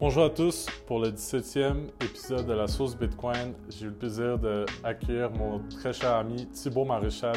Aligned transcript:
Bonjour 0.00 0.24
à 0.24 0.30
tous. 0.30 0.66
Pour 0.88 0.98
le 0.98 1.10
17e 1.10 1.86
épisode 2.00 2.46
de 2.46 2.52
la 2.52 2.66
sauce 2.66 2.96
Bitcoin, 2.96 3.54
j'ai 3.68 3.86
eu 3.86 3.90
le 3.90 3.94
plaisir 3.94 4.40
d'accueillir 4.40 5.30
mon 5.30 5.60
très 5.68 5.92
cher 5.92 6.16
ami 6.16 6.48
Thibaut 6.48 6.84
Maréchal, 6.84 7.36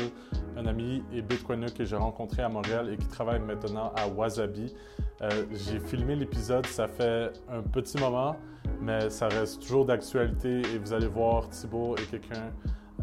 un 0.57 0.65
ami 0.65 1.03
et 1.13 1.21
Bitcoiner 1.21 1.67
que 1.71 1.85
j'ai 1.85 1.95
rencontré 1.95 2.41
à 2.41 2.49
Montréal 2.49 2.89
et 2.91 2.97
qui 2.97 3.07
travaille 3.09 3.39
maintenant 3.39 3.93
à 3.95 4.07
Wasabi. 4.07 4.73
Euh, 5.21 5.45
j'ai 5.51 5.79
filmé 5.79 6.15
l'épisode, 6.15 6.65
ça 6.65 6.87
fait 6.87 7.31
un 7.47 7.61
petit 7.61 7.99
moment, 7.99 8.35
mais 8.81 9.11
ça 9.11 9.27
reste 9.27 9.61
toujours 9.61 9.85
d'actualité 9.85 10.61
et 10.61 10.79
vous 10.79 10.93
allez 10.93 11.07
voir, 11.07 11.47
Thibaut 11.49 11.95
est 11.95 12.09
quelqu'un 12.09 12.51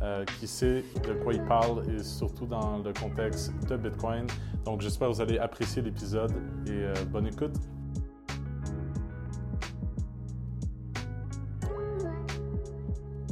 euh, 0.03 0.25
qui 0.41 0.49
sait 0.49 0.83
de 1.07 1.13
quoi 1.23 1.33
il 1.33 1.45
parle 1.45 1.89
et 1.93 2.03
surtout 2.03 2.47
dans 2.47 2.79
le 2.79 2.93
contexte 2.93 3.53
de 3.69 3.77
Bitcoin. 3.77 4.27
Donc 4.65 4.81
j'espère 4.81 5.11
que 5.11 5.15
vous 5.15 5.21
allez 5.21 5.39
apprécier 5.39 5.81
l'épisode 5.81 6.33
et 6.67 6.71
euh, 6.73 6.95
bonne 7.09 7.29
écoute. 7.29 7.55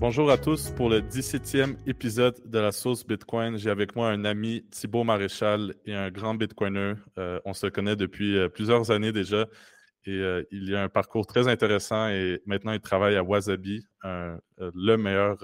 Bonjour 0.03 0.33
à 0.33 0.37
tous 0.37 0.71
pour 0.71 0.89
le 0.89 1.01
17e 1.01 1.77
épisode 1.87 2.35
de 2.45 2.59
la 2.59 2.73
sauce 2.73 3.07
Bitcoin. 3.07 3.57
J'ai 3.57 3.71
avec 3.71 3.95
moi 3.95 4.11
un 4.11 4.25
ami 4.25 4.65
Thibaut 4.69 5.05
Maréchal 5.05 5.77
et 5.87 5.95
un 5.95 6.11
grand 6.11 6.35
Bitcoiner. 6.35 6.95
Euh, 7.19 7.39
on 7.45 7.55
se 7.55 7.69
connaît 7.69 7.95
depuis 7.95 8.37
euh, 8.37 8.49
plusieurs 8.49 8.91
années 8.91 9.13
déjà 9.13 9.47
et 10.05 10.11
euh, 10.11 10.43
il 10.51 10.75
a 10.75 10.83
un 10.83 10.89
parcours 10.89 11.25
très 11.25 11.47
intéressant 11.47 12.09
et 12.09 12.43
maintenant 12.47 12.73
il 12.73 12.81
travaille 12.81 13.15
à 13.15 13.23
Wasabi, 13.23 13.87
le 14.03 14.97
meilleur 14.97 15.39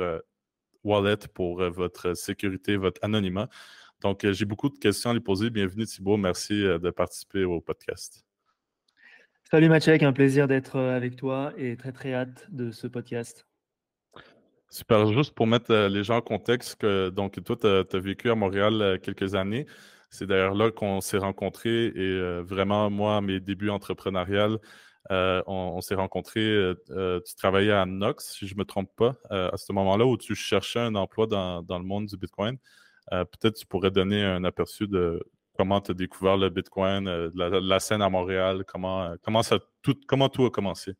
wallet 0.82 1.28
pour 1.32 1.62
votre 1.70 2.14
sécurité, 2.14 2.76
votre 2.76 2.98
anonymat. 3.04 3.48
Donc 4.00 4.28
j'ai 4.28 4.44
beaucoup 4.44 4.70
de 4.70 4.78
questions 4.78 5.10
à 5.10 5.12
lui 5.12 5.20
poser. 5.20 5.50
Bienvenue 5.50 5.86
Thibaut, 5.86 6.16
merci 6.16 6.64
de 6.64 6.90
participer 6.90 7.44
au 7.44 7.60
podcast. 7.60 8.24
Salut 9.52 9.68
Mathieu, 9.68 9.96
un 10.02 10.12
plaisir 10.12 10.48
d'être 10.48 10.80
avec 10.80 11.14
toi 11.14 11.52
et 11.56 11.76
très 11.76 11.92
très 11.92 12.12
hâte 12.12 12.48
de 12.50 12.72
ce 12.72 12.88
podcast. 12.88 13.48
Super. 14.70 15.06
Juste 15.12 15.34
pour 15.34 15.46
mettre 15.46 15.70
euh, 15.70 15.88
les 15.88 16.04
gens 16.04 16.18
en 16.18 16.20
contexte, 16.20 16.76
que, 16.76 17.08
donc 17.08 17.42
toi, 17.42 17.56
tu 17.56 17.66
as, 17.66 18.00
vécu 18.00 18.30
à 18.30 18.34
Montréal 18.34 18.82
euh, 18.82 18.98
quelques 18.98 19.34
années. 19.34 19.66
C'est 20.10 20.26
d'ailleurs 20.26 20.54
là 20.54 20.70
qu'on 20.70 21.00
s'est 21.00 21.18
rencontrés 21.18 21.86
et 21.86 21.92
euh, 21.96 22.42
vraiment, 22.42 22.90
moi, 22.90 23.20
mes 23.22 23.40
débuts 23.40 23.70
entrepreneuriales, 23.70 24.58
on, 25.10 25.80
s'est 25.80 25.94
rencontrés. 25.94 26.74
tu 26.86 27.34
travaillais 27.36 27.72
à 27.72 27.86
Nox, 27.86 28.34
si 28.34 28.46
je 28.46 28.54
ne 28.54 28.58
me 28.58 28.64
trompe 28.64 28.90
pas, 28.94 29.16
à 29.30 29.56
ce 29.56 29.72
moment-là 29.72 30.04
où 30.04 30.18
tu 30.18 30.34
cherchais 30.34 30.80
un 30.80 30.94
emploi 30.94 31.26
dans, 31.26 31.64
le 31.66 31.84
monde 31.84 32.06
du 32.06 32.16
Bitcoin. 32.18 32.58
Peut-être 33.10 33.54
tu 33.54 33.66
pourrais 33.66 33.90
donner 33.90 34.22
un 34.22 34.44
aperçu 34.44 34.86
de 34.86 35.22
comment 35.56 35.80
tu 35.80 35.92
as 35.92 35.94
découvert 35.94 36.36
le 36.36 36.50
Bitcoin, 36.50 37.08
la, 37.34 37.80
scène 37.80 38.02
à 38.02 38.10
Montréal, 38.10 38.64
comment, 38.66 39.14
comment, 39.22 39.42
ça, 39.42 39.58
tout, 39.82 39.98
comment 40.06 40.28
tout 40.28 40.44
a 40.44 40.50
commencé? 40.50 40.94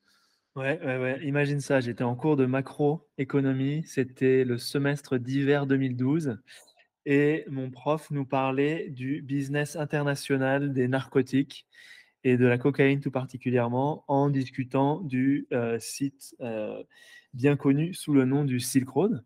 Ouais. 0.58 1.20
Imagine 1.22 1.60
ça, 1.60 1.78
j'étais 1.78 2.02
en 2.02 2.16
cours 2.16 2.36
de 2.36 2.44
macroéconomie, 2.44 3.84
c'était 3.86 4.42
le 4.42 4.58
semestre 4.58 5.16
d'hiver 5.16 5.66
2012 5.66 6.36
et 7.06 7.44
mon 7.48 7.70
prof 7.70 8.10
nous 8.10 8.24
parlait 8.24 8.90
du 8.90 9.22
business 9.22 9.76
international 9.76 10.72
des 10.72 10.88
narcotiques 10.88 11.68
et 12.24 12.36
de 12.36 12.44
la 12.44 12.58
cocaïne 12.58 12.98
tout 12.98 13.12
particulièrement 13.12 14.02
en 14.08 14.30
discutant 14.30 15.00
du 15.00 15.46
euh, 15.52 15.78
site 15.78 16.34
euh, 16.40 16.82
bien 17.34 17.54
connu 17.54 17.94
sous 17.94 18.12
le 18.12 18.24
nom 18.24 18.44
du 18.44 18.58
Silk 18.58 18.88
Road. 18.88 19.24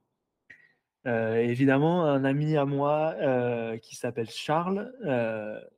Euh, 1.07 1.37
évidemment, 1.37 2.05
un 2.05 2.25
ami 2.25 2.59
à 2.59 2.67
moi 2.67 3.17
qui 3.81 3.97
s'appelle 3.97 4.29
Charles 4.29 4.93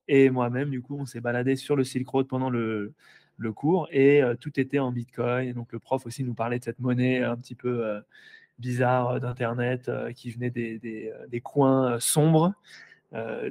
et 0.09 0.31
moi-même, 0.31 0.71
du 0.71 0.83
coup, 0.83 0.99
on 0.99 1.07
s'est 1.07 1.21
baladé 1.21 1.55
sur 1.55 1.77
le 1.77 1.85
Silk 1.85 2.09
Road 2.09 2.27
pendant 2.27 2.51
le, 2.51 2.93
le 3.37 3.53
cours 3.53 3.89
et 3.91 4.23
euh, 4.23 4.35
tout 4.35 4.59
était 4.61 4.79
en 4.79 4.93
Bitcoin. 4.93 5.53
Donc 5.53 5.73
le 5.73 5.79
prof 5.79 6.07
aussi 6.07 6.25
nous 6.25 6.35
parlait 6.35 6.59
de 6.59 6.65
cette 6.65 6.81
monnaie 6.81 7.23
un 7.23 7.37
petit 7.37 7.55
peu 7.55 7.85
euh, 7.85 8.01
bizarre 8.59 9.11
euh, 9.11 9.19
d'Internet 9.19 9.91
qui 10.15 10.31
venait 10.31 10.51
des, 10.51 10.79
des, 10.79 11.41
coins 11.41 11.99
sombres 12.01 12.55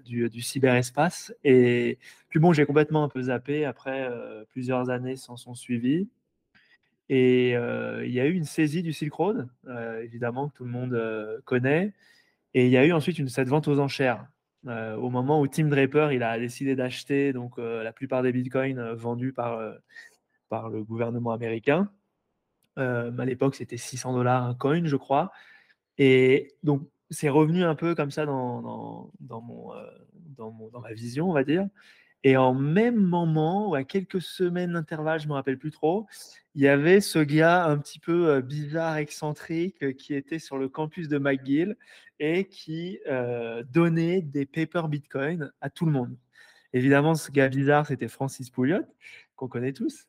du, 0.05 0.29
du, 0.29 0.41
cyberespace. 0.41 1.33
Et 1.43 1.97
puis 2.29 2.39
bon, 2.39 2.53
j'ai 2.53 2.65
complètement 2.65 3.03
un 3.03 3.09
peu 3.09 3.23
zappé. 3.23 3.65
Après, 3.65 4.09
plusieurs 4.49 4.89
années 4.89 5.15
s'en 5.15 5.37
sont 5.37 5.55
suivies. 5.55 6.09
Et 7.09 7.51
il 7.51 8.11
y 8.11 8.19
a 8.19 8.25
eu 8.25 8.33
une 8.33 8.43
saisie 8.43 8.83
du 8.83 8.91
Silk 8.91 9.13
Road, 9.13 9.47
évidemment, 10.01 10.49
que 10.49 10.55
tout 10.55 10.65
le 10.65 10.71
monde 10.71 11.41
connaît. 11.45 11.93
Et 12.53 12.65
il 12.65 12.71
y 12.71 12.77
a 12.77 12.85
eu 12.85 12.91
ensuite 12.91 13.19
une, 13.19 13.29
cette 13.29 13.47
vente 13.47 13.69
aux 13.69 13.79
enchères. 13.79 14.25
Euh, 14.67 14.95
au 14.95 15.09
moment 15.09 15.41
où 15.41 15.47
Tim 15.47 15.67
Draper 15.67 16.17
a 16.23 16.39
décidé 16.39 16.75
d'acheter 16.75 17.33
donc 17.33 17.59
euh, 17.59 17.83
la 17.83 17.91
plupart 17.91 18.23
des 18.23 18.31
bitcoins 18.31 18.79
euh, 18.79 18.95
vendus 18.95 19.33
par, 19.33 19.59
par 20.49 20.69
le 20.69 20.83
gouvernement 20.83 21.31
américain. 21.31 21.91
à 22.77 23.25
l'époque, 23.25 23.55
c'était 23.55 23.77
600 23.77 24.13
dollars 24.13 24.45
un 24.45 24.55
coin, 24.55 24.85
je 24.85 24.95
crois. 24.95 25.31
Et 25.97 26.55
donc, 26.63 26.87
c'est 27.09 27.29
revenu 27.29 27.63
un 27.63 27.75
peu 27.75 27.93
comme 27.95 28.11
ça 28.11 28.25
dans, 28.25 28.61
dans, 28.61 29.11
dans 29.19 29.41
mon, 29.41 29.73
dans, 30.37 30.69
dans 30.71 30.81
ma 30.81 30.93
vision, 30.93 31.29
on 31.29 31.33
va 31.33 31.43
dire. 31.43 31.67
Et 32.23 32.37
en 32.37 32.53
même 32.53 32.95
moment, 32.95 33.69
ou 33.69 33.75
à 33.75 33.83
quelques 33.83 34.21
semaines 34.21 34.73
d'intervalle, 34.73 35.19
je 35.19 35.25
ne 35.25 35.29
me 35.29 35.33
rappelle 35.33 35.57
plus 35.57 35.71
trop, 35.71 36.07
il 36.55 36.61
y 36.61 36.67
avait 36.67 37.01
ce 37.01 37.19
gars 37.19 37.65
un 37.65 37.77
petit 37.77 37.99
peu 37.99 38.41
bizarre, 38.41 38.97
excentrique, 38.97 39.97
qui 39.97 40.13
était 40.13 40.39
sur 40.39 40.57
le 40.57 40.69
campus 40.69 41.09
de 41.09 41.17
McGill 41.17 41.75
et 42.19 42.45
qui 42.45 42.99
donnait 43.71 44.21
des 44.21 44.45
papers 44.45 44.87
Bitcoin 44.87 45.51
à 45.61 45.69
tout 45.69 45.85
le 45.85 45.91
monde. 45.91 46.15
Évidemment, 46.73 47.15
ce 47.15 47.31
gars 47.31 47.49
bizarre, 47.49 47.87
c'était 47.87 48.07
Francis 48.07 48.49
Pouliot, 48.49 48.83
qu'on 49.35 49.47
connaît 49.47 49.73
tous. 49.73 50.07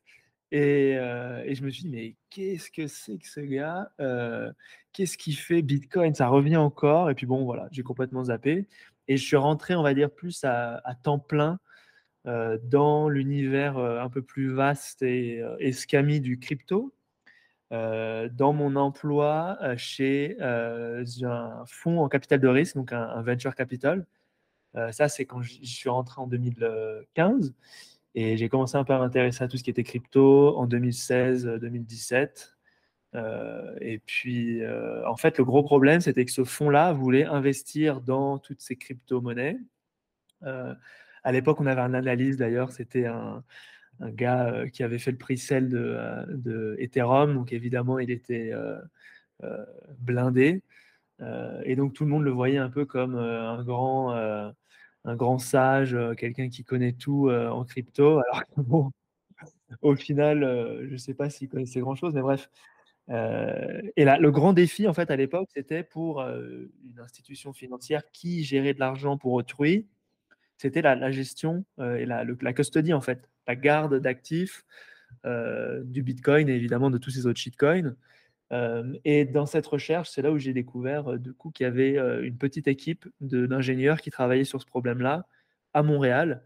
Et, 0.51 0.93
je 0.95 1.63
me 1.63 1.69
suis 1.69 1.83
dit, 1.83 1.89
mais 1.89 2.15
qu'est-ce 2.29 2.71
que 2.71 2.87
c'est 2.87 3.17
que 3.17 3.27
ce 3.27 3.41
gars 3.41 3.91
Qu'est-ce 4.93 5.17
qu'il 5.17 5.35
fait 5.35 5.61
Bitcoin? 5.61 6.13
Ça 6.15 6.27
revient 6.27 6.57
encore. 6.57 7.09
Et 7.09 7.15
puis 7.15 7.25
bon, 7.25 7.43
voilà, 7.43 7.67
j'ai 7.71 7.83
complètement 7.83 8.23
zappé. 8.25 8.65
Et 9.07 9.17
je 9.17 9.25
suis 9.25 9.35
rentré, 9.35 9.75
on 9.75 9.83
va 9.83 9.93
dire, 9.93 10.09
plus 10.09 10.43
à, 10.43 10.81
temps 11.03 11.19
plein 11.19 11.59
dans 12.63 13.07
l'univers 13.07 13.77
euh, 13.77 14.01
un 14.01 14.09
peu 14.09 14.21
plus 14.21 14.51
vaste 14.51 15.03
et 15.03 15.41
euh, 15.41 15.55
escami 15.59 16.19
du 16.19 16.39
crypto. 16.39 16.93
dans 17.71 18.53
mon 18.53 18.75
emploi 18.75 19.57
chez 19.75 20.37
un 20.41 21.65
fonds 21.67 21.99
en 21.99 22.09
capital 22.09 22.39
de 22.39 22.47
risque, 22.47 22.75
donc 22.75 22.93
un, 22.93 23.21
venture 23.21 23.53
capital. 23.55 24.05
ça, 24.91 25.09
c'est 25.09 25.25
quand 25.25 25.41
je 25.41 25.63
suis 25.63 25.89
rentré 25.89 26.21
en 26.21 26.27
2015 26.27 27.53
et 28.15 28.37
j'ai 28.37 28.49
commencé 28.49 28.77
un 28.77 28.85
peu 28.85 28.93
à 28.93 28.99
m'intéresser 28.99 29.43
à 29.43 29.47
tout 29.49 29.57
ce 29.57 29.63
qui 29.63 29.71
était 29.71 29.83
crypto 29.83 30.55
en 30.57 30.67
2016-2017. 30.67 32.55
et 33.81 33.99
puis, 34.05 34.61
en 35.05 35.17
fait, 35.17 35.37
le 35.37 35.43
gros 35.43 35.63
problème, 35.63 36.01
c'était 36.01 36.23
que 36.25 36.31
ce 36.31 36.45
fonds-là 36.45 36.93
voulait 36.93 37.25
investir 37.25 37.99
dans 38.01 38.37
toutes 38.39 38.61
ces 38.61 38.77
crypto-monnaies. 38.77 39.57
À 41.25 41.31
l'époque, 41.31 41.59
on 41.59 41.65
avait 41.65 41.81
un 41.81 41.95
analyse 41.95 42.37
d'ailleurs, 42.37 42.71
c'était 42.71 43.07
un, 43.07 43.43
gars 43.99 44.47
euh, 44.47 44.67
qui 44.67 44.83
avait 44.83 44.99
fait 44.99 45.09
le 45.11 45.17
prix 45.17 45.39
sel 45.39 45.69
de, 45.69 45.79
euh, 45.79 46.23
de, 46.27 46.75
Ethereum, 46.79 47.33
donc 47.33 47.51
évidemment, 47.51 47.97
il 47.97 48.11
était 48.11 48.51
euh, 48.53 49.65
blindé. 49.99 50.61
et 51.65 51.75
donc, 51.75 51.93
tout 51.93 52.03
le 52.03 52.11
monde 52.11 52.23
le 52.23 52.31
voyait 52.31 52.59
un 52.59 52.69
peu 52.69 52.85
comme 52.85 53.15
un 53.15 53.63
grand, 53.63 54.11
un 54.13 55.15
grand 55.15 55.39
sage, 55.39 55.97
quelqu'un 56.17 56.49
qui 56.49 56.63
connaît 56.63 56.93
tout 56.93 57.29
en 57.29 57.63
crypto. 57.65 58.19
Alors 58.31 58.43
bon, 58.57 58.91
au 59.81 59.95
final, 59.95 60.41
je 60.87 60.91
ne 60.91 60.97
sais 60.97 61.15
pas 61.15 61.29
s'il 61.29 61.49
connaissait 61.49 61.79
grand-chose, 61.79 62.13
mais 62.13 62.21
bref. 62.21 62.49
et 63.09 64.05
là, 64.05 64.17
le 64.19 64.31
grand 64.31 64.53
défi, 64.53 64.87
en 64.87 64.93
fait, 64.93 65.09
à 65.11 65.15
l'époque, 65.15 65.49
c'était 65.53 65.83
pour 65.83 66.21
une 66.21 66.99
institution 66.99 67.51
financière 67.53 68.03
qui 68.11 68.43
gérait 68.43 68.73
de 68.73 68.79
l'argent 68.79 69.17
pour 69.17 69.33
autrui, 69.33 69.87
c'était 70.57 70.81
la, 70.81 71.11
gestion 71.11 71.65
euh, 71.79 71.95
et 71.95 72.05
la, 72.05 72.53
custody, 72.53 72.93
en 72.93 73.01
fait, 73.01 73.29
la 73.47 73.55
garde 73.55 73.99
d'actifs 73.99 74.65
euh, 75.25 75.83
du 75.83 76.01
Bitcoin 76.03 76.49
et 76.49 76.53
évidemment 76.53 76.89
de 76.89 76.97
tous 76.97 77.11
ces 77.11 77.25
autres 77.25 77.39
shitcoins. 77.39 77.95
Euh, 78.53 78.93
et 79.03 79.25
dans 79.25 79.45
cette 79.45 79.65
recherche, 79.65 80.09
c'est 80.11 80.21
là 80.21 80.31
où 80.31 80.37
j'ai 80.37 80.53
découvert 80.53 81.17
du 81.19 81.33
coup 81.33 81.51
qu'il 81.51 81.65
y 81.65 81.67
avait 81.67 81.97
une 82.25 82.37
petite 82.37 82.67
équipe 82.67 83.07
d'ingénieurs 83.21 83.99
qui 84.01 84.11
travaillaient 84.11 84.43
sur 84.43 84.61
ce 84.61 84.67
problème-là 84.67 85.27
à 85.73 85.83
Montréal. 85.83 86.43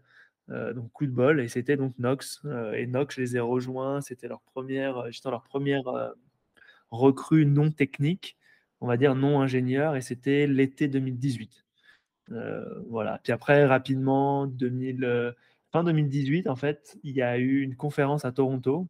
donc 0.48 0.90
coup 0.92 1.06
de 1.06 1.12
bol, 1.12 1.40
et 1.40 1.48
c'était 1.48 1.76
donc 1.76 1.96
Nox. 1.98 2.42
et 2.74 2.86
Nox, 2.86 3.14
je 3.14 3.20
les 3.20 3.36
ai 3.36 3.40
rejoints, 3.40 4.00
c'était 4.00 4.28
leur 4.28 4.40
première, 4.40 5.10
j'étais 5.12 5.30
leur 5.30 5.44
première 5.44 5.84
recrue 6.90 7.46
non 7.46 7.70
technique, 7.70 8.36
on 8.80 8.88
va 8.88 8.96
dire 8.96 9.14
non 9.14 9.40
ingénieur, 9.40 9.94
et 9.94 10.00
c'était 10.00 10.46
l'été 10.46 10.88
2018. 10.88 11.64
Euh, 12.32 12.80
voilà. 12.88 13.20
Puis 13.22 13.32
après, 13.32 13.66
rapidement, 13.66 14.46
2000, 14.46 15.04
euh, 15.04 15.32
fin 15.72 15.84
2018, 15.84 16.48
en 16.48 16.56
fait, 16.56 16.98
il 17.02 17.14
y 17.14 17.22
a 17.22 17.38
eu 17.38 17.60
une 17.62 17.76
conférence 17.76 18.24
à 18.24 18.32
Toronto. 18.32 18.88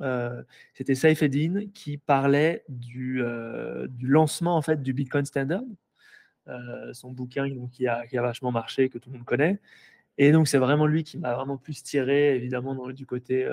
Euh, 0.00 0.42
c'était 0.74 0.94
Saifeddin 0.94 1.66
qui 1.72 1.98
parlait 1.98 2.64
du, 2.68 3.22
lancement 4.02 4.56
en 4.56 4.62
fait 4.62 4.82
du 4.82 4.92
Bitcoin 4.92 5.24
Standard, 5.24 5.62
son 6.92 7.10
bouquin 7.12 7.48
qui, 7.70 7.86
a, 7.86 8.04
vachement 8.14 8.52
marché, 8.52 8.88
que 8.88 8.98
tout 8.98 9.10
le 9.10 9.18
monde 9.18 9.26
connaît. 9.26 9.60
Et 10.18 10.32
donc, 10.32 10.48
c'est 10.48 10.58
vraiment 10.58 10.86
lui 10.86 11.04
qui 11.04 11.18
m'a 11.18 11.34
vraiment 11.34 11.56
plus 11.56 11.82
tiré, 11.82 12.36
évidemment, 12.36 12.90
du 12.90 13.06
côté 13.06 13.48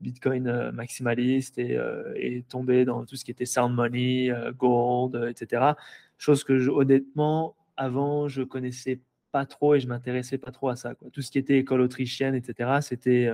Bitcoin 0.00 0.70
maximaliste 0.72 1.58
et, 1.58 1.78
et, 2.16 2.42
tombé 2.42 2.84
dans 2.84 3.04
tout 3.06 3.16
ce 3.16 3.24
qui 3.24 3.30
était 3.30 3.46
sound 3.46 3.74
money, 3.74 4.30
gold, 4.58 5.16
etc. 5.30 5.72
Chose 6.18 6.44
que 6.44 6.68
honnêtement, 6.68 7.56
avant, 7.76 8.28
je 8.28 8.42
connaissais 8.42 9.00
pas 9.32 9.46
trop 9.46 9.74
et 9.74 9.80
je 9.80 9.88
m'intéressais 9.88 10.38
pas 10.38 10.52
trop 10.52 10.68
à 10.68 10.76
ça. 10.76 10.94
Tout 11.12 11.22
ce 11.22 11.30
qui 11.30 11.38
était 11.38 11.58
école 11.58 11.80
autrichienne, 11.80 12.34
etc., 12.34 12.78
c'était. 12.80 13.30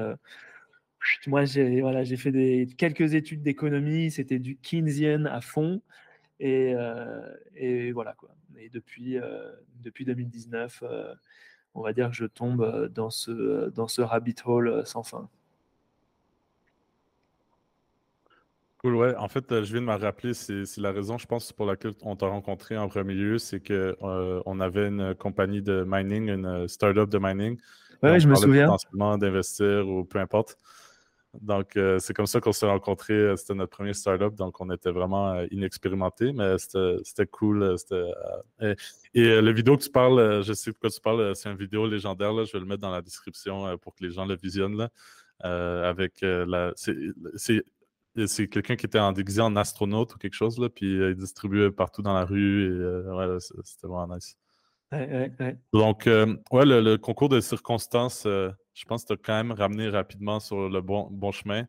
moi, 1.27 1.45
j'ai 1.45 1.81
voilà, 1.81 2.05
fait 2.05 2.67
quelques 2.77 3.15
études 3.15 3.43
d'économie, 3.43 4.11
c'était 4.11 4.39
du 4.39 4.57
Keynesian 4.57 5.27
à 5.27 5.41
fond. 5.41 5.83
Et, 6.39 6.75
et 7.55 7.93
voilà 7.93 8.15
quoi. 8.15 8.31
Et 8.59 8.71
depuis, 8.71 9.19
depuis 9.83 10.05
2019, 10.07 10.83
on 11.75 11.83
va 11.83 11.93
dire 11.93 12.09
que 12.11 12.17
je 12.17 12.25
tombe 12.25 12.89
dans 12.95 13.11
ce, 13.11 13.69
dans 13.71 13.89
ce 13.89 14.01
rabbit 14.01 14.37
hole 14.45 14.87
sans 14.87 15.03
fin. 15.03 15.29
Cool, 18.82 18.97
ouais. 18.97 19.15
En 19.17 19.29
fait, 19.29 19.44
je 19.50 19.73
viens 19.73 19.82
de 19.82 19.87
me 19.87 19.94
rappeler, 19.94 20.32
c'est 20.32 20.65
la 20.79 20.91
raison, 20.91 21.19
je 21.19 21.27
pense, 21.27 21.53
pour 21.53 21.67
laquelle 21.67 21.93
on 22.03 22.17
t'a 22.17 22.27
rencontré 22.27 22.79
en 22.79 22.88
premier 22.88 23.15
lieu, 23.15 23.38
c'est 23.38 23.61
qu'on 23.61 24.43
on 24.47 24.61
avait 24.61 24.88
une 24.88 25.15
compagnie 25.15 25.61
de 25.61 25.85
mining, 25.87 26.31
une 26.31 26.67
startup 26.67 27.11
de 27.11 27.19
mining. 27.21 27.59
Ouais, 28.03 28.19
je 28.19 28.27
me 28.27 28.35
souviens. 28.35 28.67
Potentiellement 28.67 29.19
d'investir 29.19 29.87
ou 29.87 30.05
peu 30.05 30.19
importe. 30.19 30.56
Donc, 31.41 31.77
euh, 31.77 31.99
c'est 31.99 32.12
comme 32.15 32.27
ça 32.27 32.41
qu'on 32.41 32.53
s'est 32.53 32.67
rencontrés. 32.67 33.12
Euh, 33.12 33.37
c'était 33.37 33.55
notre 33.55 33.71
premier 33.71 33.93
startup, 33.93 34.35
donc 34.35 34.61
on 34.61 34.71
était 34.71 34.91
vraiment 34.91 35.32
euh, 35.32 35.47
inexpérimentés, 35.50 36.32
mais 36.32 36.56
c'était 36.59 37.27
cool. 37.27 37.77
et, 38.61 38.75
et 39.15 39.41
le 39.41 39.53
vidéo 39.53 39.77
que 39.77 39.82
tu 39.82 39.91
parles, 39.91 40.43
je 40.43 40.53
sais 40.53 40.73
pourquoi 40.73 40.91
tu 40.91 41.00
parles, 41.00 41.37
c'est 41.37 41.50
une 41.50 41.56
vidéo 41.56 41.87
légendaire. 41.87 42.32
Là, 42.32 42.44
je 42.44 42.53
vais 42.53 42.59
le 42.61 42.65
mettre 42.65 42.81
dans 42.81 42.91
la 42.91 43.03
description 43.03 43.77
pour 43.79 43.94
que 43.94 44.05
les 44.05 44.11
gens 44.11 44.27
le 44.27 44.37
visionnent. 44.37 44.77
Là, 44.77 44.91
avec 45.88 46.23
la. 46.23 46.73
C'est 46.75 47.62
quelqu'un 48.15 48.77
qui 48.77 48.87
était 48.87 48.99
en 48.99 49.12
déguisé 49.12 49.41
en 49.41 49.57
astronaute 49.57 50.15
ou 50.15 50.19
quelque 50.19 50.35
chose, 50.35 50.59
là, 50.59 50.69
puis 50.69 50.87
il 50.87 51.15
distribuait 51.15 51.71
partout 51.71 52.03
dans 52.03 52.15
la 52.15 52.25
rue. 52.25 52.67
Et, 52.67 53.39
c'était 53.65 53.87
vraiment 53.87 54.15
nice. 54.15 54.37
Donc, 55.73 56.07
ouais, 56.07 56.65
le, 56.65 56.97
concours 56.97 57.29
de 57.29 57.41
circonstances 57.41 58.27
je 58.81 58.87
pense 58.87 59.03
que 59.03 59.09
tu 59.09 59.12
as 59.12 59.17
quand 59.23 59.35
même 59.35 59.53
ramené 59.53 59.89
rapidement 59.89 60.41
sur 60.41 60.69
le 60.69 60.81
bon, 60.81 61.09
bon 61.11 61.33
chemin. 61.33 61.67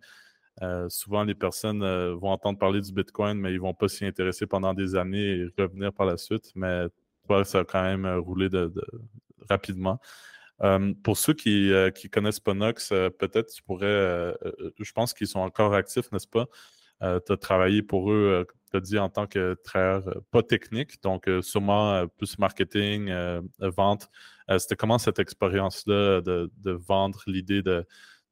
Euh, 0.62 0.88
souvent, 0.90 1.24
les 1.24 1.36
personnes 1.36 1.84
euh, 1.84 2.16
vont 2.16 2.30
entendre 2.30 2.58
parler 2.58 2.82
du 2.82 2.92
Bitcoin, 2.94 3.38
mais 3.38 3.52
ils 3.52 3.56
ne 3.56 3.62
vont 3.62 3.74
pas 3.74 3.88
s'y 3.88 4.06
intéresser 4.06 4.48
pendant 4.48 4.74
des 4.74 4.96
années 4.96 5.40
et 5.40 5.62
revenir 5.62 5.92
par 5.94 6.06
la 6.06 6.18
suite. 6.18 6.52
Mais 6.56 6.86
toi, 7.28 7.44
ça 7.44 7.60
a 7.60 7.66
quand 7.66 7.82
même 7.82 8.06
euh, 8.06 8.20
roulé 8.20 8.50
de, 8.50 8.72
rapidement. 9.50 10.00
Pour 11.04 11.18
ceux 11.18 11.34
qui 11.34 11.70
ne 11.70 12.08
connaissent 12.10 12.40
pas 12.40 12.54
Nox, 12.54 12.90
peut-être 12.90 13.52
tu 13.54 13.64
pourrais, 13.64 14.36
je 14.80 14.92
pense 14.94 15.14
qu'ils 15.14 15.28
sont 15.28 15.40
encore 15.40 15.74
actifs, 15.74 16.12
n'est-ce 16.12 16.28
pas? 16.28 16.48
tu 17.02 17.32
as 17.32 17.38
travaillé 17.38 17.82
pour 17.82 18.12
eux, 18.12 18.46
tu 18.70 18.78
as 18.78 18.80
dit 18.80 19.00
en 19.00 19.10
tant 19.10 19.26
que 19.26 19.56
travailleur 19.64 20.22
pas 20.30 20.44
technique, 20.44 21.02
donc 21.02 21.28
sûrement 21.42 22.08
plus 22.18 22.38
marketing, 22.38 23.12
vente. 23.60 24.10
Euh, 24.52 24.60
c'était 24.60 24.76
comment 24.76 24.98
cette 24.98 25.20
expérience-là 25.20 26.22
de, 26.22 26.50
vendre 26.66 27.22
l'idée 27.28 27.62
de, 27.62 27.86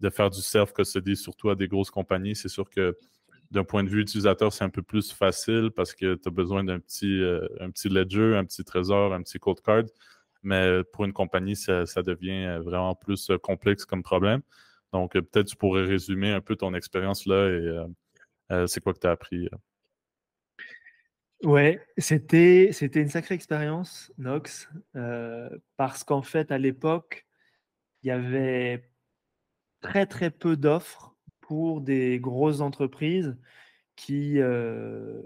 faire 0.10 0.30
du 0.30 0.42
self-custody, 0.42 1.16
surtout 1.16 1.50
à 1.50 1.56
des 1.56 1.68
grosses 1.68 1.92
compagnies? 1.92 2.36
C'est 2.36 2.50
sûr 2.50 2.70
que 2.70 2.98
d'un 3.52 3.64
point 3.64 3.84
de 3.84 3.90
vue 3.90 4.02
utilisateur, 4.02 4.54
c'est 4.54 4.64
un 4.64 4.70
peu 4.70 4.84
plus 4.84 5.12
facile 5.12 5.72
parce 5.76 5.94
que 5.94 6.16
tu 6.16 6.28
as 6.28 6.32
besoin 6.32 6.64
d'un 6.64 6.80
petit, 6.80 7.22
euh, 7.22 7.48
un 7.60 7.72
petit 7.72 7.90
ledger, 7.90 8.36
un 8.36 8.46
petit 8.46 8.64
trésor, 8.64 9.14
un 9.14 9.24
petit 9.24 9.40
code 9.40 9.62
card. 9.62 9.86
Mais 10.44 10.84
pour 10.94 11.06
une 11.06 11.14
compagnie, 11.14 11.56
ça, 11.56 11.86
devient 12.04 12.60
vraiment 12.64 12.96
plus 12.96 13.32
complexe 13.42 13.86
comme 13.86 14.04
problème. 14.04 14.42
Donc, 14.94 15.14
peut-être 15.14 15.48
tu 15.48 15.56
pourrais 15.56 15.86
résumer 15.86 16.32
un 16.32 16.42
peu 16.42 16.56
ton 16.56 16.74
expérience 16.74 17.26
là 17.26 17.48
et 17.50 17.86
euh, 18.52 18.68
c'est 18.68 18.82
quoi 18.82 18.94
que 18.94 19.00
tu 19.00 19.08
as 19.08 19.12
appris? 19.12 19.50
Ouais, 21.44 21.82
c'était 21.98 22.70
c'était 22.74 23.02
une 23.02 23.10
sacrée 23.10 23.36
expérience, 23.36 24.12
Nox, 24.18 24.70
euh, 24.96 25.50
parce 25.78 26.04
qu'en 26.04 26.22
fait, 26.22 26.52
à 26.52 26.58
l'époque, 26.58 27.28
il 28.04 28.08
y 28.08 28.12
avait 28.12 28.90
très, 29.82 30.06
très 30.06 30.32
peu 30.32 30.58
d'offres 30.58 31.16
pour 31.42 31.82
des 31.82 32.20
grosses 32.20 32.62
entreprises 32.62 33.38
qui, 33.96 34.40
euh, 34.40 35.22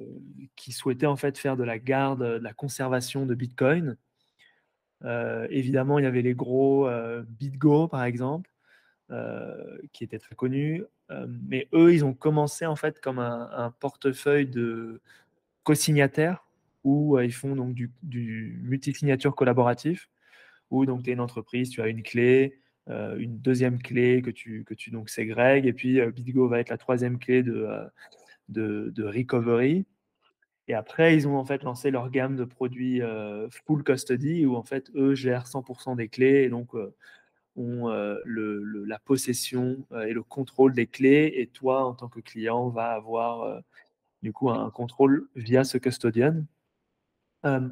qui 0.55 0.71
souhaitaient 0.71 1.07
en 1.07 1.15
fait 1.15 1.37
faire 1.37 1.57
de 1.57 1.63
la 1.63 1.79
garde, 1.79 2.21
de 2.21 2.43
la 2.43 2.53
conservation 2.53 3.25
de 3.25 3.35
Bitcoin. 3.35 3.97
Euh, 5.03 5.47
évidemment, 5.49 5.99
il 5.99 6.03
y 6.03 6.07
avait 6.07 6.21
les 6.21 6.33
gros 6.33 6.89
BitGo, 7.39 7.87
par 7.87 8.03
exemple, 8.03 8.49
qui 9.91 10.03
étaient 10.03 10.19
très 10.19 10.35
connus. 10.35 10.83
mais 11.27 11.67
eux, 11.73 11.93
ils 11.93 12.03
ont 12.05 12.13
commencé 12.13 12.65
en 12.65 12.75
fait 12.75 12.99
comme 12.99 13.19
un, 13.19 13.73
portefeuille 13.79 14.47
de 14.47 15.01
co-signataires 15.63 16.45
où 16.83 17.17
euh, 17.17 17.25
ils 17.25 17.33
font 17.33 17.55
donc 17.55 17.73
du, 17.73 17.91
du 18.03 18.59
multi-signature 18.63 19.35
collaboratif 19.35 20.09
où 20.71 20.85
donc 20.85 21.03
tu 21.03 21.11
es 21.11 21.13
une 21.13 21.19
entreprise, 21.19 21.69
tu 21.69 21.81
as 21.81 21.87
une 21.87 22.03
clé, 22.03 22.59
euh, 22.89 23.15
une 23.17 23.39
deuxième 23.39 23.81
clé 23.81 24.21
que 24.21 24.31
tu, 24.31 24.63
que 24.65 24.73
tu 24.73 24.91
donc 24.91 25.09
ségrègues, 25.09 25.65
et 25.65 25.73
puis 25.73 25.99
euh, 25.99 26.11
BitGo 26.11 26.47
va 26.47 26.59
être 26.59 26.69
la 26.69 26.77
troisième 26.77 27.19
clé 27.19 27.43
de, 27.43 27.67
de, 28.49 29.03
recovery. 29.03 29.85
Et 30.67 30.73
après, 30.73 31.15
ils 31.15 31.27
ont 31.27 31.37
en 31.37 31.45
fait 31.45 31.63
lancé 31.63 31.91
leur 31.91 32.09
gamme 32.09 32.35
de 32.35 32.45
produits 32.45 33.01
full 33.65 33.83
custody, 33.83 34.45
où 34.45 34.55
en 34.55 34.63
fait, 34.63 34.89
eux 34.95 35.13
gèrent 35.15 35.45
100% 35.45 35.95
des 35.95 36.07
clés, 36.07 36.43
et 36.43 36.49
donc 36.49 36.73
ont 37.55 37.87
le, 38.25 38.85
la 38.85 38.99
possession 38.99 39.85
et 40.07 40.13
le 40.13 40.23
contrôle 40.23 40.73
des 40.73 40.87
clés, 40.87 41.33
et 41.35 41.47
toi, 41.47 41.85
en 41.85 41.93
tant 41.93 42.07
que 42.07 42.21
client, 42.21 42.69
va 42.69 42.91
avoir 42.91 43.61
du 44.23 44.31
coup 44.31 44.49
un 44.49 44.71
contrôle 44.71 45.27
via 45.35 45.63
ce 45.63 45.77
custodian. 45.77 46.45
Euh, 47.45 47.69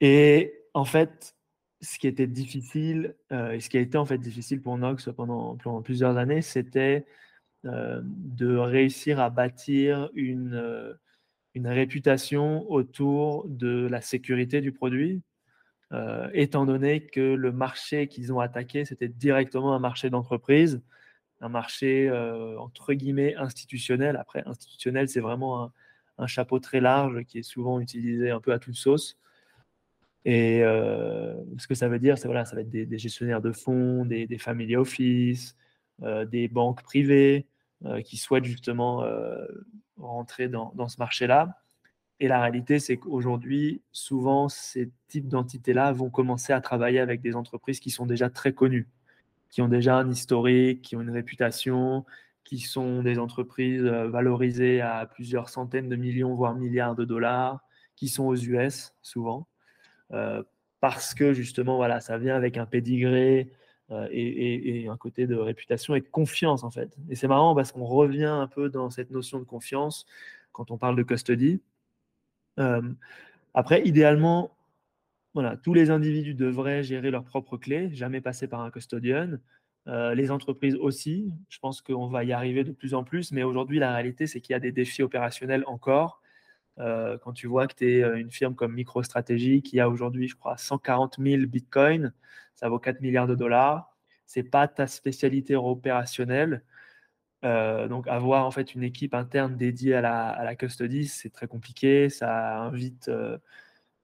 et 0.00 0.54
en 0.74 0.84
fait, 0.84 1.36
ce 1.80 1.98
qui 1.98 2.08
était 2.08 2.26
difficile, 2.26 3.16
euh, 3.32 3.52
et 3.52 3.60
ce 3.60 3.70
qui 3.70 3.78
a 3.78 3.80
été 3.80 3.96
en 3.96 4.04
fait 4.04 4.18
difficile 4.18 4.60
pour 4.60 4.76
Nox 4.76 5.08
pendant, 5.16 5.56
plusieurs 5.82 6.16
années, 6.16 6.42
c'était 6.42 7.06
euh, 7.64 8.00
de 8.04 8.56
réussir 8.56 9.20
à 9.20 9.30
bâtir 9.30 10.10
une, 10.14 10.98
une 11.60 11.68
réputation 11.68 12.70
autour 12.70 13.46
de 13.48 13.86
la 13.88 14.00
sécurité 14.00 14.60
du 14.60 14.72
produit, 14.72 15.22
étant 16.32 16.66
donné 16.66 17.06
que 17.06 17.20
le 17.20 17.52
marché 17.52 18.06
qu'ils 18.06 18.32
ont 18.32 18.40
attaqué, 18.40 18.84
c'était 18.84 19.08
directement 19.08 19.74
un 19.74 19.78
marché 19.78 20.08
d'entreprise 20.08 20.80
un 21.40 21.48
marché 21.48 22.08
euh, 22.08 22.58
entre 22.58 22.92
guillemets 22.92 23.34
institutionnel. 23.36 24.16
Après, 24.16 24.42
institutionnel, 24.46 25.08
c'est 25.08 25.20
vraiment 25.20 25.72
un, 26.18 26.26
chapeau 26.26 26.58
très 26.58 26.80
large 26.80 27.24
qui 27.24 27.38
est 27.38 27.42
souvent 27.42 27.80
utilisé 27.80 28.30
un 28.30 28.40
peu 28.40 28.52
à 28.52 28.58
toute 28.58 28.74
sauce. 28.74 29.18
Et 30.26 30.62
euh, 30.62 31.34
ce 31.56 31.66
que 31.66 31.74
ça 31.74 31.88
veut 31.88 31.98
dire, 31.98 32.18
c'est 32.18 32.28
voilà, 32.28 32.44
ça 32.44 32.54
va 32.54 32.60
être 32.60 32.68
des, 32.68 32.98
gestionnaires 32.98 33.40
de 33.40 33.52
fonds, 33.52 34.04
des, 34.04 34.26
des 34.26 34.36
family 34.36 34.76
office, 34.76 35.56
euh, 36.02 36.26
des 36.26 36.46
banques 36.48 36.82
privées 36.82 37.46
qui 38.04 38.16
souhaitent 38.16 38.44
justement 38.44 39.04
rentrer 39.98 40.48
dans, 40.48 40.88
ce 40.88 40.98
marché-là. 40.98 41.62
Et 42.18 42.28
la 42.28 42.40
réalité, 42.40 42.78
c'est 42.78 42.98
qu'aujourd'hui, 42.98 43.82
souvent, 43.92 44.48
ces 44.48 44.90
types 45.08 45.28
d'entités-là 45.28 45.92
vont 45.92 46.10
commencer 46.10 46.52
à 46.52 46.60
travailler 46.60 47.00
avec 47.00 47.22
des 47.22 47.34
entreprises 47.36 47.80
qui 47.80 47.90
sont 47.90 48.06
déjà 48.06 48.28
très 48.28 48.52
connues 48.52 48.88
qui 49.50 49.62
ont 49.62 49.68
déjà 49.68 49.96
un 49.96 50.08
historique, 50.08 50.82
qui 50.82 50.96
ont 50.96 51.02
une 51.02 51.10
réputation, 51.10 52.04
qui 52.44 52.60
sont 52.60 53.02
des 53.02 53.18
entreprises 53.18 53.84
euh, 53.84 54.08
valorisées 54.08 54.80
à 54.80 55.06
plusieurs 55.06 55.48
centaines 55.48 55.88
de 55.88 55.96
millions, 55.96 56.34
voire 56.34 56.54
milliards 56.54 56.94
de 56.94 57.04
dollars, 57.04 57.60
qui 57.96 58.08
sont 58.08 58.24
aux 58.24 58.36
US 58.36 58.94
souvent, 59.02 59.48
euh, 60.12 60.42
parce 60.80 61.14
que 61.14 61.34
justement, 61.34 61.76
voilà, 61.76 62.00
ça 62.00 62.16
vient 62.16 62.34
avec 62.34 62.56
un 62.56 62.66
pédigré 62.66 63.52
euh, 63.90 64.08
et, 64.10 64.88
un 64.88 64.96
côté 64.96 65.26
de 65.26 65.36
réputation 65.36 65.94
et 65.94 66.00
de 66.00 66.08
confiance 66.08 66.64
en 66.64 66.70
fait. 66.70 66.96
Et 67.08 67.14
c'est 67.16 67.28
marrant 67.28 67.54
parce 67.54 67.72
qu'on 67.72 67.84
revient 67.84 68.24
un 68.24 68.46
peu 68.46 68.68
dans 68.68 68.90
cette 68.90 69.10
notion 69.10 69.38
de 69.38 69.44
confiance 69.44 70.06
quand 70.52 70.70
on 70.70 70.78
parle 70.78 70.96
de 70.96 71.02
custody. 71.02 71.60
après, 73.54 73.82
idéalement, 73.86 74.56
voilà, 75.34 75.56
tous 75.56 75.74
les 75.74 75.90
individus 75.90 76.34
devraient 76.34 76.82
gérer 76.82 77.10
leurs 77.10 77.24
propres 77.24 77.56
clés, 77.56 77.90
jamais 77.94 78.20
passer 78.20 78.48
par 78.48 78.60
un 78.60 78.70
custodian. 78.70 79.38
Euh, 79.86 80.14
les 80.14 80.30
entreprises 80.30 80.74
aussi, 80.76 81.32
je 81.48 81.58
pense 81.58 81.80
qu'on 81.80 82.08
va 82.08 82.24
y 82.24 82.32
arriver 82.32 82.64
de 82.64 82.72
plus 82.72 82.94
en 82.94 83.04
plus, 83.04 83.32
mais 83.32 83.42
aujourd'hui, 83.42 83.78
la 83.78 83.94
réalité, 83.94 84.26
c'est 84.26 84.40
qu'il 84.40 84.52
y 84.52 84.56
a 84.56 84.60
des 84.60 84.72
défis 84.72 85.02
opérationnels 85.02 85.64
encore. 85.66 86.20
Euh, 86.78 87.18
quand 87.18 87.32
tu 87.32 87.46
vois 87.46 87.66
que 87.66 87.74
tu 87.74 87.98
es 87.98 88.02
euh, 88.02 88.16
une 88.18 88.30
firme 88.30 88.54
comme 88.54 88.74
MicroStrategy 88.74 89.62
qui 89.62 89.80
a 89.80 89.88
aujourd'hui, 89.88 90.28
je 90.28 90.36
crois, 90.36 90.56
140 90.56 91.16
000 91.18 91.46
bitcoins, 91.46 92.12
ça 92.54 92.68
vaut 92.68 92.78
4 92.78 93.00
milliards 93.00 93.26
de 93.26 93.34
dollars, 93.34 93.96
c'est 94.26 94.42
pas 94.42 94.68
ta 94.68 94.86
spécialité 94.86 95.56
opérationnelle. 95.56 96.62
donc, 97.42 98.06
avoir 98.08 98.46
en 98.46 98.50
fait 98.50 98.74
une 98.74 98.82
équipe 98.82 99.14
interne 99.14 99.56
dédiée 99.56 99.94
à 99.94 100.00
la, 100.00 100.28
à 100.28 100.44
la 100.44 100.54
custody, 100.56 101.06
c'est 101.06 101.30
très 101.30 101.46
compliqué. 101.48 102.08
Ça 102.10 102.58
invite 102.60 103.10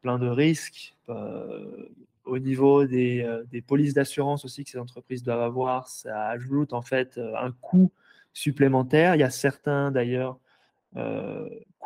plein 0.06 0.18
de 0.18 0.28
risques. 0.28 0.94
Euh, 1.08 1.88
au 2.24 2.38
niveau 2.38 2.84
des, 2.84 3.22
euh, 3.22 3.42
des 3.50 3.60
polices 3.60 3.94
d'assurance 3.94 4.44
aussi 4.44 4.62
que 4.64 4.70
ces 4.70 4.78
entreprises 4.78 5.24
doivent 5.24 5.42
avoir, 5.42 5.88
ça 5.88 6.28
ajoute 6.28 6.72
en 6.72 6.82
fait 6.82 7.18
euh, 7.18 7.34
un 7.36 7.50
coût 7.50 7.90
supplémentaires. 8.32 9.16
Il 9.16 9.20
y 9.20 9.24
a 9.24 9.30
certains 9.30 9.90
d'ailleurs 9.90 10.38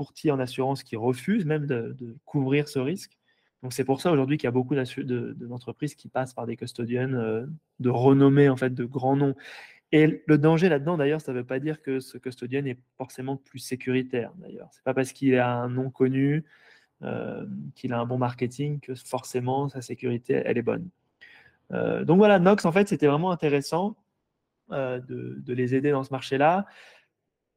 courtiers 0.00 0.30
en 0.30 0.40
assurance 0.40 0.82
qui 0.82 0.96
refusent 0.96 1.44
même 1.44 1.66
de, 1.66 1.94
couvrir 2.24 2.68
ce 2.68 2.78
risque. 2.78 3.18
Donc 3.62 3.74
c'est 3.74 3.84
pour 3.84 4.00
ça 4.00 4.10
aujourd'hui 4.10 4.38
qu'il 4.38 4.46
y 4.46 4.48
a 4.48 4.52
beaucoup 4.52 4.74
d'entreprises 4.74 5.94
qui 5.94 6.08
passent 6.08 6.32
par 6.32 6.46
des 6.46 6.56
custodians 6.56 7.46
de 7.80 7.90
renommée, 7.90 8.48
en 8.48 8.56
fait, 8.56 8.72
de 8.72 8.84
grands 8.86 9.16
noms. 9.16 9.34
Et 9.92 10.22
le 10.26 10.38
danger 10.38 10.68
là-dedans, 10.68 10.96
d'ailleurs, 10.96 11.20
ça 11.20 11.32
ne 11.32 11.38
veut 11.38 11.44
pas 11.44 11.58
dire 11.58 11.82
que 11.82 12.00
ce 12.00 12.16
custodian 12.16 12.64
est 12.64 12.78
forcément 12.96 13.36
plus 13.36 13.58
sécuritaire, 13.58 14.32
d'ailleurs. 14.36 14.68
Ce 14.72 14.78
n'est 14.78 14.84
pas 14.84 14.94
parce 14.94 15.12
qu'il 15.12 15.36
a 15.36 15.52
un 15.52 15.68
nom 15.68 15.90
connu, 15.90 16.44
euh, 17.02 17.44
qu'il 17.74 17.92
a 17.92 17.98
un 17.98 18.06
bon 18.06 18.18
marketing, 18.18 18.78
que 18.80 18.94
forcément 18.94 19.68
sa 19.68 19.82
sécurité, 19.82 20.42
elle 20.44 20.58
est 20.58 20.62
bonne. 20.62 20.88
Euh, 21.72 22.04
donc 22.04 22.18
voilà, 22.18 22.38
Nox, 22.38 22.64
en 22.64 22.72
fait, 22.72 22.88
c'était 22.88 23.08
vraiment 23.08 23.32
intéressant 23.32 23.96
euh, 24.70 25.00
de, 25.00 25.52
les 25.52 25.74
aider 25.74 25.90
dans 25.90 26.04
ce 26.04 26.12
marché-là. 26.12 26.66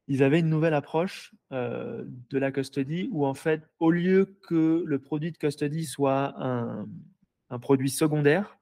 Ils 0.06 0.22
avaient 0.22 0.40
une 0.40 0.50
nouvelle 0.50 0.74
approche 0.74 1.34
de 1.50 2.38
la 2.38 2.52
custody 2.52 3.08
où, 3.10 3.24
en 3.24 3.34
fait, 3.34 3.68
au 3.78 3.90
lieu 3.90 4.36
que 4.46 4.82
le 4.84 4.98
produit 4.98 5.32
de 5.32 5.38
custody 5.38 5.86
soit 5.86 6.34
un, 6.38 6.86
produit 7.60 7.88
secondaire, 7.88 8.58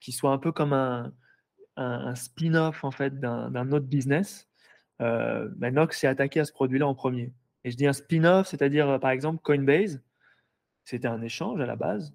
qui 0.00 0.10
soit 0.10 0.32
un 0.32 0.38
peu 0.38 0.50
comme 0.50 0.72
un, 0.72 1.12
spin-off 2.14 2.84
en 2.84 2.90
fait 2.90 3.20
d'un 3.20 3.72
autre 3.72 3.86
business, 3.86 4.48
euh, 5.02 5.48
ben, 5.56 5.74
Nox 5.74 5.98
s'est 5.98 6.06
attaqué 6.06 6.40
à 6.40 6.44
ce 6.44 6.52
produit-là 6.52 6.86
en 6.86 6.94
premier. 6.94 7.32
Et 7.64 7.70
je 7.70 7.76
dis 7.76 7.86
un 7.86 7.92
spin-off, 7.92 8.48
c'est-à-dire 8.48 8.88
euh, 8.88 8.98
par 8.98 9.10
exemple 9.10 9.40
Coinbase, 9.42 10.00
c'était 10.84 11.08
un 11.08 11.22
échange 11.22 11.60
à 11.60 11.66
la 11.66 11.76
base. 11.76 12.14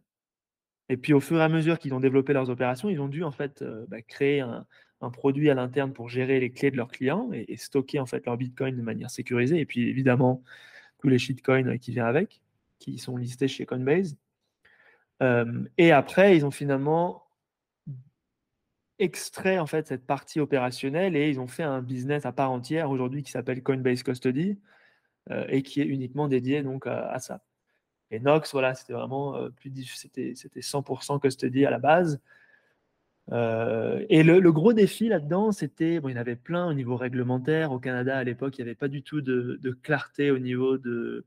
Et 0.89 0.97
puis 0.97 1.13
au 1.13 1.19
fur 1.19 1.37
et 1.39 1.43
à 1.43 1.49
mesure 1.49 1.79
qu'ils 1.79 1.93
ont 1.93 1.99
développé 1.99 2.33
leurs 2.33 2.49
opérations, 2.49 2.89
ils 2.89 3.01
ont 3.01 3.09
dû 3.09 3.23
en 3.23 3.31
fait 3.31 3.61
euh, 3.61 3.85
bah, 3.89 4.01
créer 4.01 4.39
un, 4.39 4.65
produit 5.11 5.49
à 5.49 5.53
l'interne 5.53 5.93
pour 5.93 6.09
gérer 6.09 6.39
les 6.39 6.51
clés 6.51 6.71
de 6.71 6.77
leurs 6.77 6.89
clients 6.89 7.29
et, 7.33 7.55
stocker 7.57 7.99
en 7.99 8.05
fait 8.05 8.25
leur 8.25 8.37
Bitcoin 8.37 8.75
de 8.75 8.81
manière 8.81 9.09
sécurisée. 9.11 9.59
Et 9.59 9.65
puis 9.65 9.87
évidemment 9.89 10.43
tous 10.99 11.09
les 11.09 11.19
shitcoins 11.19 11.77
qui 11.77 11.91
viennent 11.91 12.05
avec, 12.05 12.41
qui 12.79 12.97
sont 12.97 13.17
listés 13.17 13.47
chez 13.47 13.65
Coinbase. 13.65 14.17
et 15.77 15.91
après, 15.91 16.35
ils 16.37 16.45
ont 16.45 16.51
finalement 16.51 17.27
extrait 18.99 19.59
en 19.59 19.67
fait 19.67 19.87
cette 19.87 20.05
partie 20.05 20.39
opérationnelle 20.39 21.15
et 21.15 21.29
ils 21.29 21.39
ont 21.39 21.47
fait 21.47 21.63
un 21.63 21.81
business 21.81 22.25
à 22.25 22.31
part 22.31 22.51
entière 22.51 22.89
aujourd'hui 22.89 23.23
qui 23.23 23.31
s'appelle 23.31 23.61
Coinbase 23.61 24.03
Custody 24.03 24.59
euh, 25.29 25.45
et 25.49 25.61
qui 25.61 25.81
est 25.81 25.85
uniquement 25.85 26.27
dédié 26.27 26.63
donc 26.63 26.87
à, 26.87 27.19
ça. 27.19 27.41
Et 28.11 28.19
Nox, 28.19 28.51
voilà, 28.53 28.73
c'était 28.73 28.93
vraiment 28.93 29.35
euh, 29.35 29.49
plus 29.49 29.71
c'était 29.95 30.33
c'était 30.35 30.61
100% 30.61 31.19
custody 31.19 31.65
à 31.65 31.69
la 31.71 31.79
base. 31.79 32.21
Euh, 33.31 34.05
et 34.09 34.23
le, 34.23 34.51
gros 34.51 34.73
défi 34.73 35.09
là-dedans, 35.09 35.51
c'était 35.51 35.99
bon, 35.99 36.09
il 36.09 36.13
y 36.13 36.17
en 36.17 36.21
avait 36.21 36.35
plein 36.35 36.67
au 36.67 36.73
niveau 36.73 36.95
réglementaire. 36.95 37.71
Au 37.71 37.79
Canada 37.79 38.17
à 38.17 38.23
l'époque, 38.23 38.57
il 38.57 38.63
n'y 38.63 38.69
avait 38.69 38.75
pas 38.75 38.87
du 38.87 39.03
tout 39.03 39.21
de, 39.21 39.59
clarté 39.83 40.31
au 40.31 40.39
niveau 40.39 40.77
de, 40.77 41.25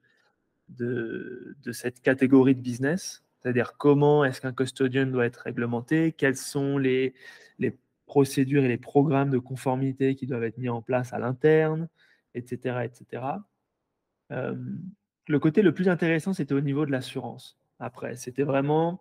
de, 0.69 1.73
cette 1.73 2.01
catégorie 2.01 2.55
de 2.55 2.61
business. 2.61 3.23
C'est-à-dire 3.43 3.75
comment 3.79 4.25
est-ce 4.25 4.41
qu'un 4.41 4.53
custodian 4.53 5.07
doit 5.07 5.27
être 5.27 5.39
réglementé, 5.39 6.13
quelles 6.13 6.37
sont 6.37 6.79
les, 6.79 7.15
les 7.59 7.77
procédures 8.07 8.65
et 8.65 8.69
les 8.69 8.79
programmes 8.79 9.31
de 9.31 9.39
conformité 9.39 10.15
qui 10.15 10.27
doivent 10.27 10.45
être 10.45 10.59
mis 10.59 10.69
en 10.69 10.83
place 10.83 11.13
à 11.13 11.19
l'interne, 11.19 11.89
etc. 12.35 12.85
etc. 12.85 13.23
Euh, 14.33 14.55
le 15.27 15.39
côté 15.39 15.63
le 15.63 15.73
plus 15.73 15.89
intéressant, 15.89 16.35
c'était 16.35 16.55
au 16.55 16.61
niveau 16.61 16.87
de 16.87 16.91
l'assurance. 16.91 17.59
Après, 17.79 18.17
c'était 18.17 18.43
vraiment 18.43 19.01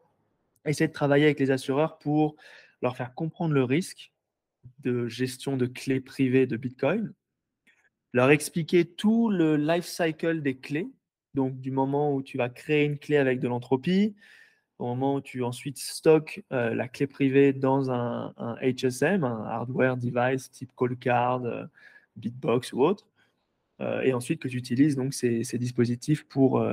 essayer 0.66 0.88
de 0.88 0.94
travailler 0.94 1.26
avec 1.26 1.40
les 1.40 1.52
assureurs 1.52 1.98
pour 1.98 2.36
leur 2.82 2.96
faire 2.96 3.14
comprendre 3.14 3.54
le 3.54 3.64
risque 3.64 4.12
de 4.80 5.08
gestion 5.08 5.58
de 5.58 5.66
clés 5.66 6.02
privées 6.02 6.48
de 6.48 6.58
Bitcoin, 6.58 7.14
leur 8.14 8.32
expliquer 8.32 8.86
tout 8.86 9.30
le 9.30 9.56
life 9.56 9.86
cycle 9.86 10.42
des 10.42 10.58
clés, 10.58 10.88
donc 11.34 11.60
du 11.60 11.72
moment 11.72 12.14
où 12.14 12.24
tu 12.24 12.38
vas 12.38 12.50
créer 12.50 12.86
une 12.86 12.98
clé 12.98 13.18
avec 13.18 13.40
de 13.40 13.48
l'entropie, 13.48 14.16
au 14.80 14.88
moment 14.88 15.16
où 15.16 15.22
tu 15.22 15.44
ensuite 15.44 15.78
stockes 15.78 16.42
euh, 16.52 16.74
la 16.74 16.88
clé 16.88 17.06
privée 17.06 17.54
dans 17.54 17.92
un, 17.92 18.34
HSM, 18.62 19.24
un 19.24 19.44
hardware 19.46 19.98
device 19.98 20.50
type 20.50 20.72
call 20.78 20.96
card, 20.98 21.44
euh, 21.46 21.66
Bitbox 22.16 22.74
ou 22.74 22.84
autre, 22.84 23.08
euh, 23.82 24.02
et 24.02 24.14
ensuite 24.14 24.42
que 24.42 24.48
tu 24.48 24.58
utilises 24.58 24.96
donc 24.96 25.14
ces, 25.14 25.44
dispositifs 25.58 26.24
pour, 26.24 26.66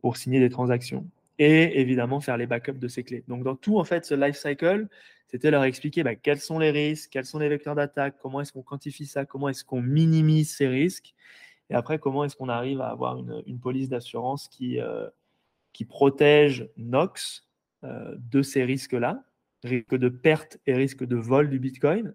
pour 0.00 0.16
signer 0.16 0.40
des 0.40 0.50
transactions. 0.50 1.06
Et 1.42 1.80
évidemment 1.80 2.20
faire 2.20 2.36
les 2.36 2.46
backups 2.46 2.78
de 2.78 2.86
ces 2.86 3.02
clés. 3.02 3.24
Donc 3.26 3.42
dans 3.42 3.56
tout 3.56 3.78
en 3.78 3.84
fait 3.84 4.04
ce 4.04 4.14
life 4.14 4.36
cycle, 4.36 4.86
c'était 5.26 5.50
leur 5.50 5.64
expliquer 5.64 6.02
bah, 6.02 6.14
quels 6.14 6.38
sont 6.38 6.58
les 6.58 6.70
risques, 6.70 7.10
quels 7.10 7.24
sont 7.24 7.38
les 7.38 7.48
vecteurs 7.48 7.74
d'attaque, 7.74 8.16
comment 8.20 8.42
est-ce 8.42 8.52
qu'on 8.52 8.62
quantifie 8.62 9.06
ça, 9.06 9.24
comment 9.24 9.48
est-ce 9.48 9.64
qu'on 9.64 9.80
minimise 9.80 10.54
ces 10.54 10.68
risques, 10.68 11.14
et 11.70 11.74
après 11.74 11.98
comment 11.98 12.24
est-ce 12.24 12.36
qu'on 12.36 12.50
arrive 12.50 12.80
à 12.80 12.88
avoir 12.88 13.16
une, 13.16 13.42
une 13.46 13.58
police 13.58 13.88
d'assurance 13.88 14.48
qui, 14.48 14.78
qui 15.72 15.84
protège 15.84 16.68
Nox 16.76 17.48
euh, 17.84 18.14
de 18.30 18.42
ces 18.42 18.62
risques-là, 18.62 19.24
risque 19.64 19.94
de 19.94 20.10
perte 20.10 20.58
et 20.66 20.74
risque 20.74 21.04
de 21.04 21.16
vol 21.16 21.48
du 21.48 21.58
Bitcoin, 21.58 22.14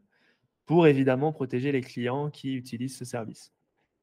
pour 0.67 0.86
évidemment 0.86 1.32
protéger 1.32 1.72
les 1.72 1.82
clients 1.82 2.29
qui 2.29 2.53
utilisent 2.53 2.98
ce 2.98 3.05
service. 3.05 3.51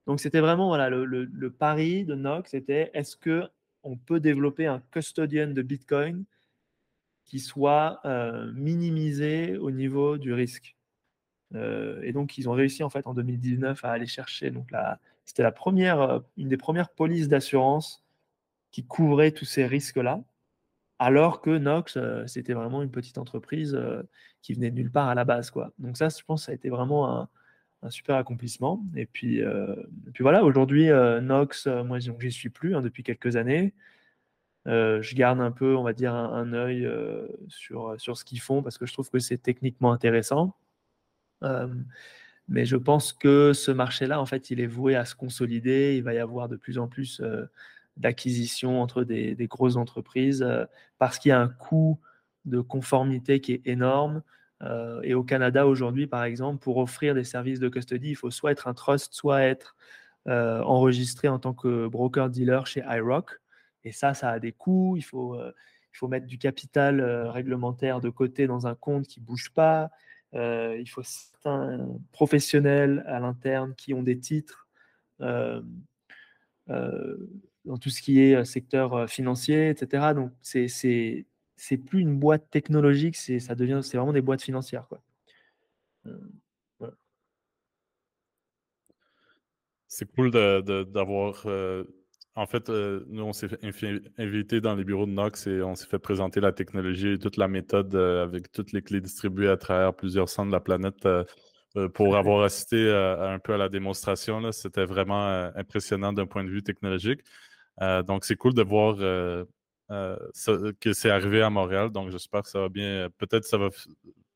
Donc 0.07 0.19
c'était 0.19 0.41
vraiment 0.41 0.67
voilà, 0.67 0.91
le, 0.91 1.51
pari 1.51 2.05
de 2.05 2.17
Nox, 2.17 2.51
c'était 2.51 2.91
est-ce 2.95 3.17
que 3.17 3.49
on 3.83 3.97
peut 3.97 4.21
développer 4.21 4.67
un 4.67 4.81
custodian 4.91 5.49
de 5.49 5.63
Bitcoin 5.63 6.25
qui 7.25 7.41
soit 7.41 8.01
euh, 8.05 8.53
minimisé 8.55 9.57
au 9.57 9.71
niveau 9.71 10.19
du 10.19 10.33
risque. 10.33 10.77
Euh, 11.55 12.01
et 12.03 12.13
donc 12.13 12.39
ils 12.39 12.49
ont 12.49 12.53
réussi 12.53 12.83
en 12.83 12.91
fait 12.91 13.07
en 13.07 13.15
2019 13.15 13.85
à 13.85 13.91
aller 13.91 14.07
chercher 14.07 14.51
donc 14.51 14.71
c'était 15.27 15.43
la 15.43 15.53
première 15.53 16.23
une 16.39 16.49
des 16.49 16.57
premières 16.57 16.89
polices 16.89 17.29
d'assurance 17.29 18.03
qui 18.71 18.87
couvrait 18.87 19.33
tous 19.33 19.45
ces 19.45 19.67
risques 19.67 19.99
là 19.99 20.23
alors 21.03 21.41
que 21.41 21.51
Nox, 21.51 21.97
euh, 21.97 22.25
c'était 22.29 22.53
vraiment 22.53 22.81
une 22.81 22.93
petite 22.93 23.19
entreprise 23.19 23.75
euh, 23.75 24.05
qui 24.41 24.55
venait 24.55 24.71
de 24.71 24.77
nulle 24.77 24.93
part 24.93 25.09
à 25.09 25.17
la 25.17 25.25
base. 25.25 25.51
Quoi. 25.51 25.73
Donc 25.81 25.97
ça, 25.97 26.09
je 26.09 26.23
pense, 26.23 26.45
ça 26.45 26.53
a 26.53 26.55
été 26.55 26.71
vraiment 26.71 27.11
un, 27.11 27.29
super 27.91 28.17
accomplissement. 28.17 28.85
Et 28.97 29.07
puis, 29.07 29.43
euh, 29.43 29.75
puis 30.13 30.23
voilà, 30.23 30.45
aujourd'hui, 30.45 30.89
Nox, 31.23 31.67
moi, 31.67 31.99
j'y 31.99 32.33
suis 32.33 32.51
plus 32.51 32.77
hein, 32.77 32.83
depuis 32.83 33.03
quelques 33.03 33.37
années. 33.37 33.75
je 34.67 35.15
garde 35.15 35.41
un 35.41 35.53
peu, 35.53 35.77
on 35.77 35.83
va 35.83 35.93
dire, 35.93 36.15
un, 36.15 36.33
un 36.33 36.53
œil 36.53 36.89
sur, 37.49 37.95
sur 37.99 38.17
ce 38.17 38.25
qu'ils 38.25 38.41
font 38.41 38.63
parce 38.63 38.79
que 38.79 38.87
je 38.87 38.93
trouve 38.93 39.11
que 39.11 39.19
c'est 39.19 39.39
techniquement 39.39 39.93
intéressant. 39.93 40.57
mais 42.49 42.65
je 42.65 42.77
pense 42.77 43.13
que 43.13 43.53
ce 43.53 43.71
marché-là, 43.71 44.21
en 44.21 44.27
fait, 44.27 44.51
il 44.51 44.61
est 44.61 44.67
voué 44.67 44.95
à 44.97 45.05
se 45.05 45.15
consolider. 45.15 45.97
Il 45.97 46.03
va 46.03 46.15
y 46.15 46.19
avoir 46.19 46.49
de 46.49 46.57
plus 46.57 46.79
en 46.79 46.89
plus 46.89 47.21
d'acquisition 47.97 48.81
entre 48.81 49.05
des, 49.05 49.47
grosses 49.47 49.77
entreprises 49.77 50.43
euh, 50.43 50.65
parce 50.99 51.19
qu'il 51.19 51.31
y 51.31 51.33
a 51.33 51.41
un 51.41 51.49
coût 51.49 52.01
de 52.45 52.61
conformité 52.61 53.41
qui 53.41 53.53
est 53.53 53.67
énorme. 53.67 54.23
Euh, 54.63 55.01
et 55.03 55.15
au 55.15 55.25
Canada 55.25 55.67
aujourd'hui, 55.67 56.07
par 56.07 56.25
exemple, 56.25 56.63
pour 56.63 56.77
offrir 56.79 57.15
des 57.15 57.25
services 57.25 57.61
de 57.61 57.69
custody, 57.69 58.11
il 58.11 58.15
faut 58.15 58.31
soit 58.31 58.53
être 58.53 58.69
un 58.69 58.75
trust, 58.75 59.15
soit 59.15 59.43
être 59.43 59.75
euh, 60.29 60.63
enregistré 60.63 61.29
en 61.29 61.39
tant 61.39 61.53
que 61.53 61.89
broker-dealer 61.89 62.67
chez 62.67 62.83
iRock. 62.89 63.41
Et 63.85 63.93
ça, 63.93 64.15
ça 64.15 64.31
a 64.31 64.39
des 64.39 64.53
coûts. 64.53 64.95
Il 64.97 65.03
faut, 65.03 65.37
il 65.37 65.97
faut 65.97 66.07
mettre 66.07 66.27
du 66.27 66.39
capital 66.39 67.03
réglementaire 67.31 68.01
de 68.01 68.11
côté 68.11 68.47
dans 68.47 68.67
un 68.69 68.77
compte 68.77 69.09
qui 69.09 69.21
ne 69.21 69.25
bouge 69.25 69.51
pas. 69.51 69.91
il 70.33 70.87
faut 70.89 71.03
certains 71.03 71.89
professionnels 72.13 73.03
à 73.09 73.19
l'interne 73.19 73.75
qui 73.75 73.93
ont 73.93 74.05
des 74.05 74.21
titres 74.21 74.69
dans 77.65 77.77
tout 77.79 77.91
ce 77.91 78.03
qui 78.03 78.21
est 78.21 78.35
euh, 78.35 78.45
secteur 78.45 78.95
euh, 78.95 79.07
financier, 79.07 79.69
etc. 79.71 80.15
Donc, 80.15 80.33
c'est 80.41 81.27
c'est 81.63 81.77
plus 81.77 82.01
une 82.01 82.19
boîte 82.19 82.51
technologique, 82.51 83.15
c'est 83.15 83.39
ça 83.39 83.55
devient 83.55 83.81
c'est 83.85 83.97
vraiment 83.97 84.13
des 84.13 84.21
boîtes 84.21 84.43
financières 84.43 84.87
quoi. 84.89 85.01
Euh, 86.07 86.19
c'est 89.87 90.11
cool 90.13 90.31
d'avoir. 90.33 91.47
en 92.35 92.47
fait, 92.47 92.69
nous, 92.71 93.23
on 93.23 93.33
s'est 93.35 93.49
invité 94.19 94.61
dans 94.61 94.75
les 94.75 94.85
bureaux 94.85 95.05
de 95.05 95.13
Nox 95.13 95.47
et 95.47 95.63
on 95.63 95.75
s'est 95.75 95.87
fait 95.87 95.99
présenter 95.99 96.41
la 96.41 96.51
technologie 96.51 97.11
et 97.13 97.19
toute 97.19 97.37
la 97.37 97.47
méthode 97.47 97.95
avec 97.95 98.51
toutes 98.51 98.73
les 98.73 98.81
clés 98.81 99.03
distribuées 99.03 99.51
à 99.51 99.59
travers 99.59 99.95
plusieurs 99.95 100.31
centres 100.31 100.49
de 100.49 100.53
la 100.53 100.61
planète 100.61 101.07
pour 101.93 102.17
avoir 102.17 102.43
assisté 102.43 102.91
un 102.91 103.39
peu 103.39 103.53
à 103.53 103.59
la 103.59 103.69
démonstration. 103.69 104.51
C'était 104.51 104.87
vraiment 104.87 105.51
impressionnant 105.55 106.15
d'un 106.15 106.27
point 106.27 106.43
de 106.43 106.51
vue 106.51 106.63
technologique. 106.63 107.21
Euh, 107.83 108.03
donc, 108.03 108.25
c'est 108.25 108.37
cool 108.37 108.55
de 108.55 108.63
voir 108.63 108.97
euh, 109.93 110.17
euh, 110.49 110.73
que 110.81 110.93
c'est 110.93 111.11
arrivé 111.11 111.43
à 111.43 111.51
Montréal. 111.51 111.91
Donc, 111.91 112.11
j'espère 112.11 112.43
que 112.43 112.49
ça 112.49 112.61
va 112.61 112.69
bien. 112.69 113.09
Peut-être 113.19 113.45
ça 113.45 113.59
va. 113.59 113.71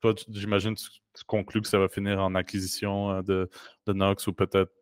Toi, 0.00 0.14
j'imagine, 0.28 0.74
tu, 0.74 0.88
tu, 1.14 1.24
conclus 1.26 1.62
que 1.62 1.68
ça 1.68 1.78
va 1.78 1.88
finir 1.88 2.20
en 2.20 2.34
acquisition 2.34 3.22
de, 3.22 3.48
Nox 3.88 4.26
ou 4.26 4.32
peut-être 4.32 4.72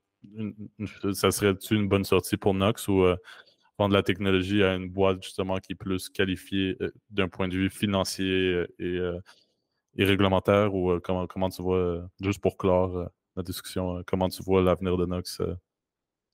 ça 1.13 1.31
serait-tu 1.31 1.75
une 1.75 1.89
bonne 1.89 2.05
sortie 2.05 2.37
pour 2.37 2.55
Nox 2.55 2.89
ou 2.89 3.05
vendre 3.79 3.95
la 3.95 4.03
technologie 4.03 4.63
à 4.65 4.75
une 4.75 4.89
boîte 4.89 5.23
justement 5.23 5.59
qui 5.59 5.73
est 5.73 5.77
plus 5.77 6.09
qualifiée 6.09 6.79
d'un 7.11 7.29
point 7.29 7.49
de 7.49 7.55
vue 7.55 7.71
financier 7.71 8.65
et, 8.79 9.01
réglementaire 9.99 10.75
ou 10.75 10.99
comment, 11.01 11.27
comment 11.27 11.51
tu 11.51 11.63
vois, 11.63 12.09
juste 12.21 12.41
pour 12.41 12.57
clore? 12.57 13.09
discussion. 13.43 14.03
Comment 14.07 14.29
tu 14.29 14.43
vois 14.43 14.63
l'avenir 14.63 14.97
de 14.97 15.07
Nox? 15.07 15.41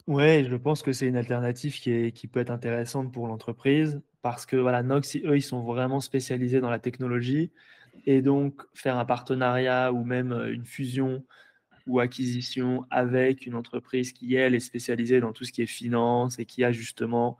Oui, 0.06 0.44
je 0.44 0.56
pense 0.56 0.82
que 0.82 0.92
c'est 0.92 1.06
une 1.06 1.16
alternative 1.16 1.78
qui, 1.78 2.26
peut 2.26 2.40
être 2.40 2.50
intéressante 2.50 3.12
pour 3.12 3.26
l'entreprise 3.26 4.00
parce 4.22 4.46
que 4.46 4.56
voilà, 4.56 4.82
Nox, 4.82 5.16
eux, 5.16 5.36
ils 5.36 5.42
sont 5.42 5.62
vraiment 5.62 6.00
spécialisés 6.00 6.60
dans 6.60 6.70
la 6.70 6.78
technologie 6.78 7.50
et 8.06 8.22
donc 8.22 8.62
faire 8.74 8.96
un 8.98 9.04
partenariat 9.04 9.92
ou 9.92 10.04
même 10.04 10.32
une 10.32 10.64
fusion 10.64 11.24
ou 11.86 12.00
acquisition 12.00 12.86
avec 12.90 13.46
une 13.46 13.54
entreprise 13.54 14.12
qui, 14.12 14.34
elle, 14.34 14.54
est 14.54 14.60
spécialisée 14.60 15.20
dans 15.20 15.32
tout 15.32 15.44
ce 15.44 15.52
qui 15.52 15.62
est 15.62 15.66
finance 15.66 16.38
et 16.38 16.44
qui 16.44 16.64
a 16.64 16.72
justement 16.72 17.38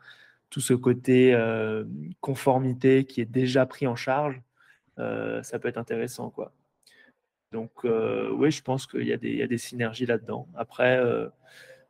tout 0.50 0.60
ce 0.60 0.74
côté 0.74 1.34
euh, 1.34 1.84
conformité 2.20 3.04
qui 3.04 3.20
est 3.20 3.30
déjà 3.30 3.66
pris 3.66 3.86
en 3.86 3.96
charge, 3.96 4.40
euh, 4.98 5.42
ça 5.42 5.58
peut 5.58 5.68
être 5.68 5.78
intéressant. 5.78 6.30
Quoi. 6.30 6.52
Donc, 7.52 7.70
euh, 7.84 8.30
oui, 8.32 8.50
je 8.50 8.62
pense 8.62 8.86
qu'il 8.86 9.02
y, 9.02 9.10
y, 9.10 9.42
a 9.42 9.46
des 9.46 9.58
synergies 9.58 10.06
là-dedans. 10.06 10.48
Après, 10.56 11.00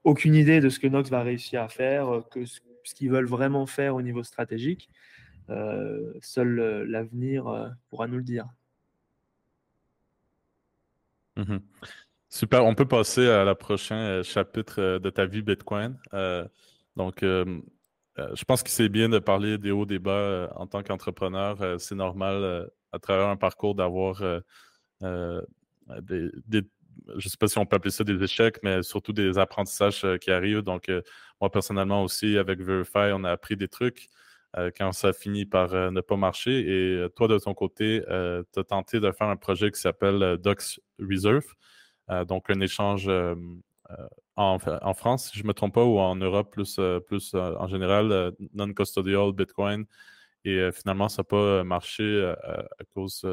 aucune 0.04 0.34
idée 0.34 0.60
de 0.60 0.68
ce 0.68 0.78
que 0.78 0.86
Nox 0.86 1.10
va 1.10 1.22
réussir 1.22 1.62
à 1.62 1.68
faire, 1.68 2.22
que 2.30 2.44
ce, 2.44 2.60
qu'ils 2.94 3.10
veulent 3.10 3.26
vraiment 3.26 3.66
faire 3.66 3.94
au 3.94 4.02
niveau 4.02 4.22
stratégique. 4.22 4.88
seul 6.22 6.84
l'avenir 6.88 7.74
pourra 7.88 8.06
nous 8.06 8.16
le 8.16 8.22
dire. 8.22 8.48
Mmh 11.36 11.58
Super, 12.32 12.64
on 12.64 12.76
peut 12.76 12.86
passer 12.86 13.28
à 13.28 13.44
la 13.44 13.56
prochain 13.56 14.22
chapitre 14.22 14.98
de 14.98 15.10
ta 15.10 15.26
vie 15.26 15.42
Bitcoin. 15.42 15.98
donc, 16.96 17.24
euh, 18.20 18.34
je 18.34 18.44
pense 18.44 18.62
que 18.62 18.70
c'est 18.70 18.88
bien 18.88 19.08
de 19.08 19.18
parler 19.18 19.58
des 19.58 19.70
hauts, 19.70 19.86
des 19.86 19.98
bas 19.98 20.10
euh, 20.12 20.48
en 20.56 20.66
tant 20.66 20.82
qu'entrepreneur. 20.82 21.60
Euh, 21.62 21.78
c'est 21.78 21.94
normal 21.94 22.68
à 22.92 22.98
travers 22.98 23.28
un 23.28 23.36
parcours 23.36 23.74
d'avoir 23.74 24.22
des, 25.00 26.62
je 27.16 27.26
ne 27.26 27.30
sais 27.30 27.36
pas 27.38 27.48
si 27.48 27.58
on 27.58 27.66
peut 27.66 27.76
appeler 27.76 27.90
ça 27.90 28.04
des 28.04 28.22
échecs, 28.22 28.58
mais 28.62 28.82
surtout 28.82 29.12
des 29.12 29.38
apprentissages 29.38 30.06
qui 30.20 30.30
arrivent. 30.30 30.62
Donc, 30.62 30.90
moi, 31.40 31.50
personnellement 31.50 32.02
aussi, 32.04 32.36
avec 32.38 32.60
Verify, 32.60 33.12
on 33.12 33.24
a 33.24 33.30
appris 33.30 33.56
des 33.56 33.68
trucs 33.68 34.08
quand 34.76 34.92
ça 34.92 35.12
finit 35.12 35.46
par 35.46 35.72
ne 35.92 36.00
pas 36.00 36.16
marcher. 36.16 36.60
Et 36.60 37.06
toi, 37.16 37.28
de 37.28 37.38
ton 37.38 37.54
côté, 37.54 38.02
tu 38.06 38.60
as 38.60 38.64
tenté 38.64 39.00
de 39.00 39.10
faire 39.12 39.28
un 39.28 39.36
projet 39.36 39.70
qui 39.70 39.80
s'appelle 39.80 40.38
Docs 40.38 40.80
Reserve, 40.98 41.46
donc 42.26 42.50
un 42.50 42.60
échange 42.60 43.08
en, 44.36 44.94
France, 44.94 45.30
si 45.30 45.38
je 45.38 45.42
ne 45.42 45.48
me 45.48 45.54
trompe 45.54 45.74
pas, 45.74 45.84
ou 45.84 45.98
en 45.98 46.16
Europe 46.16 46.50
plus, 46.52 46.78
euh, 46.78 47.00
euh, 47.12 47.56
en 47.58 47.68
général, 47.68 48.12
euh, 48.12 48.30
non-custodial 48.54 49.32
Bitcoin. 49.32 49.84
Et 50.44 50.70
finalement, 50.72 51.08
ça 51.08 51.20
n'a 51.20 51.24
pas 51.24 51.64
marché 51.64 52.34
à, 52.42 52.64
cause 52.94 53.26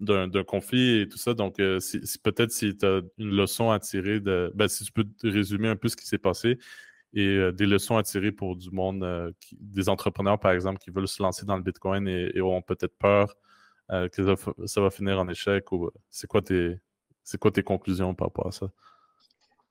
d'un 0.00 0.44
conflit 0.44 1.00
et 1.00 1.08
tout 1.08 1.18
ça. 1.18 1.34
Donc, 1.34 1.56
peut-être 1.56 2.50
si 2.50 2.76
tu 2.76 2.86
as 2.86 3.02
une 3.18 3.30
leçon 3.30 3.70
à 3.70 3.78
tirer 3.78 4.20
de. 4.20 4.50
Ben, 4.54 4.68
si 4.68 4.84
tu 4.84 4.92
peux 4.92 5.06
résumer 5.22 5.68
un 5.68 5.76
peu 5.76 5.88
ce 5.88 5.96
qui 5.96 6.06
s'est 6.06 6.18
passé 6.18 6.58
et 7.12 7.52
des 7.52 7.66
leçons 7.66 7.96
à 7.96 8.02
tirer 8.02 8.32
pour 8.32 8.56
du 8.56 8.70
monde, 8.70 9.34
des 9.52 9.88
entrepreneurs, 9.88 10.38
par 10.40 10.52
exemple, 10.52 10.78
qui 10.78 10.90
veulent 10.90 11.08
se 11.08 11.22
lancer 11.22 11.44
dans 11.46 11.56
le 11.56 11.62
Bitcoin 11.62 12.08
et, 12.08 12.40
ont 12.40 12.62
peut-être 12.62 12.96
peur 12.98 13.34
que 13.88 14.34
ça, 14.66 14.80
va 14.80 14.90
finir 14.90 15.18
en 15.18 15.28
échec. 15.28 15.70
Ou 15.72 15.90
c'est 16.10 16.26
quoi 16.26 16.42
tes 16.42 16.78
quoi 17.38 17.50
tes 17.50 17.62
conclusions 17.62 18.14
par 18.14 18.28
rapport 18.28 18.48
à 18.48 18.52
ça? 18.52 18.70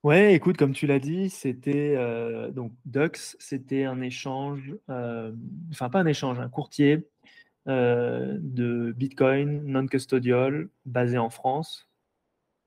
Ouais, 0.02 0.34
écoute, 0.34 0.56
comme 0.56 0.72
tu 0.72 0.88
l'as 0.88 1.00
dit, 1.00 1.30
c'était 1.30 1.94
euh, 1.98 2.52
donc 2.52 2.72
Dux, 2.86 3.36
c'était 3.38 3.84
un 3.84 4.00
échange, 4.00 4.74
euh, 4.90 5.34
enfin 5.72 5.90
pas 5.90 6.00
un 6.00 6.06
échange, 6.06 6.40
un 6.40 6.48
courtier 6.48 6.94
euh, 6.94 7.02
de 7.66 8.94
Bitcoin 8.98 9.64
non-custodial 9.66 10.70
basé 10.86 11.18
en 11.18 11.30
France, 11.30 11.88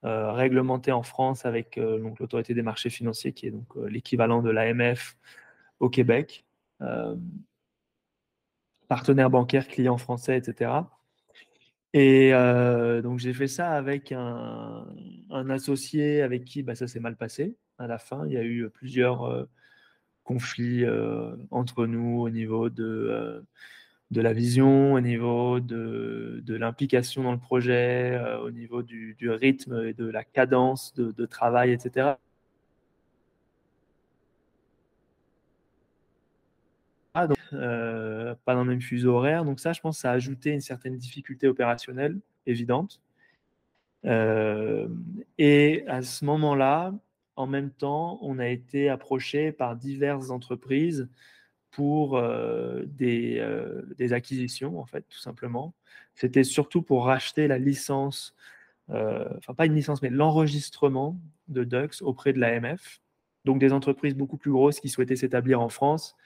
réglementé 0.03 0.93
en 0.93 1.03
France 1.03 1.45
avec 1.45 1.79
donc 1.79 2.21
l'autorité 2.21 2.55
des 2.55 2.63
marchés 2.63 2.91
financiers 2.91 3.33
qui 3.33 3.47
est 3.47 3.51
donc 3.51 3.67
l'équivalent 3.89 4.43
de 4.43 4.51
l'AMF 4.51 5.17
au 5.81 5.89
Québec, 5.89 6.45
partenaire 8.89 9.31
bancaire, 9.31 9.67
client 9.67 9.99
français, 9.99 10.37
etc. 10.37 10.71
Et 11.95 12.33
euh, 12.33 13.03
donc 13.03 13.19
j'ai 13.19 13.35
fait 13.35 13.49
ça 13.49 13.73
avec 13.73 14.13
un, 14.13 14.87
associé 15.51 16.23
avec 16.23 16.45
qui 16.45 16.63
bah, 16.63 16.75
ça 16.75 16.87
s'est 16.87 17.01
mal 17.01 17.17
passé. 17.17 17.57
À 17.79 17.87
la 17.87 17.99
fin, 17.99 18.27
il 18.27 18.33
y 18.33 18.37
a 18.37 18.45
eu 18.45 18.69
plusieurs 18.71 19.25
euh, 19.25 19.45
conflits 20.25 20.85
euh, 20.85 21.37
entre 21.51 21.87
nous 21.87 22.21
au 22.21 22.31
niveau 22.31 22.71
de, 22.71 23.45
de 24.13 24.21
la 24.21 24.33
vision, 24.33 24.95
au 24.95 25.01
niveau 25.01 25.59
de, 25.61 26.43
de 26.45 26.55
l'implication 26.55 27.23
dans 27.23 27.33
le 27.33 27.39
projet, 27.39 28.21
au 28.43 28.51
niveau 28.51 28.83
du, 28.83 29.15
du, 29.19 29.31
rythme 29.31 29.87
et 29.87 29.95
de 29.95 30.07
la 30.07 30.23
cadence 30.23 30.95
de, 30.95 31.13
de 31.13 31.27
travail, 31.27 31.73
etc. 31.73 32.15
Ah, 37.15 37.29
euh, 37.53 38.35
pas 38.47 38.55
dans 38.55 38.65
le 38.65 38.71
même 38.71 38.81
fuseau 38.81 39.15
horaire. 39.15 39.45
Donc 39.45 39.61
ça, 39.61 39.73
je 39.73 39.81
pense, 39.81 39.99
ça 39.99 40.11
a 40.11 40.15
ajouté 40.15 40.51
une 40.51 40.63
certaine 40.63 40.97
difficulté 40.97 41.47
opérationnelle 41.47 42.19
évidente. 42.47 43.01
Euh, 44.05 44.89
et 45.39 45.85
à 45.89 46.03
ce 46.03 46.25
moment-là, 46.25 46.95
en 47.37 47.47
même 47.47 47.71
temps, 47.71 48.19
on 48.23 48.39
a 48.39 48.49
été 48.49 48.89
approché 48.89 49.53
par 49.53 49.77
diverses 49.77 50.31
entreprises 50.31 51.09
pour 51.73 52.17
euh, 52.17 52.85
des, 52.87 53.45
des, 53.99 54.13
acquisitions, 54.13 54.79
en 54.79 54.87
fait, 54.87 55.05
tout 55.09 55.19
simplement. 55.19 55.75
C'était 56.15 56.45
surtout 56.45 56.83
pour 56.83 57.07
racheter 57.07 57.49
la 57.49 57.59
licence, 57.59 58.37
enfin 58.89 59.55
pas 59.57 59.67
une 59.67 59.75
licence, 59.75 60.03
mais 60.03 60.11
l'enregistrement 60.11 61.19
de 61.49 61.65
Dux 61.65 62.03
auprès 62.03 62.33
de 62.33 62.39
l'AMF. 62.39 63.01
Donc 63.45 63.59
des 63.59 63.73
entreprises 63.73 64.15
beaucoup 64.15 64.37
plus 64.37 64.53
grosses 64.53 64.79
qui 64.79 64.89
souhaitaient 64.89 65.17
s'établir 65.17 65.61
en 65.61 65.69
France 65.69 66.17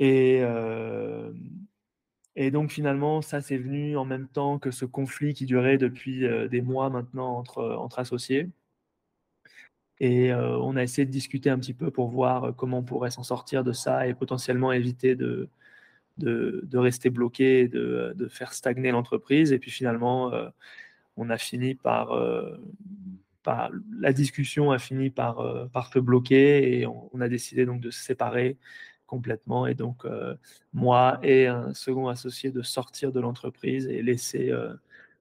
et, 0.00 0.38
euh, 0.40 1.30
donc 2.50 2.70
finalement, 2.70 3.20
ça 3.20 3.42
c'est 3.42 3.58
venu 3.58 3.98
en 3.98 4.06
même 4.06 4.28
temps 4.28 4.58
que 4.58 4.70
ce 4.70 4.86
conflit 4.86 5.34
qui 5.34 5.44
durait 5.44 5.76
depuis 5.76 6.24
euh, 6.24 6.48
des 6.48 6.62
mois 6.62 6.88
maintenant 6.88 7.36
entre 7.36 7.98
associés. 7.98 8.48
Et 10.00 10.32
euh, 10.32 10.56
on 10.58 10.76
a 10.76 10.82
essayé 10.82 11.06
de 11.06 11.10
discuter 11.10 11.50
un 11.50 11.58
petit 11.58 11.74
peu 11.74 11.90
pour 11.90 12.08
voir 12.08 12.54
comment 12.56 12.78
on 12.78 12.82
pourrait 12.82 13.10
s'en 13.10 13.22
sortir 13.22 13.64
de 13.64 13.72
ça 13.72 14.06
et 14.08 14.14
potentiellement 14.14 14.72
éviter 14.72 15.14
de, 15.14 15.48
de, 16.18 16.78
rester 16.78 17.10
bloqué, 17.10 17.68
de, 17.68 18.14
de 18.16 18.28
faire 18.28 18.52
stagner 18.54 18.90
l'entreprise. 18.92 19.52
Et 19.52 19.58
puis 19.58 19.70
finalement, 19.70 20.32
on 21.16 21.30
a 21.30 21.38
fini 21.38 21.74
par, 21.74 22.18
par, 23.42 23.70
la 23.98 24.12
discussion 24.14 24.70
a 24.70 24.78
fini 24.78 25.10
par, 25.10 25.68
par 25.70 25.92
se 25.92 25.98
bloquer 25.98 26.78
et 26.80 26.86
on, 26.86 27.10
on, 27.12 27.20
a 27.20 27.28
décidé 27.28 27.66
donc 27.66 27.82
de 27.82 27.90
se 27.90 28.02
séparer 28.02 28.56
complètement. 29.10 29.66
Et 29.66 29.74
donc, 29.74 30.04
euh, 30.04 30.36
moi 30.72 31.18
et 31.22 31.48
un 31.48 31.74
second 31.74 32.06
associé 32.06 32.52
de 32.52 32.62
sortir 32.62 33.10
de 33.10 33.20
l'entreprise 33.20 33.88
et 33.88 34.02
laisser 34.02 34.50
euh, 34.50 34.72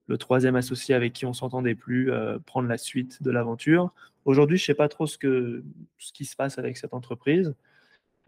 le 0.10 0.17
troisième 0.17 0.56
associé 0.56 0.95
avec 0.95 1.13
qui 1.13 1.26
on 1.26 1.34
s'entendait 1.34 1.76
plus 1.76 2.12
euh, 2.12 2.39
prendre 2.39 2.67
la 2.67 2.78
suite 2.78 3.24
de 3.24 3.32
l'aventure. 3.32 3.93
Aujourd'hui, 4.26 4.58
je 4.58 4.63
ne 4.63 4.65
sais 4.67 4.74
pas 4.74 4.89
trop 4.89 5.08
ce, 5.08 5.17
que, 5.17 5.63
ce 5.98 6.12
qui 6.12 6.26
se 6.26 6.36
passe 6.36 6.58
avec 6.60 6.76
cette 6.78 6.93
entreprise. 6.93 7.56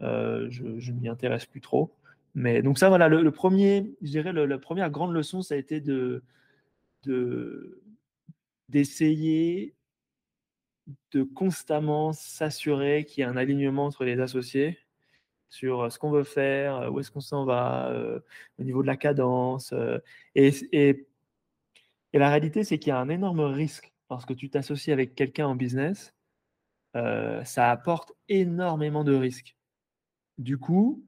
je 0.00 0.90
ne 0.90 1.00
m'y 1.00 1.08
intéresse 1.08 1.46
plus 1.46 1.60
trop. 1.60 1.92
Mais 2.34 2.62
donc 2.62 2.78
ça, 2.78 2.88
voilà, 2.88 3.08
le, 3.08 3.30
premier, 3.30 3.92
je 4.00 4.10
dirais, 4.10 4.32
la 4.32 4.58
première 4.58 4.90
grande 4.90 5.12
leçon, 5.12 5.42
ça 5.42 5.54
a 5.54 5.58
été 5.58 5.80
de 5.80 6.22
d'essayer 8.68 9.74
de 11.12 11.22
constamment 11.22 12.12
s'assurer 12.12 13.04
qu'il 13.04 13.22
y 13.22 13.24
a 13.24 13.30
un 13.30 13.36
alignement 13.36 13.86
entre 13.86 14.04
les 14.04 14.20
associés 14.20 14.78
sur 15.48 15.82
euh, 15.82 15.90
ce 15.90 15.98
qu'on 15.98 16.10
veut 16.10 16.24
faire, 16.24 16.76
euh, 16.76 16.90
où 16.90 17.00
est-ce 17.00 17.10
qu'on 17.10 17.20
s'en 17.20 17.44
va, 17.44 17.88
euh, 17.90 18.20
au 18.58 18.64
niveau 18.64 18.82
de 18.82 18.86
la 18.86 18.96
cadence. 18.96 19.74
Et, 20.34 20.50
et, 20.72 21.06
la 22.18 22.28
réalité, 22.28 22.64
c'est 22.64 22.78
qu'il 22.78 22.90
y 22.90 22.92
a 22.92 22.98
un 22.98 23.08
énorme 23.08 23.40
risque 23.40 23.92
lorsque 24.10 24.36
tu 24.36 24.50
t'associes 24.50 24.92
avec 24.92 25.14
quelqu'un 25.14 25.46
en 25.46 25.56
business. 25.56 26.14
ça 26.94 27.70
apporte 27.70 28.12
énormément 28.28 29.04
de 29.04 29.14
risques. 29.14 29.56
Du 30.38 30.58
coup, 30.58 31.06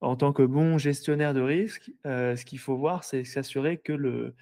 en 0.00 0.16
tant 0.16 0.32
que 0.32 0.42
bon 0.42 0.78
gestionnaire 0.78 1.34
de 1.34 1.40
risques, 1.40 1.90
ce 2.04 2.44
qu'il 2.44 2.58
faut 2.58 2.76
voir, 2.76 3.04
c'est 3.04 3.24
s'assurer 3.24 3.78
que 3.78 3.92
le, 3.92 4.34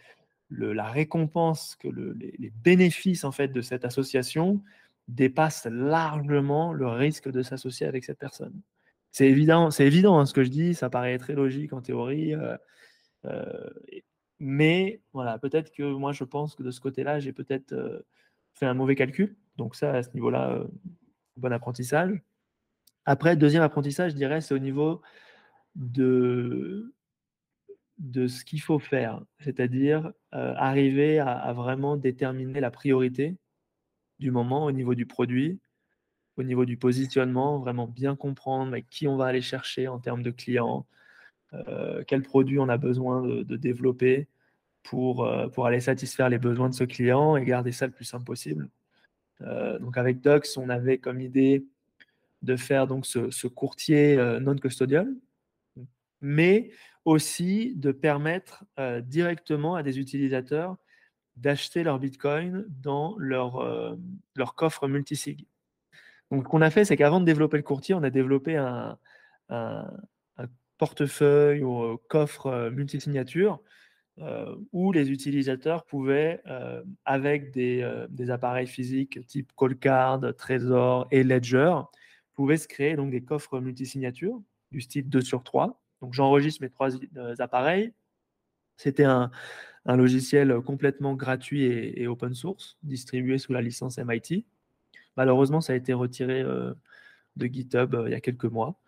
la 0.50 0.90
récompense, 0.90 1.76
que 1.76 1.88
les, 1.88 2.50
bénéfices 2.64 3.24
en 3.24 3.32
fait 3.32 3.48
de 3.48 3.60
cette 3.60 3.84
association 3.84 4.62
dépassent 5.08 5.68
largement 5.70 6.72
le 6.72 6.88
risque 6.88 7.30
de 7.30 7.42
s'associer 7.42 7.86
avec 7.86 8.04
cette 8.04 8.18
personne 8.18 8.60
c'est 9.16 9.28
évident, 9.28 9.70
c'est 9.70 9.86
évident 9.86 10.18
hein, 10.18 10.26
ce 10.26 10.34
que 10.34 10.44
je 10.44 10.50
dis, 10.50 10.74
ça 10.74 10.90
paraît 10.90 11.16
très 11.16 11.32
logique 11.32 11.72
en 11.72 11.80
théorie. 11.80 12.34
Euh, 12.34 12.54
euh, 13.24 13.70
mais 14.38 15.00
voilà, 15.12 15.38
peut-être 15.38 15.72
que 15.72 15.82
moi 15.82 16.12
je 16.12 16.24
pense 16.24 16.54
que 16.54 16.62
de 16.62 16.70
ce 16.70 16.80
côté-là, 16.80 17.20
j'ai 17.20 17.32
peut-être 17.32 17.72
euh, 17.72 18.00
fait 18.54 18.66
un 18.66 18.74
mauvais 18.74 18.94
calcul. 18.94 19.36
Donc 19.56 19.74
ça, 19.74 19.92
à 19.92 20.02
ce 20.02 20.10
niveau-là, 20.14 20.64
bon 21.36 21.52
apprentissage. 21.52 22.20
Après, 23.06 23.36
deuxième 23.36 23.62
apprentissage, 23.62 24.12
je 24.12 24.16
dirais, 24.16 24.40
c'est 24.40 24.54
au 24.54 24.58
niveau 24.58 25.00
de, 25.76 26.92
de 27.98 28.26
ce 28.26 28.44
qu'il 28.44 28.60
faut 28.60 28.78
faire, 28.78 29.22
c'est-à-dire 29.40 30.12
arriver 30.32 31.18
à, 31.18 31.52
vraiment 31.52 31.96
déterminer 31.96 32.60
la 32.60 32.70
priorité 32.70 33.36
du 34.18 34.30
moment 34.30 34.64
au 34.64 34.72
niveau 34.72 34.94
du 34.94 35.06
produit, 35.06 35.60
au 36.36 36.42
niveau 36.42 36.64
du 36.64 36.76
positionnement, 36.76 37.58
vraiment 37.58 37.86
bien 37.86 38.16
comprendre 38.16 38.76
qui 38.90 39.08
on 39.08 39.16
va 39.16 39.26
aller 39.26 39.40
chercher 39.40 39.88
en 39.88 39.98
termes 39.98 40.22
de 40.22 40.30
clients, 40.30 40.86
euh, 41.68 42.02
quel 42.06 42.22
produit 42.22 42.58
on 42.58 42.68
a 42.68 42.76
besoin 42.76 43.22
de, 43.22 43.56
développer 43.56 44.28
pour, 44.82 45.24
euh, 45.24 45.48
pour 45.48 45.66
aller 45.66 45.80
satisfaire 45.80 46.28
les 46.28 46.38
besoins 46.38 46.68
de 46.68 46.74
ce 46.74 46.84
client 46.84 47.36
et 47.36 47.44
garder 47.44 47.72
ça 47.72 47.86
le 47.86 47.92
plus 47.92 48.04
simple 48.04 48.24
possible. 48.24 48.68
Euh, 49.42 49.78
donc 49.78 49.96
avec 49.96 50.20
Dux, 50.20 50.56
on 50.56 50.68
avait 50.68 50.98
comme 50.98 51.20
idée 51.20 51.64
de 52.42 52.56
faire 52.56 52.86
donc 52.86 53.06
ce, 53.06 53.46
courtier 53.46 54.16
non 54.40 54.54
custodial, 54.56 55.08
mais 56.20 56.70
aussi 57.04 57.74
de 57.76 57.92
permettre 57.92 58.64
directement 59.02 59.74
à 59.74 59.82
des 59.82 59.98
utilisateurs 59.98 60.76
d'acheter 61.36 61.82
leur 61.82 61.98
Bitcoin 61.98 62.66
dans 62.82 63.16
leur, 63.18 63.96
leur 64.36 64.54
coffre 64.54 64.86
multisig. 64.86 65.46
Donc, 66.30 66.44
ce 66.44 66.48
qu'on 66.48 66.62
a 66.62 66.70
fait, 66.70 66.84
c'est 66.84 66.96
qu'avant 66.96 67.20
de 67.20 67.24
développer 67.24 67.56
le 67.56 67.62
courtier, 67.62 67.94
on 67.94 68.02
a 68.02 68.10
développé 68.10 68.56
un, 68.56 68.98
portefeuille 70.78 71.62
ou 71.62 71.98
coffre 72.08 72.70
multisignature 72.70 73.62
où 74.72 74.92
les 74.92 75.10
utilisateurs 75.10 75.84
pouvaient, 75.84 76.42
avec 77.04 77.52
des, 77.52 78.30
appareils 78.30 78.66
physiques 78.66 79.24
type 79.26 79.52
Callcard, 79.56 80.20
Trésor 80.36 81.06
et 81.10 81.22
Ledger, 81.22 81.74
pouvaient 82.34 82.56
se 82.56 82.68
créer 82.68 82.96
des 82.96 83.22
coffres 83.22 83.60
multisignatures 83.60 84.40
du 84.70 84.80
style 84.80 85.08
2 85.08 85.20
sur 85.20 85.42
3. 85.42 85.82
Donc 86.00 86.12
j'enregistre 86.12 86.62
mes 86.62 86.70
trois 86.70 86.90
appareils. 87.38 87.92
C'était 88.76 89.04
un, 89.04 89.30
logiciel 89.86 90.60
complètement 90.62 91.14
gratuit 91.14 91.62
et, 91.64 92.06
open 92.06 92.34
source, 92.34 92.76
distribué 92.82 93.38
sous 93.38 93.52
la 93.52 93.62
licence 93.62 93.98
MIT. 93.98 94.44
Malheureusement, 95.16 95.60
ça 95.60 95.72
a 95.72 95.76
été 95.76 95.92
retiré 95.92 96.42
de 96.42 97.46
GitHub 97.46 97.96
il 98.06 98.12
y 98.12 98.14
a 98.14 98.20
quelques 98.20 98.44
mois. 98.44 98.78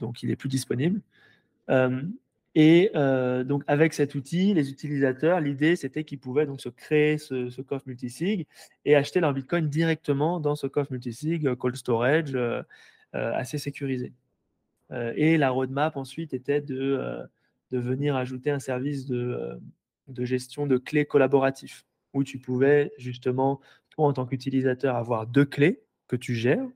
Donc, 0.00 0.22
il 0.22 0.28
n'est 0.28 0.36
plus 0.36 0.48
disponible. 0.48 1.00
et 2.54 2.90
donc, 2.94 3.62
avec 3.66 3.92
cet 3.92 4.14
outil, 4.14 4.54
les 4.54 4.70
utilisateurs, 4.70 5.40
l'idée, 5.40 5.76
c'était 5.76 6.04
qu'ils 6.04 6.18
pouvaient 6.18 6.46
donc 6.46 6.60
se 6.60 6.68
créer 6.68 7.18
ce, 7.18 7.60
coffre 7.60 7.86
multisig 7.86 8.46
et 8.84 8.94
acheter 8.96 9.20
leur 9.20 9.32
Bitcoin 9.32 9.68
directement 9.68 10.40
dans 10.40 10.56
ce 10.56 10.66
coffre 10.66 10.92
multisig, 10.92 11.54
cold 11.54 11.76
storage, 11.76 12.36
assez 13.12 13.58
sécurisé. 13.58 14.12
et 14.90 15.36
la 15.36 15.50
roadmap 15.50 15.96
ensuite 15.96 16.34
était 16.34 16.60
de, 16.60 17.28
venir 17.70 18.16
ajouter 18.16 18.50
un 18.50 18.60
service 18.60 19.06
de, 19.06 19.58
de 20.08 20.24
gestion 20.24 20.66
de 20.66 20.78
clés 20.78 21.04
collaboratifs 21.04 21.84
où 22.14 22.24
tu 22.24 22.38
pouvais 22.38 22.92
justement 22.98 23.60
en 23.96 24.12
tant 24.12 24.26
qu'utilisateur, 24.26 24.96
avoir 24.96 25.26
deux 25.26 25.44
clés 25.44 25.82
que 26.06 26.16
tu 26.16 26.34
gères 26.34 26.66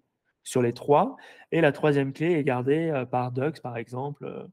sur 0.45 0.63
les 0.63 0.73
trois, 0.73 1.17
et 1.51 1.61
la 1.61 1.73
troisième 1.73 2.13
clé 2.13 2.33
est 2.33 2.45
gardée 2.45 2.91
euh, 2.91 3.05
par 3.05 3.33
Dux, 3.33 3.61
par 3.63 3.77
exemple, 3.77 4.25
euh, 4.25 4.45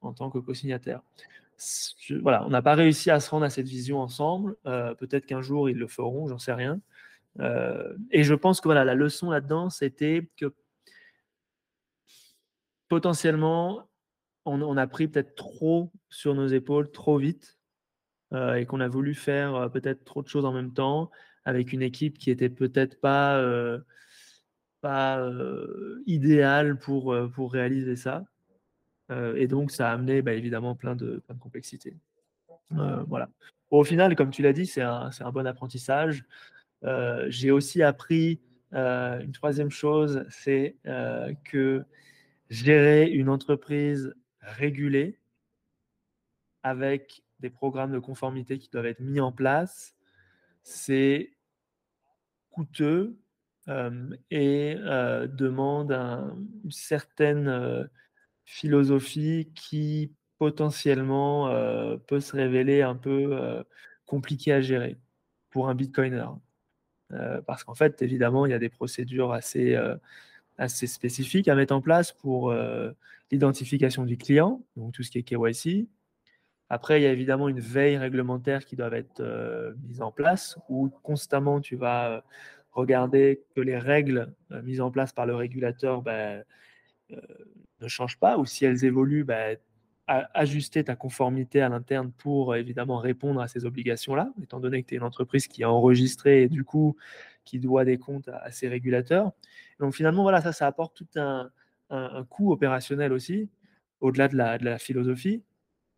en 0.00 0.12
tant 0.12 0.30
que 0.30 0.38
co-signataire. 0.38 1.02
Voilà, 2.22 2.44
on 2.46 2.50
n'a 2.50 2.62
pas 2.62 2.74
réussi 2.74 3.10
à 3.10 3.18
se 3.18 3.30
rendre 3.30 3.46
à 3.46 3.50
cette 3.50 3.66
vision 3.66 4.00
ensemble. 4.00 4.56
Euh, 4.66 4.94
peut-être 4.94 5.26
qu'un 5.26 5.40
jour 5.40 5.70
ils 5.70 5.76
le 5.76 5.88
feront, 5.88 6.28
j'en 6.28 6.38
sais 6.38 6.52
rien. 6.52 6.80
et 8.10 8.22
je 8.24 8.34
pense 8.34 8.60
que 8.60 8.68
voilà, 8.68 8.84
la 8.84 8.94
leçon 8.94 9.30
là-dedans, 9.30 9.70
c'était 9.70 10.28
que 10.36 10.54
potentiellement, 12.88 13.88
on 14.44 14.76
a 14.76 14.86
pris 14.86 15.08
peut-être 15.08 15.34
trop 15.34 15.90
sur 16.08 16.34
nos 16.34 16.46
épaules, 16.46 16.90
trop 16.92 17.18
vite, 17.18 17.58
et 18.32 18.64
qu'on 18.66 18.80
a 18.80 18.88
voulu 18.88 19.14
faire 19.14 19.70
peut-être 19.70 20.04
trop 20.04 20.22
de 20.22 20.28
choses 20.28 20.44
en 20.44 20.52
même 20.52 20.72
temps 20.72 21.10
avec 21.44 21.72
une 21.72 21.82
équipe 21.82 22.18
qui 22.18 22.30
était 22.30 22.48
peut-être 22.48 23.00
pas, 23.00 23.42
idéale 26.06 26.78
pour, 26.78 27.16
pour 27.34 27.52
réaliser 27.52 27.96
ça. 27.96 28.24
et 29.10 29.46
donc, 29.46 29.70
ça 29.70 29.90
a 29.90 29.92
amené 29.92 30.22
bah, 30.22 30.34
évidemment 30.34 30.74
plein 30.74 30.96
de, 30.96 31.22
plein 31.26 31.34
de 31.34 31.40
complexités. 31.40 31.96
voilà. 32.70 33.28
au 33.70 33.84
final, 33.84 34.16
comme 34.16 34.30
tu 34.30 34.42
l'as 34.42 34.52
dit, 34.52 34.66
c'est 34.66 34.82
un, 34.82 35.10
un, 35.20 35.32
bon 35.32 35.46
apprentissage. 35.46 36.24
J'ai 37.28 37.50
aussi 37.50 37.82
appris 37.82 38.40
une 38.72 39.32
troisième 39.32 39.70
chose, 39.70 40.24
c'est 40.30 40.76
que 41.44 41.84
gérer 42.50 43.10
une 43.10 43.28
entreprise 43.28 44.14
régulée 44.40 45.18
avec 46.62 47.22
des 47.40 47.50
programmes 47.50 47.92
de 47.92 47.98
conformité 47.98 48.58
qui 48.58 48.68
doivent 48.70 48.86
être 48.86 49.00
mis 49.00 49.20
en 49.20 49.32
place, 49.32 49.94
c'est 50.62 51.32
coûteux 52.50 53.16
et 53.68 54.76
demande 54.76 55.92
une 55.92 56.70
certaine 56.70 57.88
philosophie 58.44 59.50
qui 59.54 60.12
potentiellement 60.38 61.48
peut 62.06 62.20
se 62.20 62.36
révéler 62.36 62.82
un 62.82 62.94
peu 62.94 63.64
compliquée 64.04 64.52
à 64.52 64.60
gérer 64.60 64.96
pour 65.50 65.68
un 65.68 65.74
bitcoiner. 65.74 66.26
parce 67.46 67.64
qu'en 67.64 67.74
fait, 67.74 68.02
évidemment, 68.02 68.46
il 68.46 68.50
y 68.50 68.54
a 68.54 68.58
des 68.58 68.68
procédures 68.68 69.32
assez, 69.32 69.76
assez 70.58 70.86
spécifiques 70.86 71.48
à 71.48 71.54
mettre 71.54 71.74
en 71.74 71.80
place 71.80 72.12
pour 72.12 72.54
l'identification 73.32 74.04
du 74.04 74.16
client, 74.16 74.64
donc 74.76 74.92
tout 74.92 75.02
ce 75.02 75.10
qui 75.10 75.18
est 75.18 75.22
KYC, 75.22 75.88
après, 76.68 77.00
il 77.00 77.04
y 77.04 77.06
a 77.06 77.12
évidemment 77.12 77.48
une 77.48 77.60
veille 77.60 77.96
réglementaire 77.96 78.64
qui 78.64 78.74
doit 78.74 78.90
être 78.96 79.22
mise 79.86 80.02
en 80.02 80.10
place, 80.10 80.58
où 80.68 80.88
constamment 81.02 81.60
tu 81.60 81.76
vas 81.76 82.24
regarder 82.76 83.42
que 83.54 83.60
les 83.60 83.78
règles 83.78 84.32
euh, 84.52 84.62
mises 84.62 84.80
en 84.80 84.90
place 84.90 85.12
par 85.12 85.26
le 85.26 85.34
régulateur 85.34 86.02
ben, 86.02 86.44
ne 87.80 87.88
changent 87.88 88.18
pas, 88.18 88.38
ou 88.38 88.46
si 88.46 88.64
elles 88.64 88.84
évoluent, 88.84 89.24
ben, 89.24 89.56
ajuster 90.06 90.84
ta 90.84 90.94
conformité 90.94 91.60
à 91.60 91.68
l'interne 91.68 92.12
pour 92.12 92.54
évidemment 92.54 92.98
répondre 92.98 93.40
à 93.40 93.48
ces 93.48 93.64
obligations-là, 93.64 94.32
étant 94.40 94.60
donné 94.60 94.82
que 94.82 94.88
tu 94.88 94.94
es 94.94 94.98
une 94.98 95.02
entreprise 95.02 95.48
qui 95.48 95.62
est 95.62 95.66
enregistrée 95.66 96.42
et 96.42 96.48
du 96.48 96.62
coup 96.62 96.96
qui 97.44 97.58
doit 97.58 97.84
des 97.84 97.98
comptes 97.98 98.28
à, 98.28 98.50
ces 98.52 98.68
régulateurs. 98.68 99.32
Donc 99.80 99.94
finalement, 99.94 100.22
voilà, 100.22 100.40
ça, 100.40 100.52
ça 100.52 100.66
apporte 100.66 100.96
tout 100.96 101.08
un, 101.16 101.50
coût 102.28 102.52
opérationnel 102.52 103.12
aussi, 103.12 103.48
au-delà 104.00 104.28
de 104.28 104.64
la 104.64 104.78
philosophie. 104.78 105.42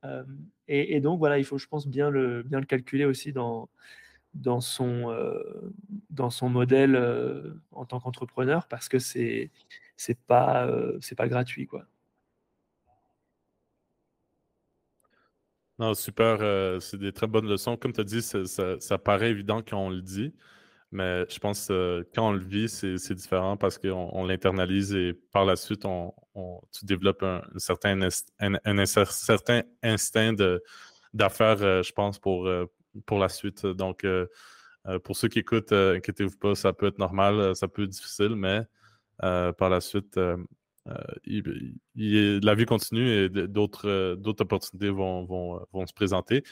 Euh, 0.05 0.25
et, 0.69 1.01
donc, 1.01 1.19
voilà, 1.19 1.39
il 1.39 1.45
faut, 1.45 1.59
je 1.59 1.67
pense, 1.67 1.87
bien 1.87 2.11
le 2.11 2.45
calculer 2.67 3.05
aussi 3.05 3.33
dans, 3.33 3.69
dans, 4.35 4.61
son, 4.61 5.11
euh, 5.11 5.43
dans 6.11 6.31
son 6.31 6.49
modèle 6.49 6.97
euh, 6.97 7.55
en 7.73 7.85
tant 7.85 8.01
qu'entrepreneur 8.01 8.69
parce 8.69 8.89
que 8.89 8.99
c'est 8.99 9.51
c'est 9.97 10.19
pas, 10.27 10.71
c'est 11.01 11.17
pas 11.17 11.27
gratuit. 11.27 11.67
Quoi. 11.67 11.85
Non, 15.81 15.93
super. 15.95 16.39
c'est 16.81 16.99
des 16.99 17.13
très 17.13 17.27
bonnes 17.27 17.49
leçons. 17.49 17.77
Comme 17.77 17.93
tu 17.93 18.01
as 18.01 18.05
dit, 18.05 18.23
ça, 18.23 18.45
ça, 18.79 18.99
paraît 18.99 19.31
évident 19.31 19.61
quand 19.61 19.79
on 19.87 19.91
le 19.91 20.01
dit. 20.01 20.33
Mais 20.91 21.27
je 21.29 21.39
pense 21.39 21.69
que 21.69 21.73
euh, 21.73 22.05
quand 22.15 22.29
on 22.29 22.33
le 22.33 22.39
vit, 22.39 22.69
c'est 22.69 23.15
différent 23.15 23.57
parce 23.59 23.77
qu'on 23.77 24.25
l'internalise 24.25 24.95
et 24.95 25.13
par 25.13 25.45
la 25.45 25.57
suite, 25.57 25.85
on, 25.85 26.15
tu 26.73 26.87
développes 26.87 27.23
un, 27.23 27.43
certain, 27.57 28.01
un, 28.41 28.87
certain 28.87 29.63
instinct 29.83 30.35
d'affaires, 31.13 31.63
euh, 31.63 31.83
je 31.83 31.93
pense, 31.93 32.19
pour, 32.19 32.47
euh, 32.47 32.65
pour 33.07 33.19
la 33.19 33.29
suite. 33.29 33.67
Donc, 33.67 34.07
pour 35.05 35.17
ceux 35.17 35.29
qui 35.29 35.41
écoutent, 35.41 35.73
inquiétez-vous 35.73 36.39
pas, 36.39 36.55
ça 36.55 36.73
peut 36.73 36.87
être 36.87 36.99
normal, 36.99 37.55
ça 37.55 37.69
peut 37.69 37.85
être 37.85 37.91
difficile, 37.91 38.35
mais 38.37 38.63
par 39.21 39.69
la 39.71 39.81
suite, 39.81 40.19
la 40.87 42.55
vie 42.55 42.67
continue 42.67 43.11
et 43.11 43.29
d'autres 43.29 44.41
opportunités 44.41 44.91
vont, 44.91 45.25
vont, 45.25 45.61
vont, 45.73 45.87
se 45.87 45.93
présenter. 45.93 46.43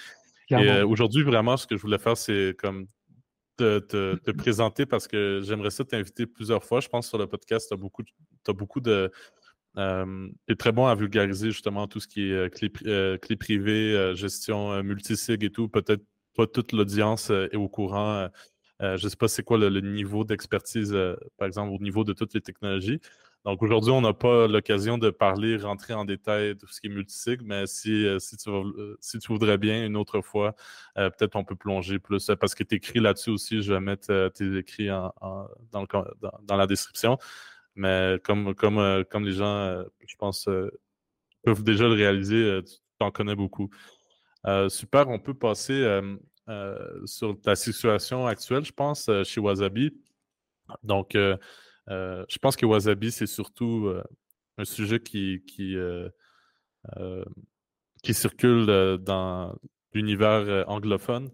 Et 0.50 0.82
aujourd'hui, 0.82 1.22
vraiment, 1.22 1.56
ce 1.56 1.66
que 1.66 1.76
je 1.76 1.82
voulais 1.82 1.98
faire, 1.98 2.16
c'est 2.16 2.54
comme 2.58 2.86
te, 3.56 3.78
te, 4.16 4.30
présenter 4.30 4.86
parce 4.86 5.08
que 5.08 5.40
j'aimerais 5.42 5.70
ça 5.70 5.84
t'inviter 5.84 6.26
plusieurs 6.26 6.64
fois. 6.64 6.80
Je 6.80 6.88
pense 6.88 7.08
sur 7.08 7.18
le 7.18 7.26
podcast, 7.26 7.68
tu 7.68 7.74
as 7.74 7.76
beaucoup, 7.76 8.02
as 8.46 8.52
beaucoup 8.52 8.80
de. 8.80 9.10
Euh, 9.78 10.28
tu 10.46 10.52
es 10.52 10.56
très 10.56 10.72
bon 10.72 10.86
à 10.86 10.94
vulgariser 10.94 11.50
justement 11.50 11.86
tout 11.86 12.00
ce 12.00 12.08
qui 12.08 12.30
est 12.30 12.32
euh, 12.32 12.48
clé, 12.48 12.72
euh, 12.86 13.18
clé 13.18 13.36
privée, 13.36 14.12
gestion 14.14 14.82
multisig 14.82 15.44
et 15.44 15.50
tout. 15.50 15.68
Peut-être 15.68 16.04
pas 16.36 16.46
toute 16.46 16.72
l'audience 16.72 17.30
est 17.30 17.56
au 17.56 17.68
courant. 17.68 18.28
je 18.80 18.92
ne 18.92 19.08
sais 19.08 19.16
pas 19.16 19.28
c'est 19.28 19.42
quoi 19.42 19.58
le 19.58 19.80
niveau 19.80 20.24
d'expertise, 20.24 20.96
par 21.38 21.46
exemple, 21.46 21.72
au 21.72 21.82
niveau 21.82 22.04
de 22.04 22.12
toutes 22.12 22.34
les 22.34 22.40
technologies. 22.40 23.00
Donc 23.46 23.62
aujourd'hui, 23.62 23.92
on 23.92 24.00
n'a 24.00 24.12
pas 24.12 24.48
l'occasion 24.48 24.98
de 24.98 25.08
parler, 25.08 25.56
rentrer 25.56 25.94
en 25.94 26.04
détail 26.04 26.56
de 26.56 26.66
ce 26.68 26.80
qui 26.80 26.88
est 26.88 26.90
multisig, 26.90 27.42
mais 27.44 27.64
si, 27.68 28.04
euh, 28.04 28.18
si, 28.18 28.36
tu, 28.36 28.50
euh, 28.50 28.96
si 28.98 29.20
tu 29.20 29.28
voudrais 29.28 29.56
bien 29.56 29.86
une 29.86 29.96
autre 29.96 30.20
fois, 30.20 30.56
euh, 30.98 31.10
peut-être 31.10 31.36
on 31.36 31.44
peut 31.44 31.54
plonger 31.54 32.00
plus, 32.00 32.28
parce 32.40 32.56
que 32.56 32.64
tu 32.64 32.74
écris 32.74 32.98
là-dessus 32.98 33.30
aussi, 33.30 33.62
je 33.62 33.72
vais 33.72 33.78
mettre 33.78 34.30
tes 34.34 34.56
écrits 34.56 34.90
en, 34.90 35.12
dans, 35.70 35.86
dans, 36.42 36.56
la 36.56 36.66
description. 36.66 37.18
Mais 37.76 38.18
comme, 38.24 38.52
comme, 38.56 39.04
comme 39.08 39.24
les 39.24 39.34
gens, 39.34 39.84
je 40.04 40.16
pense, 40.16 40.48
peuvent 41.44 41.62
déjà 41.62 41.84
le 41.84 41.94
réaliser, 41.94 42.60
tu 42.64 42.78
en 42.98 43.12
connais 43.12 43.36
beaucoup. 43.36 43.70
Super, 44.68 45.08
on 45.08 45.18
peut 45.18 45.34
passer 45.34 46.00
sur 47.04 47.40
ta 47.40 47.56
situation 47.56 48.26
actuelle, 48.26 48.64
je 48.64 48.72
pense, 48.72 49.10
chez 49.24 49.40
Wasabi. 49.40 49.92
Donc, 50.82 51.12
je 51.14 52.38
pense 52.40 52.56
que 52.56 52.66
Wasabi, 52.66 53.10
c'est 53.10 53.26
surtout 53.26 53.92
un 54.58 54.64
sujet 54.64 55.00
qui, 55.00 55.42
circule 58.04 58.66
dans 59.00 59.54
l'univers 59.92 60.64
anglophone. 60.68 61.30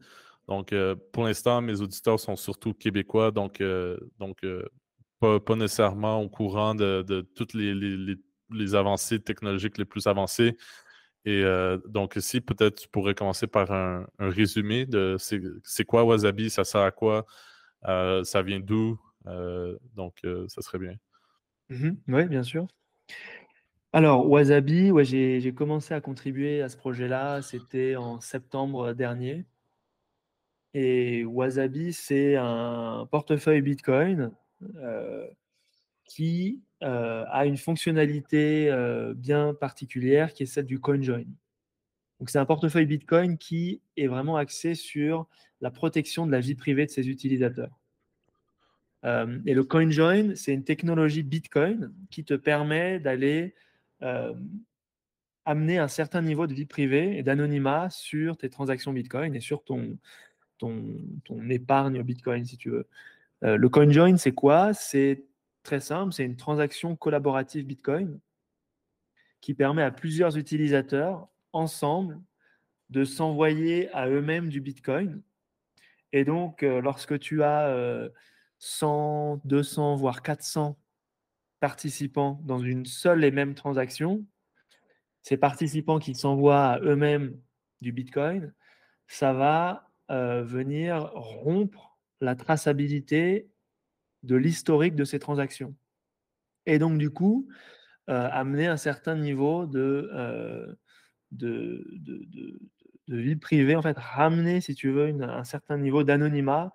Donc, 0.48 0.74
pour 1.12 1.24
l'instant, 1.24 1.60
mes 1.60 1.80
auditeurs 1.80 2.18
sont 2.18 2.36
surtout 2.36 2.74
québécois, 2.74 3.30
donc, 3.30 3.62
donc 4.18 4.38
pas, 5.22 5.56
nécessairement 5.56 6.20
au 6.20 6.28
courant 6.28 6.74
de, 6.74 7.26
toutes 7.34 7.54
les, 7.54 8.74
avancées 8.74 9.20
technologiques 9.20 9.78
les 9.78 9.84
plus 9.84 10.06
avancées. 10.06 10.56
Et 11.24 11.44
donc, 11.86 12.16
ici, 12.16 12.40
peut-être 12.40 12.80
tu 12.80 12.88
pourrais 12.88 13.14
commencer 13.14 13.46
par 13.46 13.70
un, 13.70 14.06
résumé 14.18 14.86
de 14.86 15.16
c'est 15.62 15.84
quoi 15.84 16.04
Wasabi, 16.04 16.50
ça 16.50 16.64
sert 16.64 16.80
à 16.80 16.90
quoi, 16.90 17.26
ça 17.84 18.42
vient 18.42 18.60
d'où. 18.60 18.98
donc, 19.94 20.20
ça 20.48 20.62
serait 20.62 20.78
bien. 20.78 20.94
Mmh 21.68 21.90
oui, 22.08 22.26
bien 22.26 22.42
sûr. 22.42 22.66
Alors, 23.94 24.28
Wasabi, 24.28 24.90
ouais, 24.90 25.04
j'ai 25.04 25.54
commencé 25.54 25.92
à 25.94 26.00
contribuer 26.00 26.62
à 26.62 26.68
ce 26.68 26.76
projet-là, 26.76 27.42
c'était 27.42 27.96
en 27.96 28.20
septembre 28.20 28.94
dernier. 28.94 29.44
Et 30.74 31.24
Wasabi, 31.24 31.92
c'est 31.92 32.36
un 32.36 33.06
portefeuille 33.10 33.60
Bitcoin 33.60 34.32
euh, 34.76 35.26
qui 36.14 36.60
euh, 36.82 37.24
a 37.30 37.46
une 37.46 37.56
fonctionnalité 37.56 38.70
euh, 38.70 39.14
bien 39.14 39.54
particulière 39.54 40.34
qui 40.34 40.42
est 40.42 40.46
celle 40.46 40.66
du 40.66 40.78
CoinJoin. 40.78 41.24
Donc, 42.20 42.28
c'est 42.28 42.38
un 42.38 42.44
portefeuille 42.44 42.84
Bitcoin 42.84 43.38
qui 43.38 43.80
est 43.96 44.08
vraiment 44.08 44.36
axé 44.36 44.74
sur 44.74 45.26
la 45.62 45.70
protection 45.70 46.26
de 46.26 46.32
la 46.32 46.40
vie 46.40 46.54
privée 46.54 46.84
de 46.84 46.90
ses 46.90 47.08
utilisateurs. 47.08 47.80
et 49.04 49.54
le 49.54 49.64
CoinJoin, 49.64 50.34
c'est 50.36 50.52
une 50.52 50.64
technologie 50.64 51.22
Bitcoin 51.22 51.94
qui 52.10 52.24
te 52.24 52.34
permet 52.34 53.00
d'aller 53.00 53.54
amener 55.46 55.78
un 55.78 55.88
certain 55.88 56.20
niveau 56.20 56.46
de 56.46 56.52
vie 56.52 56.66
privée 56.66 57.16
et 57.16 57.22
d'anonymat 57.22 57.88
sur 57.90 58.36
tes 58.36 58.50
transactions 58.50 58.92
Bitcoin 58.92 59.34
et 59.34 59.40
sur 59.40 59.64
ton, 59.64 59.98
ton, 60.58 60.84
ton 61.24 61.48
épargne 61.48 62.02
Bitcoin, 62.02 62.44
si 62.44 62.58
tu 62.58 62.70
veux. 62.70 62.86
Euh, 63.44 63.56
le 63.56 63.68
CoinJoin, 63.68 64.16
c'est 64.18 64.32
quoi? 64.32 64.74
C'est 64.74 65.24
très 65.62 65.80
simple, 65.80 66.12
c'est 66.12 66.24
une 66.24 66.36
transaction 66.36 66.96
collaborative 66.96 67.66
Bitcoin 67.66 68.20
qui 69.40 69.54
permet 69.54 69.82
à 69.82 69.90
plusieurs 69.90 70.36
utilisateurs 70.38 71.28
ensemble 71.52 72.20
de 72.90 73.04
s'envoyer 73.04 73.90
à 73.92 74.08
eux-mêmes 74.08 74.48
du 74.48 74.60
Bitcoin. 74.60 75.22
Et 76.12 76.24
donc, 76.24 76.62
euh, 76.62 76.80
lorsque 76.80 77.18
tu 77.18 77.42
as 77.42 78.10
100, 78.58 79.36
euh, 79.36 79.40
200, 79.44 79.96
voire 79.96 80.22
400 80.22 80.78
participants 81.58 82.40
dans 82.44 82.58
une 82.58 82.86
seule 82.86 83.24
et 83.24 83.30
même 83.30 83.54
transaction, 83.54 84.24
ces 85.22 85.36
participants 85.36 85.98
qui 85.98 86.14
s'envoient 86.14 86.72
à 86.72 86.80
eux-mêmes 86.80 87.40
du 87.80 87.92
Bitcoin, 87.92 88.52
ça 89.06 89.32
va 89.32 89.88
euh, 90.10 90.42
venir 90.42 91.10
rompre 91.14 91.96
la 92.20 92.34
traçabilité 92.34 93.48
de 94.22 94.36
l'historique 94.36 94.94
de 94.94 95.04
ces 95.04 95.18
transactions. 95.18 95.74
Et 96.66 96.78
donc, 96.78 96.98
du 96.98 97.10
coup, 97.10 97.48
euh, 98.08 98.28
amener 98.32 98.66
un 98.66 98.76
certain 98.76 99.16
niveau 99.16 99.68
euh, 99.74 100.74
de, 101.30 101.86
de, 103.08 103.16
vie 103.16 103.36
privée, 103.36 103.76
en 103.76 103.82
fait, 103.82 103.96
ramener, 103.98 104.60
si 104.60 104.74
tu 104.74 104.90
veux, 104.90 105.08
un 105.22 105.44
certain 105.44 105.78
niveau 105.78 106.02
d'anonymat 106.04 106.72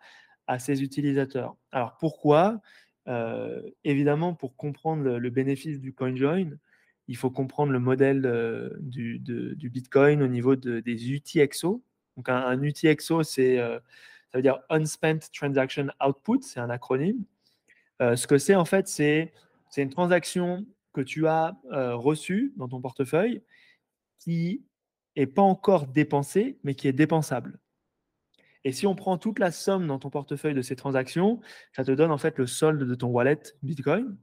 à 0.47 0.59
ces 0.59 0.83
utilisateurs. 0.83 1.55
Alors, 1.71 1.97
pourquoi? 1.97 2.61
Euh, 3.07 3.61
évidemment, 3.83 4.33
pour 4.33 4.55
comprendre 4.55 5.03
le, 5.17 5.29
bénéfice 5.29 5.79
du 5.79 5.93
CoinJoin, 5.93 6.49
il 7.07 7.17
faut 7.17 7.31
comprendre 7.31 7.71
le 7.71 7.79
modèle 7.79 8.25
euh, 8.25 8.69
du, 8.79 9.19
Bitcoin 9.69 10.21
au 10.21 10.27
niveau 10.27 10.55
des 10.55 11.11
UTXO. 11.11 11.81
Donc, 12.17 12.29
un, 12.29 12.61
UTXO, 12.61 13.23
c'est, 13.23 13.57
ça 13.57 14.37
veut 14.37 14.41
dire 14.41 14.59
Unspent 14.69 15.19
Transaction 15.33 15.87
Output, 16.05 16.41
c'est 16.41 16.59
un 16.59 16.69
acronyme. 16.69 17.23
Ce 17.99 18.27
que 18.27 18.37
c'est, 18.37 18.55
en 18.55 18.65
fait, 18.65 18.87
c'est, 18.87 19.33
une 19.77 19.89
transaction 19.89 20.65
que 20.93 21.01
tu 21.01 21.27
as 21.27 21.55
reçue 21.71 22.53
dans 22.57 22.67
ton 22.67 22.81
portefeuille 22.81 23.43
qui 24.19 24.63
n'est 25.15 25.27
pas 25.27 25.41
encore 25.41 25.87
dépensée, 25.87 26.57
mais 26.63 26.75
qui 26.75 26.87
est 26.87 26.93
dépensable. 26.93 27.59
Et 28.63 28.71
si 28.71 28.85
on 28.85 28.95
prend 28.95 29.17
toute 29.17 29.39
la 29.39 29.51
somme 29.51 29.87
dans 29.87 29.99
ton 29.99 30.09
portefeuille 30.09 30.53
de 30.53 30.61
ces 30.61 30.75
transactions, 30.75 31.39
ça 31.71 31.83
te 31.83 31.91
donne 31.91 32.11
en 32.11 32.17
fait 32.17 32.37
le 32.37 32.47
solde 32.47 32.83
de 32.83 32.95
ton 32.95 33.07
wallet 33.07 33.39
Bitcoin. 33.63 34.17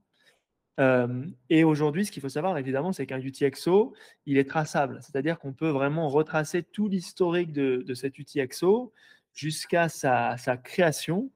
Euh, 0.80 1.24
et 1.50 1.64
aujourd'hui, 1.64 2.04
ce 2.04 2.12
qu'il 2.12 2.20
faut 2.20 2.28
savoir 2.28 2.58
évidemment, 2.58 2.92
c'est 2.92 3.06
qu'un 3.06 3.20
UTXO, 3.20 3.94
il 4.26 4.38
est 4.38 4.48
traçable. 4.48 4.98
C'est-à-dire 5.02 5.38
qu'on 5.38 5.52
peut 5.52 5.68
vraiment 5.68 6.08
retracer 6.08 6.62
tout 6.62 6.88
l'historique 6.88 7.52
de, 7.52 7.94
cet 7.94 8.18
UTXO 8.18 8.92
jusqu'à 9.32 9.88
sa, 9.88 10.37
création, 10.62 11.30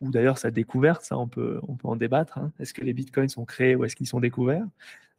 ou 0.00 0.10
d'ailleurs 0.10 0.38
sa 0.38 0.50
découverte. 0.50 1.02
Ça, 1.02 1.18
on 1.18 1.28
peut, 1.28 1.60
on 1.68 1.74
peut 1.74 1.88
en 1.88 1.96
débattre. 1.96 2.38
Hein. 2.38 2.52
Est-ce 2.58 2.74
que 2.74 2.84
les 2.84 2.92
Bitcoins 2.92 3.28
sont 3.28 3.44
créés 3.44 3.76
ou 3.76 3.84
est-ce 3.84 3.96
qu'ils 3.96 4.08
sont 4.08 4.20
découverts? 4.20 4.66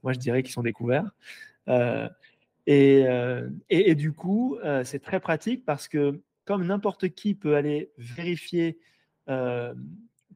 Moi, 0.04 0.14
je 0.14 0.20
dirais 0.20 0.44
qu'ils 0.44 0.54
sont 0.54 0.64
découverts. 0.64 1.10
Euh, 1.68 2.10
euh, 2.70 3.50
et, 3.70 3.92
et, 3.92 3.96
du 3.96 4.14
coup, 4.14 4.58
c'est 4.84 5.02
très 5.02 5.20
pratique 5.20 5.66
parce 5.66 5.88
que 5.88 6.22
comme 6.46 6.66
n'importe 6.66 7.10
qui 7.10 7.36
peut 7.36 7.56
aller 7.56 7.92
vérifier 7.98 8.80
euh, 9.30 9.74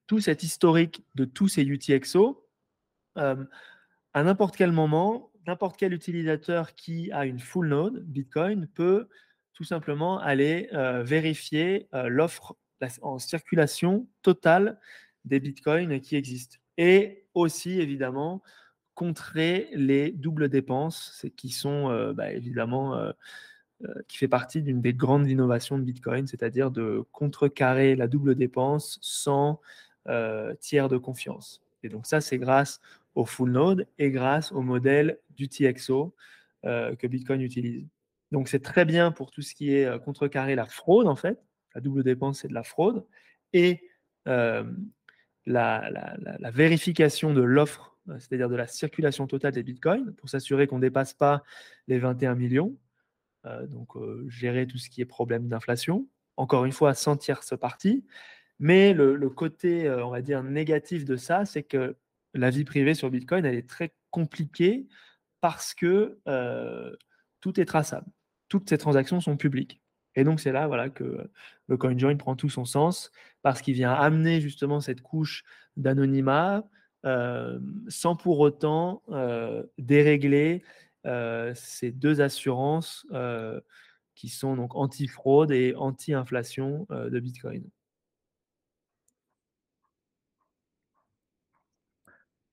tout 0.08 0.20
cet 0.20 0.44
historique 0.44 1.04
de 1.16 1.26
tous 1.26 1.48
ces 1.48 1.64
UTXO, 1.64 2.48
euh, 3.18 3.44
à 4.14 4.24
n'importe 4.24 4.56
quel 4.56 4.72
moment, 4.72 5.32
n'importe 5.48 5.78
quel 5.78 5.94
utilisateur 5.94 6.76
qui 6.76 7.12
a 7.12 7.26
une 7.26 7.40
full 7.40 7.68
node 7.68 8.04
Bitcoin 8.06 8.68
peut 8.68 9.08
tout 9.54 9.64
simplement 9.64 10.20
aller 10.20 10.70
euh, 10.74 11.02
vérifier 11.04 11.88
l'offre 11.94 12.56
en 13.02 13.20
circulation 13.20 14.08
totale 14.22 14.80
des 15.26 15.40
Bitcoins 15.40 16.00
qui 16.02 16.16
existent. 16.16 16.58
Et 16.78 17.26
aussi, 17.34 17.80
évidemment, 17.80 18.42
contrer 18.94 19.70
les 19.74 20.12
doubles 20.12 20.50
dépenses, 20.50 21.26
qui 21.36 21.50
sont 21.50 22.14
bah, 22.14 22.32
évidemment 22.32 23.14
euh, 23.84 23.92
qui 24.08 24.18
fait 24.18 24.30
partie 24.30 24.62
d'une 24.62 24.80
des 24.80 24.94
grandes 24.94 25.28
innovations 25.28 25.78
de 25.78 25.84
Bitcoin, 25.84 26.28
c'est-à-dire 26.28 26.72
de 26.72 27.04
contrecarrer 27.12 27.98
la 27.98 28.08
double 28.08 28.34
dépense 28.36 28.98
sans 29.02 29.60
euh, 30.08 30.56
tiers 30.62 30.88
de 30.88 30.96
confiance. 30.96 31.62
Et 31.84 31.90
donc 31.90 32.06
ça, 32.06 32.22
c'est 32.22 32.38
grâce 32.38 32.80
au 33.16 33.26
full 33.26 33.52
node 33.52 33.86
et 34.00 34.12
grâce 34.12 34.54
au 34.54 34.62
modèle 34.62 35.20
du 35.32 35.50
TXO 35.50 36.16
euh, 36.64 36.96
que 36.96 37.06
Bitcoin 37.06 37.42
utilise. 37.42 37.86
Donc 38.32 38.48
c'est 38.48 38.62
très 38.62 38.86
bien 38.86 39.12
pour 39.12 39.30
tout 39.30 39.42
ce 39.42 39.54
qui 39.54 39.74
est 39.74 40.02
contrecarrer 40.06 40.56
la 40.56 40.68
fraude, 40.68 41.08
en 41.08 41.18
fait. 41.18 41.38
La 41.76 41.82
double 41.82 42.04
dépense, 42.04 42.40
c'est 42.40 42.48
de 42.48 42.54
la 42.54 42.64
fraude. 42.64 43.06
Et 43.54 43.82
la, 44.26 44.66
la, 45.46 46.52
vérification 46.52 47.34
de 47.34 47.42
l'offre, 47.42 47.96
c'est-à-dire 48.08 48.50
de 48.50 48.56
la 48.56 48.66
circulation 48.66 49.28
totale 49.28 49.54
des 49.54 49.62
bitcoins, 49.62 50.14
pour 50.16 50.30
s'assurer 50.30 50.66
qu'on 50.66 50.78
ne 50.78 50.82
dépasse 50.82 51.14
pas 51.14 51.44
les 51.88 52.00
21 52.00 52.36
millions. 52.36 52.76
Euh, 53.46 53.68
donc 53.68 53.96
euh, 53.96 54.26
gérer 54.28 54.66
tout 54.66 54.78
ce 54.78 54.90
qui 54.90 55.02
est 55.02 55.06
problème 55.06 55.48
d'inflation. 55.48 56.08
Encore 56.38 56.66
une 56.66 56.72
fois, 56.72 56.94
sentir 56.94 57.44
ce 57.44 57.56
parti. 57.56 58.06
Mais 58.60 58.94
le, 58.94 59.30
côté, 59.30 59.88
euh, 59.88 60.06
on 60.06 60.10
va 60.10 60.22
dire, 60.22 60.44
négatif 60.44 61.06
de 61.06 61.16
ça, 61.16 61.46
c'est 61.46 61.64
que 61.64 61.96
la 62.34 62.50
vie 62.50 62.66
privée 62.66 62.94
sur 62.94 63.10
Bitcoin, 63.10 63.46
elle 63.46 63.56
est 63.56 63.70
très 63.70 63.94
compliquée 64.12 64.88
parce 65.42 65.74
que 65.74 66.18
tout 67.40 67.60
est 67.60 67.66
traçable. 67.66 68.08
Toutes 68.50 68.70
ces 68.70 68.78
transactions 68.78 69.22
sont 69.22 69.38
publiques. 69.38 69.82
Et 70.16 70.24
donc, 70.24 70.40
c'est 70.40 70.52
là 70.52 70.68
voilà, 70.68 70.90
que 70.90 71.30
le 71.68 71.78
CoinJoin 71.78 72.16
prend 72.16 72.36
tout 72.36 72.50
son 72.50 72.66
sens 72.66 73.12
parce 73.42 73.62
qu'il 73.62 73.74
vient 73.74 73.94
amener 73.94 74.42
justement 74.42 74.80
cette 74.80 75.02
couche 75.02 75.44
d'anonymat 75.78 76.64
sans 77.88 78.16
pour 78.16 78.40
autant 78.40 79.04
dérégler 79.78 80.64
euh, 81.06 81.52
ces 81.56 81.92
deux 81.92 82.20
assurances 82.22 83.06
euh, 83.12 83.62
qui 84.16 84.28
sont 84.28 84.56
donc 84.56 84.76
anti-fraude 84.76 85.52
et 85.52 85.76
anti-inflation 85.76 86.88
euh, 86.90 87.12
de 87.12 87.20
Bitcoin. 87.20 87.64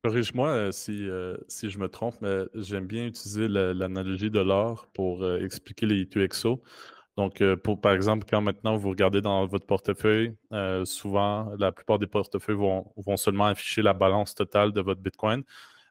Corrige-moi 0.05 0.73
si, 0.73 1.09
si, 1.47 1.71
je 1.71 1.79
me 1.79 1.87
trompe, 1.87 2.17
mais 2.21 2.41
j'aime 2.55 2.89
bien 2.89 3.07
utiliser 3.07 3.47
l'analogie 3.47 4.31
de 4.31 4.41
l'or 4.41 4.89
pour 4.93 5.25
expliquer 5.35 5.87
les 5.87 6.01
UTXO. 6.01 6.61
Donc, 7.17 7.43
pour, 7.63 7.81
par 7.81 7.93
exemple, 7.93 8.27
quand 8.29 8.41
maintenant 8.41 8.77
vous 8.77 8.89
regardez 8.89 9.21
dans 9.21 9.47
votre 9.47 9.67
portefeuille, 9.67 10.35
souvent, 10.85 11.53
la 11.59 11.71
plupart 11.71 11.99
des 11.99 12.07
portefeuilles 12.07 12.57
vont, 12.57 12.91
vont, 12.97 13.17
seulement 13.19 13.47
afficher 13.47 13.83
la 13.83 13.93
balance 13.93 14.35
totale 14.35 14.73
de 14.73 14.81
votre 14.81 15.01
Bitcoin. 15.01 15.43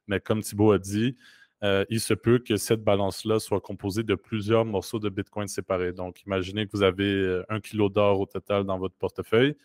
Mais 0.08 0.20
comme 0.20 0.42
Thibault 0.42 0.72
a 0.72 0.80
dit, 0.80 1.16
euh, 1.64 1.86
il 1.90 2.00
se 2.00 2.14
peut 2.14 2.40
que 2.40 2.58
cette 2.58 2.84
balance-là 2.84 3.40
soit 3.40 3.62
composée 3.62 4.04
de 4.04 4.16
plusieurs 4.16 4.66
morceaux 4.66 5.00
de 5.00 5.10
Bitcoin 5.10 5.48
séparés. 5.48 5.94
Donc, 5.94 6.24
imaginez 6.26 6.66
que 6.66 6.72
vous 6.74 6.84
avez 6.84 7.14
euh, 7.14 7.46
un 7.50 7.60
kilo 7.60 7.90
d'or 7.90 8.20
au 8.20 8.26
total 8.26 8.66
dans 8.66 8.80
votre 8.80 8.96
portefeuille, 8.96 9.56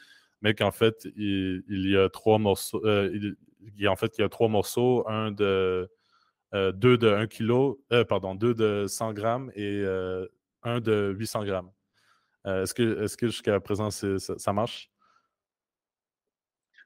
mais 0.43 0.55
qu'en 0.55 0.73
fait, 0.73 1.09
il, 1.17 1.63
y 1.69 1.97
a 1.97 2.11
trois 2.11 2.39
morceaux. 2.39 2.83
en 2.87 3.97
fait, 3.97 4.19
il 4.19 4.21
y 4.21 4.25
a 4.25 4.29
trois 4.29 4.49
morceaux, 4.49 5.05
un 5.09 5.31
de 5.31 5.89
deux 6.53 6.97
de 6.97 7.09
1 7.09 7.27
kilo, 7.27 7.83
pardon, 8.09 8.35
deux 8.35 8.55
de 8.55 8.87
100 8.89 9.13
grammes 9.13 9.51
et 9.55 9.83
un 10.67 10.81
de 10.81 11.15
800 11.19 11.45
grammes. 11.45 11.71
est-ce 12.45 12.75
que, 12.75 13.05
est 13.05 13.17
que 13.17 13.29
jusqu'à 13.29 13.59
présent, 13.61 13.91
ça 13.91 14.53
marche? 14.53 14.91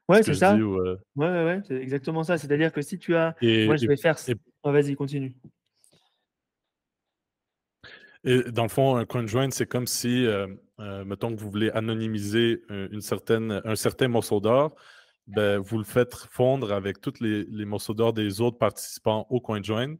Ouais, 0.07 0.23
c'est 0.23 0.33
ça. 0.33 0.55
Ouais, 0.55 0.97
ouais, 1.15 1.45
ouais, 1.45 1.61
c'est 1.67 1.75
exactement 1.75 2.23
ça. 2.23 2.37
C'est-à-dire 2.37 2.71
que 2.73 2.81
si 2.81 2.97
tu 2.97 3.15
as. 3.15 3.35
Moi, 3.41 3.77
je 3.77 3.87
vais 3.87 3.97
faire. 3.97 4.17
Oh, 4.63 4.71
vas-y, 4.71 4.95
continue. 4.95 5.33
Et 8.23 8.43
dans 8.51 8.63
le 8.63 8.69
fond, 8.69 8.97
un 8.97 9.05
conjoint, 9.05 9.49
c'est 9.49 9.65
comme 9.65 9.87
si, 9.87 10.25
euh, 10.25 10.47
euh, 10.79 11.03
mettons 11.05 11.35
que 11.35 11.39
vous 11.39 11.49
voulez 11.49 11.71
anonymiser 11.71 12.61
une 12.69 13.01
certaine, 13.01 13.61
un 13.65 13.75
certain 13.75 14.09
morceau 14.09 14.39
d'or, 14.39 14.75
ben, 15.27 15.59
vous 15.59 15.77
le 15.77 15.83
faites 15.83 16.13
fondre 16.13 16.71
avec 16.71 17.01
tous 17.01 17.19
les, 17.19 17.65
morceaux 17.65 17.93
d'or 17.93 18.13
des 18.13 18.41
autres 18.41 18.57
participants 18.57 19.25
au 19.29 19.39
CoinJoin. 19.39 19.95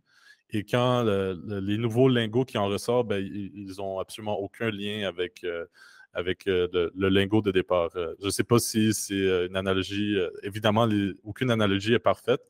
Et 0.51 0.63
quand 0.63 1.03
les 1.03 1.77
nouveaux 1.77 2.09
lingots 2.09 2.43
qui 2.43 2.57
en 2.57 2.67
ressortent, 2.67 3.07
ben, 3.07 3.23
ils 3.23 3.75
n'ont 3.77 3.99
absolument 3.99 4.37
aucun 4.37 4.69
lien 4.69 5.07
avec, 5.07 5.45
euh, 5.45 5.65
avec 6.13 6.45
euh, 6.47 6.67
le, 6.93 7.09
lingot 7.09 7.41
de 7.41 7.51
départ. 7.51 7.89
Euh, 7.95 8.13
je 8.19 8.25
ne 8.25 8.31
sais 8.31 8.43
pas 8.43 8.59
si 8.59 8.93
c'est 8.93 9.45
une 9.47 9.55
analogie. 9.55 10.17
évidemment, 10.43 10.87
aucune 11.23 11.51
analogie 11.51 11.93
est 11.93 11.99
parfaite, 11.99 12.41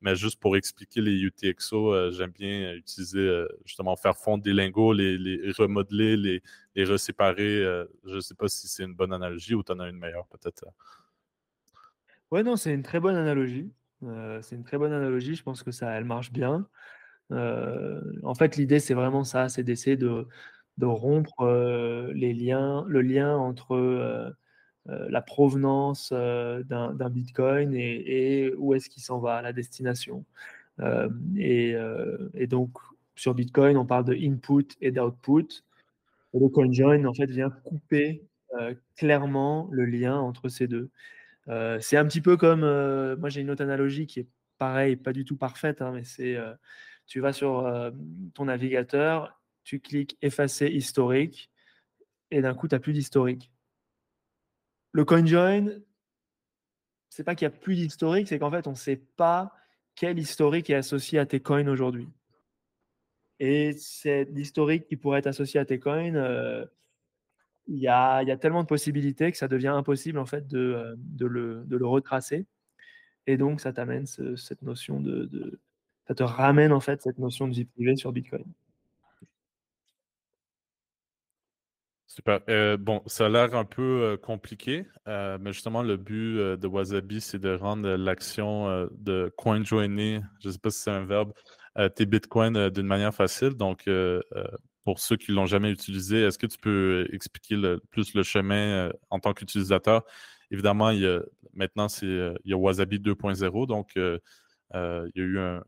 mais 0.00 0.14
juste 0.14 0.38
pour 0.38 0.56
expliquer 0.56 1.00
les 1.00 1.20
UTXO, 1.20 2.12
j'aime 2.12 2.30
bien 2.30 2.74
utiliser 2.74 3.44
justement 3.64 3.96
faire 3.96 4.16
fondre 4.16 4.44
des 4.44 4.52
lingots, 4.52 4.92
les, 4.92 5.50
remodeler, 5.58 6.16
les, 6.76 6.84
reséparer. 6.84 7.64
je 8.04 8.14
ne 8.14 8.20
sais 8.20 8.34
pas 8.34 8.46
si 8.46 8.68
c'est 8.68 8.84
une 8.84 8.94
bonne 8.94 9.12
analogie 9.12 9.54
ou 9.54 9.64
tu 9.64 9.72
en 9.72 9.80
as 9.80 9.88
une 9.88 9.98
meilleure 9.98 10.28
peut-être. 10.28 10.64
Oui, 12.30 12.44
non, 12.44 12.54
c'est 12.54 12.72
une 12.72 12.84
très 12.84 13.00
bonne 13.00 13.16
analogie. 13.16 13.68
c'est 14.42 14.54
une 14.54 14.62
très 14.62 14.78
bonne 14.78 14.92
analogie. 14.92 15.34
Je 15.34 15.42
pense 15.42 15.64
que 15.64 15.72
ça, 15.72 15.90
elle 15.90 16.04
marche 16.04 16.30
bien. 16.30 16.68
En 17.30 18.34
fait, 18.34 18.56
l'idée, 18.56 18.80
c'est 18.80 18.94
vraiment 18.94 19.24
ça, 19.24 19.48
c'est 19.48 19.62
d'essayer 19.62 19.96
de, 19.96 20.26
rompre 20.80 21.46
les 22.14 22.32
liens, 22.32 22.84
le 22.88 23.02
lien 23.02 23.36
entre 23.36 24.34
la 24.86 25.22
provenance 25.22 26.12
d'un 26.12 27.10
Bitcoin 27.10 27.74
et, 27.74 28.52
où 28.56 28.74
est-ce 28.74 28.88
qu'il 28.88 29.02
s'en 29.02 29.18
va, 29.18 29.42
la 29.42 29.52
destination. 29.52 30.24
Et, 31.36 31.76
donc, 32.48 32.70
sur 33.16 33.34
Bitcoin, 33.34 33.76
on 33.76 33.86
parle 33.86 34.04
de 34.04 34.14
input 34.14 34.68
et 34.80 34.90
d'output. 34.90 35.64
Le 36.34 36.48
CoinJoin, 36.48 37.04
en 37.04 37.14
fait, 37.14 37.26
vient 37.26 37.50
couper 37.50 38.22
clairement 38.96 39.68
le 39.70 39.84
lien 39.84 40.16
entre 40.16 40.48
ces 40.48 40.66
deux. 40.66 40.90
c'est 41.80 41.96
un 41.96 42.06
petit 42.06 42.20
peu 42.20 42.36
comme, 42.36 42.60
moi 43.16 43.28
j'ai 43.28 43.40
une 43.40 43.50
autre 43.50 43.62
analogie 43.62 44.06
qui 44.06 44.20
est 44.20 44.28
pareil, 44.58 44.96
pas 44.96 45.12
du 45.12 45.24
tout 45.24 45.36
parfaite, 45.36 45.82
hein, 45.82 45.92
mais 45.94 46.04
c'est, 46.04 46.36
tu 47.08 47.18
vas 47.20 47.32
sur 47.32 47.92
ton 48.34 48.44
navigateur 48.44 49.38
tu 49.68 49.80
cliques 49.80 50.16
effacer 50.22 50.68
historique 50.68 51.50
et 52.30 52.40
d'un 52.40 52.54
coup, 52.54 52.68
tu 52.68 52.74
n'as 52.74 52.78
plus 52.78 52.94
d'historique. 52.94 53.52
Le 54.92 55.04
CoinJoin, 55.04 55.66
c'est 57.10 57.22
pas 57.22 57.34
qu'il 57.34 57.46
n'y 57.46 57.54
a 57.54 57.58
plus 57.58 57.74
d'historique, 57.74 58.28
c'est 58.28 58.38
qu'en 58.38 58.50
fait, 58.50 58.66
on 58.66 58.70
ne 58.70 58.76
sait 58.76 58.96
pas 58.96 59.52
quel 59.94 60.18
historique 60.18 60.70
est 60.70 60.74
associé 60.74 61.18
à 61.18 61.26
tes 61.26 61.40
coins 61.40 61.68
aujourd'hui. 61.68 62.08
Et 63.40 63.72
c'est 63.74 64.24
l'historique 64.24 64.86
qui 64.86 64.96
pourrait 64.96 65.18
être 65.18 65.26
associé 65.26 65.60
à 65.60 65.66
tes 65.66 65.78
coins. 65.78 66.14
Euh, 66.14 66.64
il 67.66 67.76
y, 67.76 67.88
a, 67.88 68.22
y, 68.22 68.30
a, 68.30 68.38
tellement 68.38 68.62
de 68.62 68.68
possibilités 68.68 69.30
que 69.30 69.36
ça 69.36 69.48
devient 69.48 69.68
impossible 69.68 70.18
en 70.18 70.24
fait 70.24 70.46
de, 70.46 70.58
euh, 70.58 70.94
de, 70.96 71.26
le, 71.26 71.62
de 71.66 71.76
le, 71.76 71.86
retracer. 71.86 72.46
Et 73.26 73.36
donc, 73.36 73.60
ça 73.60 73.74
t'amène 73.74 74.06
cette 74.06 74.62
notion 74.62 74.98
de, 74.98 75.60
ça 76.08 76.14
te 76.14 76.22
ramène 76.22 76.72
en 76.72 76.80
fait 76.80 77.02
cette 77.02 77.18
notion 77.18 77.46
de 77.46 77.52
vie 77.52 77.66
privée 77.66 77.96
sur 77.96 78.12
Bitcoin. 78.12 78.44
Super. 82.06 82.40
Euh, 82.48 82.76
bon, 82.76 83.02
ça 83.06 83.26
a 83.26 83.28
l'air 83.28 83.54
un 83.54 83.64
peu 83.64 84.02
euh, 84.02 84.16
compliqué, 84.16 84.86
euh, 85.06 85.38
mais 85.40 85.52
justement, 85.52 85.82
le 85.82 85.96
but 85.96 86.36
de 86.56 86.66
Wasabi, 86.66 87.20
c'est 87.20 87.38
de 87.38 87.54
rendre 87.54 87.90
l'action 87.90 88.88
de 88.90 89.32
coin 89.36 89.62
joiner, 89.62 90.20
je 90.40 90.48
ne 90.48 90.52
sais 90.52 90.58
pas 90.58 90.70
si 90.70 90.80
c'est 90.80 90.90
un 90.90 91.04
verbe, 91.04 91.32
tes 91.94 92.06
bitcoins 92.06 92.70
d'une 92.70 92.88
manière 92.88 93.14
facile. 93.14 93.50
Donc, 93.50 93.88
pour 94.84 94.98
ceux 94.98 95.16
qui 95.16 95.30
ne 95.30 95.36
l'ont 95.36 95.46
jamais 95.46 95.70
utilisé, 95.70 96.22
est-ce 96.22 96.38
que 96.38 96.48
tu 96.48 96.58
peux 96.58 97.06
expliquer 97.12 97.76
plus 97.90 98.14
le 98.14 98.24
chemin 98.24 98.90
en 99.10 99.20
tant 99.20 99.32
qu'utilisateur? 99.32 100.04
Évidemment, 100.50 100.90
il 100.90 101.02
y 101.02 101.06
a, 101.06 101.20
maintenant, 101.52 101.86
il 102.02 102.34
y 102.44 102.52
a 102.52 102.56
Wasabi 102.56 102.98
2.0, 102.98 103.66
donc 103.68 103.92
il 103.94 104.18
y 104.74 105.20
a 105.20 105.24
eu 105.24 105.38
un, 105.38 105.62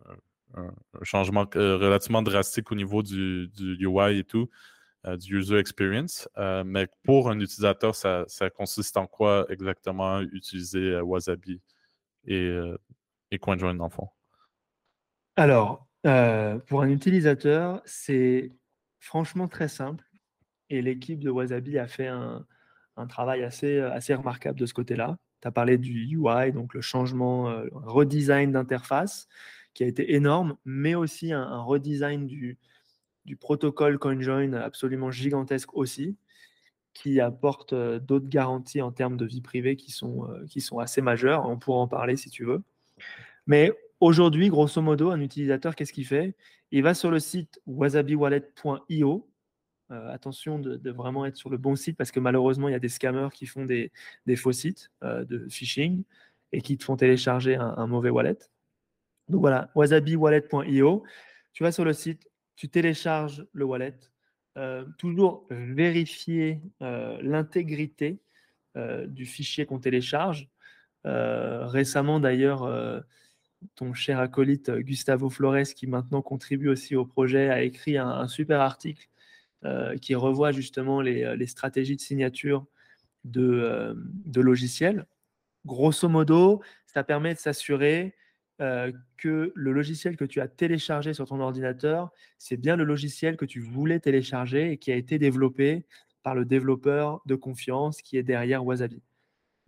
changement 1.02 1.46
relativement 1.54 2.22
drastique 2.22 2.70
au 2.72 2.74
niveau 2.74 3.02
du, 3.02 3.50
UI 3.58 4.18
et 4.18 4.24
tout. 4.24 4.48
Euh, 5.06 5.16
du 5.16 5.38
user 5.38 5.56
experience. 5.56 6.28
Euh, 6.36 6.62
mais 6.62 6.86
pour 7.04 7.30
un 7.30 7.40
utilisateur, 7.40 7.94
ça, 7.94 8.26
consiste 8.54 8.98
en 8.98 9.06
quoi 9.06 9.46
exactement 9.48 10.20
utiliser 10.20 10.90
euh, 10.90 11.02
Wasabi 11.02 11.62
et, 12.26 12.54
et 13.30 13.38
CoinJoin 13.38 13.74
dans 13.74 13.86
le 13.86 13.90
fond? 13.90 14.08
Alors, 15.36 15.86
pour 16.66 16.82
un 16.82 16.90
utilisateur, 16.90 17.80
c'est 17.86 18.52
franchement 18.98 19.48
très 19.48 19.68
simple. 19.68 20.04
Et 20.68 20.82
l'équipe 20.82 21.18
de 21.18 21.30
Wasabi 21.30 21.78
a 21.78 21.88
fait 21.88 22.08
un, 22.08 22.44
travail 23.08 23.42
assez, 23.42 23.78
assez 23.78 24.12
remarquable 24.12 24.60
de 24.60 24.66
ce 24.66 24.74
côté-là. 24.74 25.16
Tu 25.40 25.48
as 25.48 25.50
parlé 25.50 25.78
du 25.78 26.14
UI, 26.14 26.52
donc 26.52 26.74
le 26.74 26.82
changement, 26.82 27.44
redesign 27.72 28.52
d'interface, 28.52 29.28
qui 29.74 29.84
a 29.84 29.86
été 29.86 30.14
énorme, 30.14 30.56
mais 30.64 30.94
aussi 30.94 31.32
un 31.32 31.62
redesign 31.62 32.26
du, 32.26 32.58
protocole 33.38 33.98
CoinJoin 33.98 34.54
absolument 34.54 35.10
gigantesque 35.10 35.74
aussi, 35.74 36.16
qui 36.94 37.20
apporte 37.20 37.72
euh, 37.72 37.98
d'autres 37.98 38.28
garanties 38.28 38.82
en 38.82 38.92
termes 38.92 39.16
de 39.16 39.24
vie 39.24 39.40
privée 39.40 39.76
qui 39.76 39.92
sont, 39.92 40.28
euh, 40.28 40.44
qui 40.46 40.60
sont 40.60 40.78
assez 40.78 41.00
majeures. 41.00 41.48
On 41.48 41.58
pourra 41.58 41.78
en 41.78 41.88
parler 41.88 42.16
si 42.16 42.30
tu 42.30 42.44
veux. 42.44 42.62
Mais 43.46 43.72
aujourd'hui, 44.00 44.48
grosso 44.48 44.82
modo, 44.82 45.10
un 45.10 45.20
utilisateur, 45.20 45.74
qu'est-ce 45.74 45.92
qu'il 45.92 46.06
fait? 46.06 46.34
Il 46.72 46.82
va 46.82 46.94
sur 46.94 47.10
le 47.10 47.20
site 47.20 47.60
wasabiwallet.io. 47.66 49.26
Euh, 49.92 50.12
attention 50.12 50.58
de, 50.58 50.90
vraiment 50.90 51.26
être 51.26 51.36
sur 51.36 51.50
le 51.50 51.58
bon 51.58 51.74
site 51.74 51.96
parce 51.96 52.12
que 52.12 52.20
malheureusement, 52.20 52.68
il 52.68 52.72
y 52.72 52.76
a 52.76 52.80
des 52.80 52.88
scammers 52.88 53.30
qui 53.32 53.46
font 53.46 53.64
des, 53.64 53.90
faux 54.36 54.52
sites 54.52 54.90
de 55.02 55.48
phishing 55.48 56.04
et 56.52 56.60
qui 56.62 56.76
te 56.78 56.84
font 56.84 56.96
télécharger 56.96 57.56
un 57.56 57.86
mauvais 57.86 58.10
wallet. 58.10 58.38
Donc 59.30 59.40
voilà, 59.40 59.70
wasabiwallet.io. 59.74 61.02
Tu 61.52 61.62
vas 61.62 61.72
sur 61.72 61.84
le 61.84 61.92
site 61.92 62.30
tu 62.60 62.68
télécharges 62.68 63.46
le 63.54 63.64
wallet, 63.64 63.96
euh, 64.58 64.84
toujours 64.98 65.46
vérifier 65.48 66.60
euh, 66.82 67.18
l'intégrité 67.22 68.20
euh, 68.76 69.06
du 69.06 69.24
fichier 69.24 69.64
qu'on 69.64 69.78
télécharge. 69.78 70.50
récemment, 71.04 72.20
d'ailleurs, 72.20 72.68
ton 73.76 73.94
cher 73.94 74.18
acolyte 74.18 74.70
Gustavo 74.70 75.30
Flores, 75.30 75.72
qui 75.74 75.86
maintenant 75.86 76.20
contribue 76.20 76.68
aussi 76.68 76.96
au 76.96 77.06
projet, 77.06 77.48
a 77.48 77.62
écrit 77.62 77.96
un, 77.96 78.28
super 78.28 78.60
article 78.60 79.08
qui 80.02 80.14
revoit 80.14 80.52
justement 80.52 81.00
les, 81.00 81.46
stratégies 81.46 81.96
de 81.96 82.02
signature 82.02 82.66
de, 83.24 83.94
de 84.26 84.40
logiciels. 84.42 85.06
Grosso 85.64 86.06
modo, 86.10 86.60
ça 86.84 87.02
permet 87.02 87.32
de 87.32 87.38
s'assurer 87.38 88.14
euh, 88.60 88.92
que 89.16 89.52
le 89.54 89.72
logiciel 89.72 90.18
que 90.18 90.24
tu 90.26 90.40
as 90.42 90.48
téléchargé 90.48 91.14
sur 91.14 91.26
ton 91.26 91.40
ordinateur, 91.40 92.10
c'est 92.36 92.58
bien 92.58 92.76
le 92.76 92.84
logiciel 92.84 93.38
que 93.38 93.46
tu 93.46 93.60
voulais 93.60 94.00
télécharger 94.00 94.72
et 94.72 94.76
qui 94.76 94.92
a 94.92 94.96
été 94.96 95.18
développé 95.18 95.86
par 96.22 96.34
le 96.34 96.44
développeur 96.44 97.22
de 97.24 97.36
confiance 97.36 98.02
qui 98.02 98.18
est 98.18 98.22
derrière 98.22 98.64
Wasabi. 98.64 99.00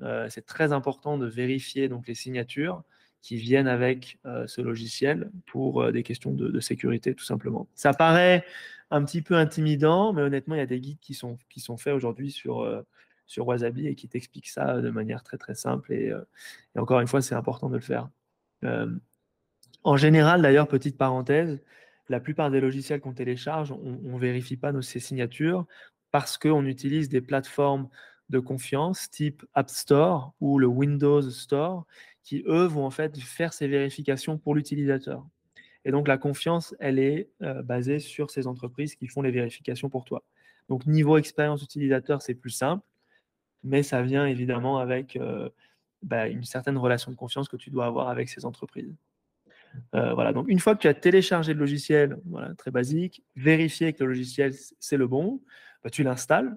Euh, 0.02 0.26
c'est 0.28 0.44
très 0.44 0.72
important 0.72 1.16
de 1.16 1.26
vérifier 1.26 1.88
donc 1.88 2.06
les 2.06 2.14
signatures 2.14 2.82
qui 3.22 3.36
viennent 3.36 3.68
avec 3.68 4.18
euh, 4.26 4.46
ce 4.46 4.60
logiciel 4.60 5.30
pour 5.46 5.90
des 5.90 6.02
questions 6.02 6.32
de, 6.32 6.60
sécurité 6.60 7.14
tout 7.14 7.24
simplement. 7.24 7.68
Ça 7.74 7.94
paraît 7.94 8.44
un 8.90 9.02
petit 9.04 9.22
peu 9.22 9.36
intimidant, 9.36 10.12
mais 10.12 10.20
honnêtement, 10.20 10.54
il 10.54 10.58
y 10.58 10.62
a 10.62 10.66
des 10.66 10.80
guides 10.80 11.00
qui 11.00 11.14
sont, 11.14 11.38
qui 11.48 11.60
sont 11.60 11.78
faits 11.78 11.94
aujourd'hui 11.94 12.30
sur, 12.30 12.84
sur 13.26 13.46
Wasabi 13.46 13.86
et 13.86 13.94
qui 13.94 14.06
t'expliquent 14.08 14.48
ça 14.48 14.82
de 14.82 14.90
manière 14.90 15.22
très 15.22 15.38
très 15.38 15.54
simple. 15.54 15.94
et 15.94 16.12
encore 16.76 17.00
une 17.00 17.06
fois, 17.06 17.22
c'est 17.22 17.34
important 17.34 17.70
de 17.70 17.76
le 17.76 17.80
faire. 17.80 18.10
Euh, 18.64 18.90
en 19.84 19.96
général, 19.96 20.42
d'ailleurs, 20.42 20.68
petite 20.68 20.96
parenthèse, 20.96 21.60
la 22.08 22.20
plupart 22.20 22.50
des 22.50 22.60
logiciels 22.60 23.00
qu'on 23.00 23.12
télécharge, 23.12 23.72
on 23.72 24.14
ne 24.14 24.18
vérifie 24.18 24.56
pas 24.56 24.72
nos, 24.72 24.82
ces 24.82 25.00
signatures 25.00 25.66
parce 26.10 26.36
qu'on 26.36 26.66
utilise 26.66 27.08
des 27.08 27.20
plateformes 27.20 27.88
de 28.28 28.38
confiance 28.38 29.10
type 29.10 29.44
App 29.54 29.70
Store 29.70 30.34
ou 30.40 30.58
le 30.58 30.66
Windows 30.66 31.22
Store 31.22 31.86
qui, 32.22 32.42
eux, 32.46 32.66
vont 32.66 32.84
en 32.84 32.90
fait 32.90 33.18
faire 33.18 33.52
ces 33.52 33.66
vérifications 33.66 34.38
pour 34.38 34.54
l'utilisateur. 34.54 35.26
Et 35.84 35.90
donc, 35.90 36.06
la 36.06 36.18
confiance, 36.18 36.74
elle 36.78 36.98
est 36.98 37.28
basée 37.64 37.98
sur 37.98 38.30
ces 38.30 38.46
entreprises 38.46 38.94
qui 38.94 39.08
font 39.08 39.22
les 39.22 39.32
vérifications 39.32 39.88
pour 39.88 40.04
toi. 40.04 40.22
Donc, 40.68 40.86
niveau 40.86 41.16
expérience 41.16 41.62
utilisateur, 41.62 42.22
c'est 42.22 42.34
plus 42.34 42.50
simple, 42.50 42.84
mais 43.64 43.82
ça 43.82 44.02
vient 44.02 44.26
évidemment 44.26 44.78
avec 44.78 45.18
bah, 46.02 46.28
une 46.28 46.44
certaine 46.44 46.78
relation 46.78 47.10
de 47.10 47.16
confiance 47.16 47.48
que 47.48 47.56
tu 47.56 47.70
dois 47.70 47.86
avoir 47.86 48.08
avec 48.08 48.28
ces 48.28 48.44
entreprises. 48.44 48.94
Euh, 49.94 50.14
voilà, 50.14 50.32
donc 50.32 50.48
une 50.48 50.58
fois 50.58 50.74
que 50.74 50.80
tu 50.80 50.88
as 50.88 50.94
téléchargé 50.94 51.54
le 51.54 51.60
logiciel, 51.60 52.18
voilà, 52.26 52.54
très 52.54 52.70
basique, 52.70 53.22
vérifier 53.36 53.92
que 53.92 54.04
le 54.04 54.10
logiciel 54.10 54.52
c'est 54.78 54.96
le 54.96 55.06
bon, 55.06 55.40
bah, 55.82 55.90
tu 55.90 56.02
l'installes. 56.02 56.56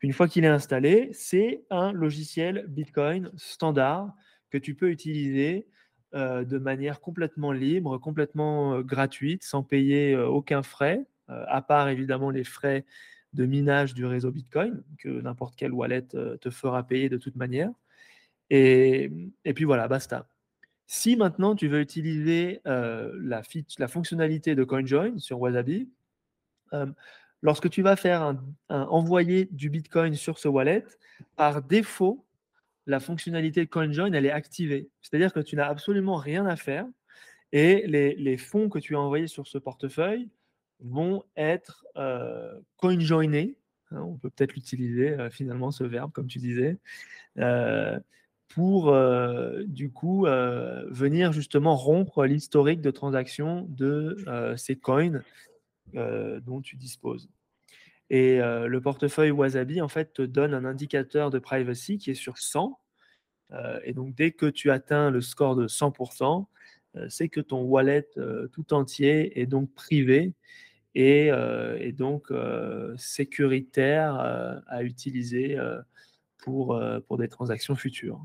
Une 0.00 0.12
fois 0.12 0.28
qu'il 0.28 0.44
est 0.44 0.48
installé, 0.48 1.10
c'est 1.12 1.64
un 1.70 1.92
logiciel 1.92 2.66
Bitcoin 2.68 3.30
standard 3.36 4.12
que 4.50 4.58
tu 4.58 4.74
peux 4.74 4.90
utiliser 4.90 5.66
euh, 6.14 6.44
de 6.44 6.58
manière 6.58 7.00
complètement 7.00 7.52
libre, 7.52 7.98
complètement 7.98 8.74
euh, 8.74 8.82
gratuite, 8.82 9.42
sans 9.44 9.62
payer 9.62 10.16
aucun 10.16 10.62
frais, 10.62 11.04
à 11.28 11.60
part 11.60 11.90
évidemment 11.90 12.30
les 12.30 12.44
frais 12.44 12.86
de 13.34 13.44
minage 13.44 13.92
du 13.92 14.06
réseau 14.06 14.30
Bitcoin 14.30 14.82
que 14.98 15.08
n'importe 15.20 15.56
quelle 15.56 15.72
wallet 15.72 16.00
te 16.00 16.48
fera 16.48 16.82
payer 16.86 17.10
de 17.10 17.18
toute 17.18 17.36
manière. 17.36 17.70
Et, 18.50 19.10
puis 19.54 19.64
voilà, 19.64 19.88
basta. 19.88 20.28
Si 20.86 21.16
maintenant 21.16 21.54
tu 21.54 21.68
veux 21.68 21.80
utiliser 21.80 22.60
euh, 22.66 23.12
la, 23.20 23.88
fonctionnalité 23.88 24.54
de 24.54 24.64
CoinJoin 24.64 25.18
sur 25.18 25.40
Wasabi, 25.40 25.90
euh, 26.72 26.86
lorsque 27.42 27.68
tu 27.68 27.82
vas 27.82 27.96
faire 27.96 28.22
un, 28.22 28.38
envoyer 28.68 29.48
du 29.50 29.68
Bitcoin 29.68 30.14
sur 30.14 30.38
ce 30.38 30.48
wallet, 30.48 30.84
par 31.36 31.62
défaut, 31.62 32.24
la 32.86 33.00
fonctionnalité 33.00 33.66
CoinJoin, 33.66 34.12
elle 34.12 34.24
est 34.24 34.30
activée. 34.30 34.88
C'est-à-dire 35.02 35.32
que 35.32 35.40
tu 35.40 35.56
n'as 35.56 35.68
absolument 35.68 36.16
rien 36.16 36.46
à 36.46 36.56
faire 36.56 36.86
et 37.52 37.86
les, 37.86 38.36
fonds 38.38 38.68
que 38.68 38.78
tu 38.78 38.96
as 38.96 39.00
envoyés 39.00 39.26
sur 39.26 39.46
ce 39.46 39.58
portefeuille 39.58 40.28
vont 40.80 41.24
être 41.36 41.84
euh, 41.96 42.58
coinjoinés. 42.76 43.56
Hein, 43.90 44.02
on 44.02 44.16
peut 44.16 44.30
peut-être 44.30 44.54
l'utiliser 44.54 45.16
finalement, 45.30 45.70
ce 45.70 45.84
verbe, 45.84 46.12
comme 46.12 46.28
tu 46.28 46.38
disais 46.38 46.78
pour 48.48 48.88
euh, 48.88 49.62
du 49.66 49.90
coup 49.90 50.26
euh, 50.26 50.84
venir 50.90 51.32
justement 51.32 51.76
rompre 51.76 52.24
l'historique 52.24 52.80
de 52.80 52.90
transactions 52.90 53.66
de 53.68 54.16
euh, 54.26 54.56
ces 54.56 54.76
coins 54.76 55.22
dont 55.94 56.60
tu 56.60 56.76
disposes. 56.76 57.30
Et 58.10 58.40
le 58.40 58.78
portefeuille 58.78 59.30
Wasabi 59.30 59.80
en 59.80 59.88
fait 59.88 60.12
te 60.12 60.20
donne 60.20 60.52
un 60.52 60.66
indicateur 60.66 61.30
de 61.30 61.38
privacy 61.38 61.96
qui 61.96 62.10
est 62.10 62.14
sur 62.14 62.36
100. 62.36 62.78
et 63.84 63.94
donc 63.94 64.14
dès 64.14 64.32
que 64.32 64.44
tu 64.44 64.70
atteins 64.70 65.10
le 65.10 65.22
score 65.22 65.56
de 65.56 65.66
100%, 65.66 66.44
c'est 67.08 67.30
que 67.30 67.40
ton 67.40 67.62
wallet 67.62 68.06
tout 68.52 68.74
entier 68.74 69.40
est 69.40 69.46
donc 69.46 69.72
privé 69.72 70.34
et, 70.94 71.30
et 71.80 71.92
donc 71.92 72.30
sécuritaire 72.98 74.14
à 74.66 74.82
utiliser 74.82 75.58
pour 76.36 76.78
des 77.18 77.28
transactions 77.28 77.76
futures. 77.76 78.20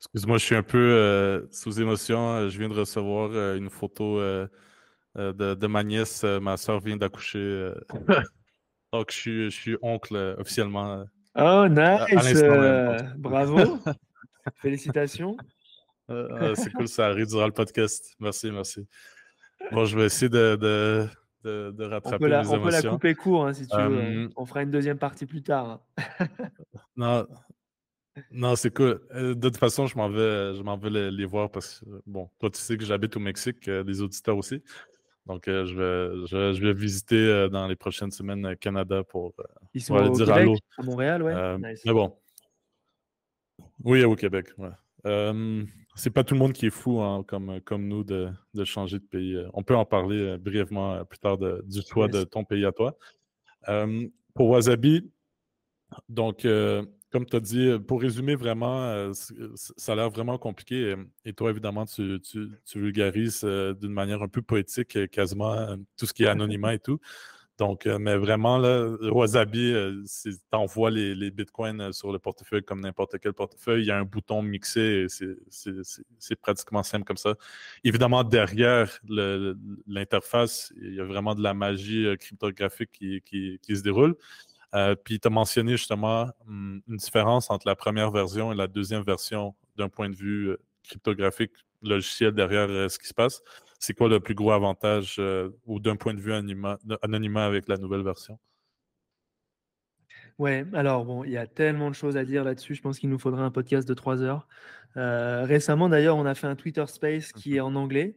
Excuse-moi, 0.00 0.38
je 0.38 0.44
suis 0.44 0.54
un 0.54 0.62
peu 0.62 0.78
euh, 0.78 1.42
sous 1.50 1.80
émotion. 1.80 2.34
Euh, 2.34 2.48
je 2.48 2.58
viens 2.58 2.68
de 2.68 2.74
recevoir 2.74 3.30
euh, 3.32 3.56
une 3.56 3.68
photo 3.68 4.20
de, 5.16 5.66
ma 5.66 5.82
nièce. 5.82 6.22
ma 6.22 6.56
soeur 6.56 6.80
vient 6.80 6.96
d'accoucher. 6.96 7.72
donc, 8.92 9.10
je 9.10 9.48
suis, 9.50 9.76
oncle 9.82 10.36
officiellement. 10.38 11.04
Oh, 11.34 11.66
nice! 11.68 12.42
bravo! 13.16 13.78
Félicitations! 14.62 15.36
C'est 16.54 16.72
cool, 16.72 16.88
ça 16.88 17.08
arrive 17.08 17.26
durant 17.26 17.46
le 17.46 17.52
podcast. 17.52 18.14
Merci, 18.20 18.50
merci. 18.50 18.86
Bon, 19.72 19.84
je 19.84 19.98
vais 19.98 20.06
essayer 20.06 20.28
de, 20.28 20.56
de, 21.44 21.84
rattraper 21.84 22.16
on 22.16 22.18
peut 22.18 22.28
la, 22.28 22.42
les 22.42 22.48
on 22.48 22.62
peut 22.62 22.70
la 22.70 22.82
couper 22.82 23.14
court 23.14 23.46
hein, 23.46 23.52
si 23.52 23.66
tu 23.66 23.76
veux. 23.76 24.30
On 24.36 24.46
fera 24.46 24.62
une 24.62 24.70
deuxième 24.70 24.98
partie 24.98 25.26
plus 25.26 25.42
tard. 25.42 25.80
non, 26.96 27.26
non, 28.30 28.56
c'est 28.56 28.74
cool. 28.74 29.00
Euh, 29.14 29.34
de 29.34 29.48
toute 29.48 29.58
façon, 29.58 29.86
je 29.86 29.96
m'en 29.96 30.08
vais, 30.08 30.54
je 30.54 30.62
m'en 30.62 30.76
vais 30.76 31.10
les, 31.10 31.24
voir 31.24 31.50
parce 31.50 31.80
que, 31.80 31.86
bon, 32.06 32.30
toi, 32.38 32.50
tu 32.50 32.58
sais 32.58 32.76
que 32.76 32.84
j'habite 32.84 33.16
au 33.16 33.20
Mexique, 33.20 33.68
euh, 33.68 33.84
les 33.84 34.00
auditeurs 34.00 34.36
aussi. 34.36 34.62
Donc, 35.26 35.46
euh, 35.46 35.66
je, 35.66 35.74
vais, 35.74 36.54
je, 36.54 36.62
vais 36.62 36.72
visiter 36.72 37.48
dans 37.50 37.66
les 37.66 37.76
prochaines 37.76 38.10
semaines 38.10 38.56
Canada 38.56 39.02
pour, 39.04 39.34
Ils 39.74 39.82
sont 39.82 39.96
aller 39.96 40.10
dire 40.10 40.30
allô. 40.32 40.56
À 40.78 40.82
Montréal, 40.82 41.22
ouais. 41.22 41.58
Mais 41.58 41.92
bon. 41.92 42.16
Oui, 43.84 44.04
au 44.04 44.16
Québec, 44.16 44.48
ouais. 44.58 45.32
c'est 45.94 46.10
pas 46.10 46.24
tout 46.24 46.34
le 46.34 46.40
monde 46.40 46.52
qui 46.52 46.66
est 46.66 46.70
fou 46.70 47.00
hein, 47.00 47.24
comme, 47.26 47.60
comme 47.60 47.86
nous 47.86 48.04
de, 48.04 48.30
de, 48.54 48.64
changer 48.64 48.98
de 48.98 49.04
pays. 49.04 49.38
On 49.52 49.62
peut 49.62 49.76
en 49.76 49.84
parler 49.84 50.38
brièvement 50.38 51.04
plus 51.04 51.18
tard 51.18 51.36
du 51.38 51.82
choix 51.82 52.08
de 52.08 52.24
ton 52.24 52.44
pays 52.44 52.64
à 52.64 52.72
toi. 52.72 52.96
pour 54.34 54.48
Wasabi, 54.48 55.10
donc, 56.08 56.46
comme 57.10 57.24
tu 57.24 57.36
as 57.36 57.40
dit, 57.40 57.66
euh, 57.68 57.78
pour 57.78 58.00
résumer 58.00 58.34
vraiment, 58.34 58.82
euh, 58.82 59.12
euh, 59.38 59.52
ça 59.54 59.92
a 59.92 59.96
l'air 59.96 60.10
vraiment 60.10 60.38
compliqué. 60.38 60.94
Et 61.24 61.32
toi, 61.32 61.50
évidemment, 61.50 61.86
tu, 61.86 62.20
vulgarises 62.74 63.44
d'une 63.44 63.92
manière 63.92 64.22
un 64.22 64.28
peu 64.28 64.42
poétique 64.42 65.10
quasiment 65.10 65.76
tout 65.96 66.06
ce 66.06 66.12
qui 66.12 66.24
est 66.24 66.28
anonymat 66.28 66.74
et 66.74 66.78
tout. 66.78 67.00
Donc, 67.58 67.86
mais 67.86 68.16
vraiment, 68.16 68.56
là, 68.56 68.86
Wasabi, 69.10 69.74
t'envoies 70.48 70.92
les, 70.92 71.16
les 71.16 71.32
bitcoins 71.32 71.92
sur 71.92 72.12
le 72.12 72.20
portefeuille 72.20 72.62
comme 72.62 72.80
n'importe 72.80 73.18
quel 73.18 73.32
portefeuille. 73.32 73.82
Il 73.82 73.86
y 73.86 73.90
a 73.90 73.98
un 73.98 74.04
bouton 74.04 74.42
mixé, 74.42 75.06
c'est 75.08 76.36
pratiquement 76.40 76.84
simple 76.84 77.04
comme 77.04 77.16
ça. 77.16 77.34
Évidemment, 77.82 78.22
derrière 78.22 79.00
l'interface, 79.88 80.72
il 80.80 80.94
y 80.94 81.00
a 81.00 81.04
vraiment 81.04 81.34
de 81.34 81.42
la 81.42 81.52
magie 81.52 82.06
cryptographique 82.20 82.92
qui, 82.92 83.22
qui 83.24 83.76
se 83.76 83.82
déroule. 83.82 84.14
Euh, 84.74 84.94
puis 84.94 85.18
tu 85.18 85.28
as 85.28 85.30
mentionné 85.30 85.72
justement 85.72 86.28
hum, 86.46 86.82
une 86.88 86.96
différence 86.96 87.50
entre 87.50 87.66
la 87.66 87.74
première 87.74 88.10
version 88.10 88.52
et 88.52 88.54
la 88.54 88.66
deuxième 88.66 89.02
version 89.02 89.54
d'un 89.76 89.88
point 89.88 90.10
de 90.10 90.14
vue 90.14 90.50
euh, 90.50 90.56
cryptographique, 90.84 91.52
logiciel 91.82 92.32
derrière 92.32 92.68
euh, 92.68 92.88
ce 92.88 92.98
qui 92.98 93.06
se 93.06 93.14
passe. 93.14 93.42
C'est 93.78 93.94
quoi 93.94 94.08
le 94.08 94.20
plus 94.20 94.34
gros 94.34 94.52
avantage 94.52 95.20
ou 95.64 95.78
d'un 95.78 95.94
point 95.94 96.12
de 96.12 96.20
vue 96.20 96.32
anonymat, 96.32 97.44
avec 97.44 97.68
la 97.68 97.76
nouvelle 97.76 98.02
version? 98.02 98.36
Ouais, 100.36 100.64
alors 100.72 101.04
bon, 101.04 101.22
il 101.22 101.30
y 101.30 101.36
a 101.36 101.46
tellement 101.46 101.88
de 101.88 101.94
choses 101.94 102.16
à 102.16 102.24
dire 102.24 102.42
là-dessus. 102.42 102.74
Je 102.74 102.82
pense 102.82 102.98
qu'il 102.98 103.08
nous 103.08 103.20
faudrait 103.20 103.42
un 103.42 103.52
podcast 103.52 103.86
de 103.86 103.94
trois 103.94 104.20
heures. 104.20 104.48
récemment, 104.96 105.88
d'ailleurs, 105.88 106.16
on 106.16 106.26
a 106.26 106.34
fait 106.34 106.48
un 106.48 106.56
Twitter 106.56 106.84
Space 106.88 107.32
qui 107.32 107.54
est 107.54 107.60
en 107.60 107.76
anglais 107.76 108.16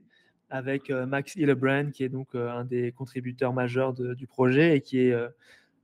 avec 0.50 0.90
Max 0.90 1.36
Hillebrand, 1.36 1.92
qui 1.92 2.06
est 2.06 2.10
donc 2.10 2.34
un 2.34 2.66
des 2.66 2.92
contributeurs 2.92 3.54
majeurs 3.54 3.94
du 3.94 4.26
projet 4.26 4.78
et 4.78 4.82
qui 4.82 5.02
est 5.02 5.16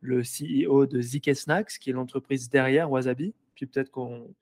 le 0.01 0.21
CEO 0.21 0.85
de 0.85 1.01
ZK 1.01 1.35
Snacks, 1.35 1.79
qui 1.79 1.89
est 1.89 1.93
l'entreprise 1.93 2.49
derrière 2.49 2.91
Wasabi. 2.91 3.33
Puis 3.55 3.65
peut-être 3.65 3.89
qu'on 3.89 4.33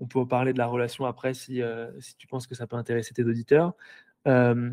on 0.00 0.06
peut 0.06 0.26
parler 0.26 0.52
de 0.52 0.58
la 0.58 0.66
relation 0.66 1.04
après 1.06 1.34
si, 1.34 1.62
euh, 1.62 1.90
si 2.00 2.16
tu 2.16 2.26
penses 2.26 2.46
que 2.46 2.54
ça 2.54 2.66
peut 2.66 2.76
intéresser 2.76 3.14
tes 3.14 3.24
auditeurs. 3.24 3.74
Euh, 4.26 4.70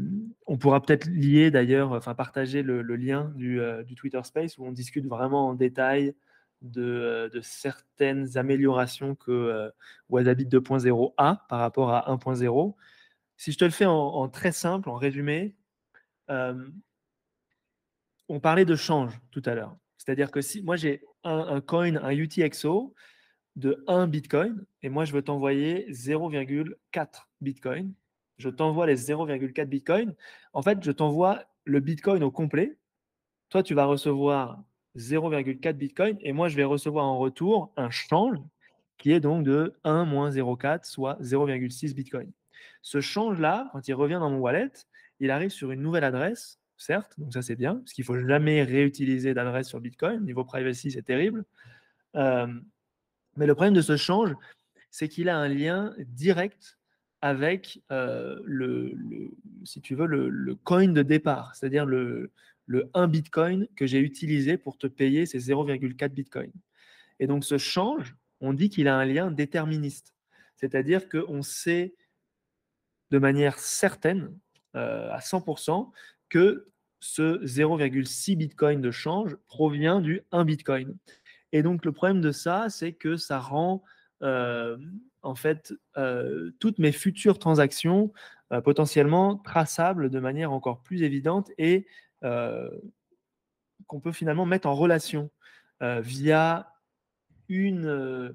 on 0.47 0.57
pourra 0.57 0.81
peut-être 0.81 1.05
lier 1.05 1.51
d'ailleurs, 1.51 1.91
enfin 1.91 2.15
partager 2.15 2.61
le, 2.61 2.81
lien 2.81 3.33
euh, 3.39 3.83
du, 3.83 3.95
Twitter 3.95 4.21
Space 4.23 4.57
où 4.57 4.65
on 4.65 4.71
discute 4.71 5.05
vraiment 5.05 5.47
en 5.49 5.53
détail 5.53 6.15
de, 6.61 7.29
certaines 7.41 8.37
améliorations 8.37 9.15
que 9.15 9.71
Wasabi 10.09 10.45
2.0 10.45 11.13
a 11.17 11.45
par 11.47 11.59
rapport 11.59 11.91
à 11.91 12.11
1.0. 12.13 12.75
Si 13.37 13.51
je 13.51 13.57
te 13.57 13.65
le 13.65 13.71
fais 13.71 13.85
en 13.85 14.27
très 14.29 14.51
simple, 14.51 14.89
en 14.89 14.95
résumé, 14.95 15.55
on 18.29 18.39
parlait 18.39 18.65
de 18.65 18.75
change 18.75 19.19
tout 19.31 19.41
à 19.45 19.55
l'heure. 19.55 19.75
C'est-à-dire 19.97 20.31
que 20.31 20.41
si 20.41 20.61
moi 20.61 20.75
j'ai 20.75 21.03
un, 21.23 21.61
coin, 21.61 21.95
un 21.95 22.11
UTXO 22.11 22.93
de 23.55 23.83
1 23.87 24.07
Bitcoin, 24.07 24.65
et 24.81 24.89
moi 24.89 25.05
je 25.05 25.13
veux 25.13 25.21
t'envoyer 25.21 25.89
0,4 25.91 27.27
Bitcoin, 27.41 27.93
je 28.37 28.49
t'envoie 28.49 28.85
les 28.85 28.97
0,4 28.97 29.65
Bitcoin. 29.65 30.13
En 30.53 30.61
fait, 30.61 30.83
je 30.83 30.91
t'envoie 30.91 31.45
le 31.63 31.79
Bitcoin 31.79 32.21
au 32.23 32.31
complet. 32.31 32.77
Toi, 33.49 33.63
tu 33.63 33.73
vas 33.73 33.85
recevoir 33.85 34.61
0,4 34.97 35.73
Bitcoin, 35.73 36.17
et 36.21 36.33
moi 36.33 36.49
je 36.49 36.55
vais 36.55 36.63
recevoir 36.63 37.05
en 37.05 37.17
retour 37.17 37.73
un 37.77 37.89
change 37.89 38.37
qui 38.97 39.11
est 39.11 39.19
donc 39.19 39.43
de 39.43 39.73
1 39.83 40.05
moins 40.05 40.29
0,4, 40.29 40.85
soit 40.85 41.17
0,6 41.21 41.93
Bitcoin. 41.93 42.31
Ce 42.81 43.01
change-là, 43.01 43.69
quand 43.71 43.87
il 43.87 43.93
revient 43.93 44.19
dans 44.19 44.29
mon 44.29 44.39
wallet, 44.39 44.71
il 45.19 45.31
arrive 45.31 45.49
sur 45.49 45.71
une 45.71 45.81
nouvelle 45.81 46.03
adresse 46.03 46.59
certes, 46.77 47.13
donc 47.17 47.33
ça 47.33 47.41
c'est 47.41 47.55
bien, 47.55 47.75
parce 47.75 47.93
qu'il 47.93 48.03
ne 48.03 48.05
faut 48.07 48.27
jamais 48.27 48.63
réutiliser 48.63 49.33
d'adresse 49.33 49.67
sur 49.67 49.79
Bitcoin. 49.79 50.23
Niveau 50.23 50.43
privacy, 50.43 50.91
c'est 50.91 51.03
terrible. 51.03 51.45
Euh, 52.15 52.47
mais 53.35 53.45
le 53.45 53.55
problème 53.55 53.73
de 53.73 53.81
ce 53.81 53.97
change, 53.97 54.33
c'est 54.91 55.07
qu'il 55.07 55.29
a 55.29 55.37
un 55.37 55.47
lien 55.47 55.93
direct 55.99 56.77
avec 57.21 57.81
euh, 57.91 58.39
le, 58.45 58.93
si 59.63 59.81
tu 59.81 59.95
veux, 59.95 60.05
le, 60.05 60.55
coin 60.55 60.87
de 60.87 61.01
départ, 61.01 61.55
c'est-à-dire 61.55 61.85
le, 61.85 62.31
le 62.65 62.89
1 62.93 63.07
Bitcoin 63.07 63.67
que 63.75 63.85
j'ai 63.85 63.99
utilisé 63.99 64.57
pour 64.57 64.77
te 64.77 64.87
payer 64.87 65.25
ces 65.25 65.39
0,4 65.39 66.09
Bitcoin. 66.09 66.51
Et 67.19 67.27
donc 67.27 67.43
ce 67.43 67.57
change, 67.57 68.15
on 68.41 68.53
dit 68.53 68.69
qu'il 68.69 68.87
a 68.87 68.95
un 68.95 69.05
lien 69.05 69.31
déterministe, 69.31 70.13
c'est-à-dire 70.55 71.09
qu'on 71.09 71.41
sait 71.41 71.95
de 73.11 73.17
manière 73.17 73.59
certaine, 73.59 74.37
à 74.73 75.19
100%, 75.19 75.91
que 76.29 76.69
ce 76.99 77.43
0,6 77.43 78.35
Bitcoin 78.35 78.81
de 78.81 78.91
change 78.91 79.35
provient 79.47 80.01
du 80.01 80.21
1 80.31 80.45
Bitcoin. 80.45 80.97
Et 81.51 81.63
donc 81.63 81.85
le 81.85 81.91
problème 81.91 82.21
de 82.21 82.31
ça, 82.31 82.67
c'est 82.69 82.93
que 82.93 83.15
ça 83.15 83.39
rend 83.39 83.83
en 84.21 85.35
fait 85.35 85.73
toutes 86.59 86.79
mes 86.79 86.91
futures 86.91 87.37
transactions 87.37 88.11
potentiellement 88.63 89.37
traçables 89.37 90.09
de 90.09 90.19
manière 90.19 90.51
encore 90.51 90.81
plus 90.81 91.03
évidente 91.03 91.51
et 91.57 91.85
qu'on 92.21 93.99
peut 94.01 94.11
finalement 94.11 94.45
mettre 94.45 94.67
en 94.67 94.75
relation 94.75 95.29
via 95.81 96.71
une, 97.49 98.33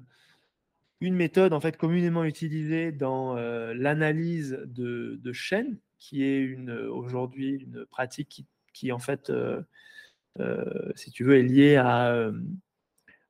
méthode 1.01 1.53
en 1.53 1.59
fait 1.59 1.77
communément 1.77 2.23
utilisée 2.23 2.91
dans 2.91 3.35
l'analyse 3.73 4.59
de, 4.65 5.33
chaînes, 5.33 5.77
qui 6.01 6.23
est 6.23 6.57
aujourd'hui 6.89 7.55
une 7.55 7.85
pratique 7.85 8.27
qui, 8.27 8.45
qui 8.73 8.91
en 8.91 8.99
fait, 8.99 9.31
si 10.95 11.11
tu 11.11 11.23
veux, 11.23 11.37
est 11.37 11.43
liée 11.43 11.77
à 11.77 12.31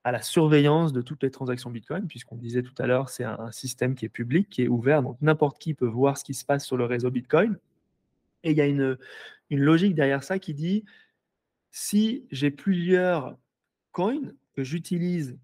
à 0.04 0.12
la 0.12 0.22
surveillance 0.22 0.94
de 0.94 1.02
toutes 1.02 1.22
les 1.24 1.32
transactions 1.32 1.70
Bitcoin, 1.70 2.08
puisqu'on 2.08 2.36
disait 2.36 2.64
tout 2.64 2.74
à 2.80 2.88
l'heure, 2.88 3.10
c'est 3.10 3.24
un, 3.24 3.52
système 3.52 3.96
qui 3.96 4.06
est 4.06 4.10
public, 4.10 4.50
qui 4.50 4.64
est 4.64 4.68
ouvert, 4.68 5.04
donc 5.04 5.18
n'importe 5.22 5.60
qui 5.60 5.74
peut 5.74 5.88
voir 5.88 6.18
ce 6.18 6.24
qui 6.24 6.34
se 6.34 6.44
passe 6.44 6.66
sur 6.66 6.78
le 6.78 6.86
réseau 6.86 7.12
Bitcoin. 7.12 7.58
Et 8.44 8.52
il 8.52 8.58
y 8.58 8.62
a 8.62 8.66
une, 8.66 8.98
une 9.52 9.60
logique 9.60 9.94
derrière 9.94 10.24
ça 10.24 10.40
qui 10.40 10.54
dit, 10.54 10.86
si 11.70 12.26
j'ai 12.32 12.50
plusieurs 12.50 13.38
coins 13.92 14.22
que 14.56 14.64
j'utilise 14.64 15.38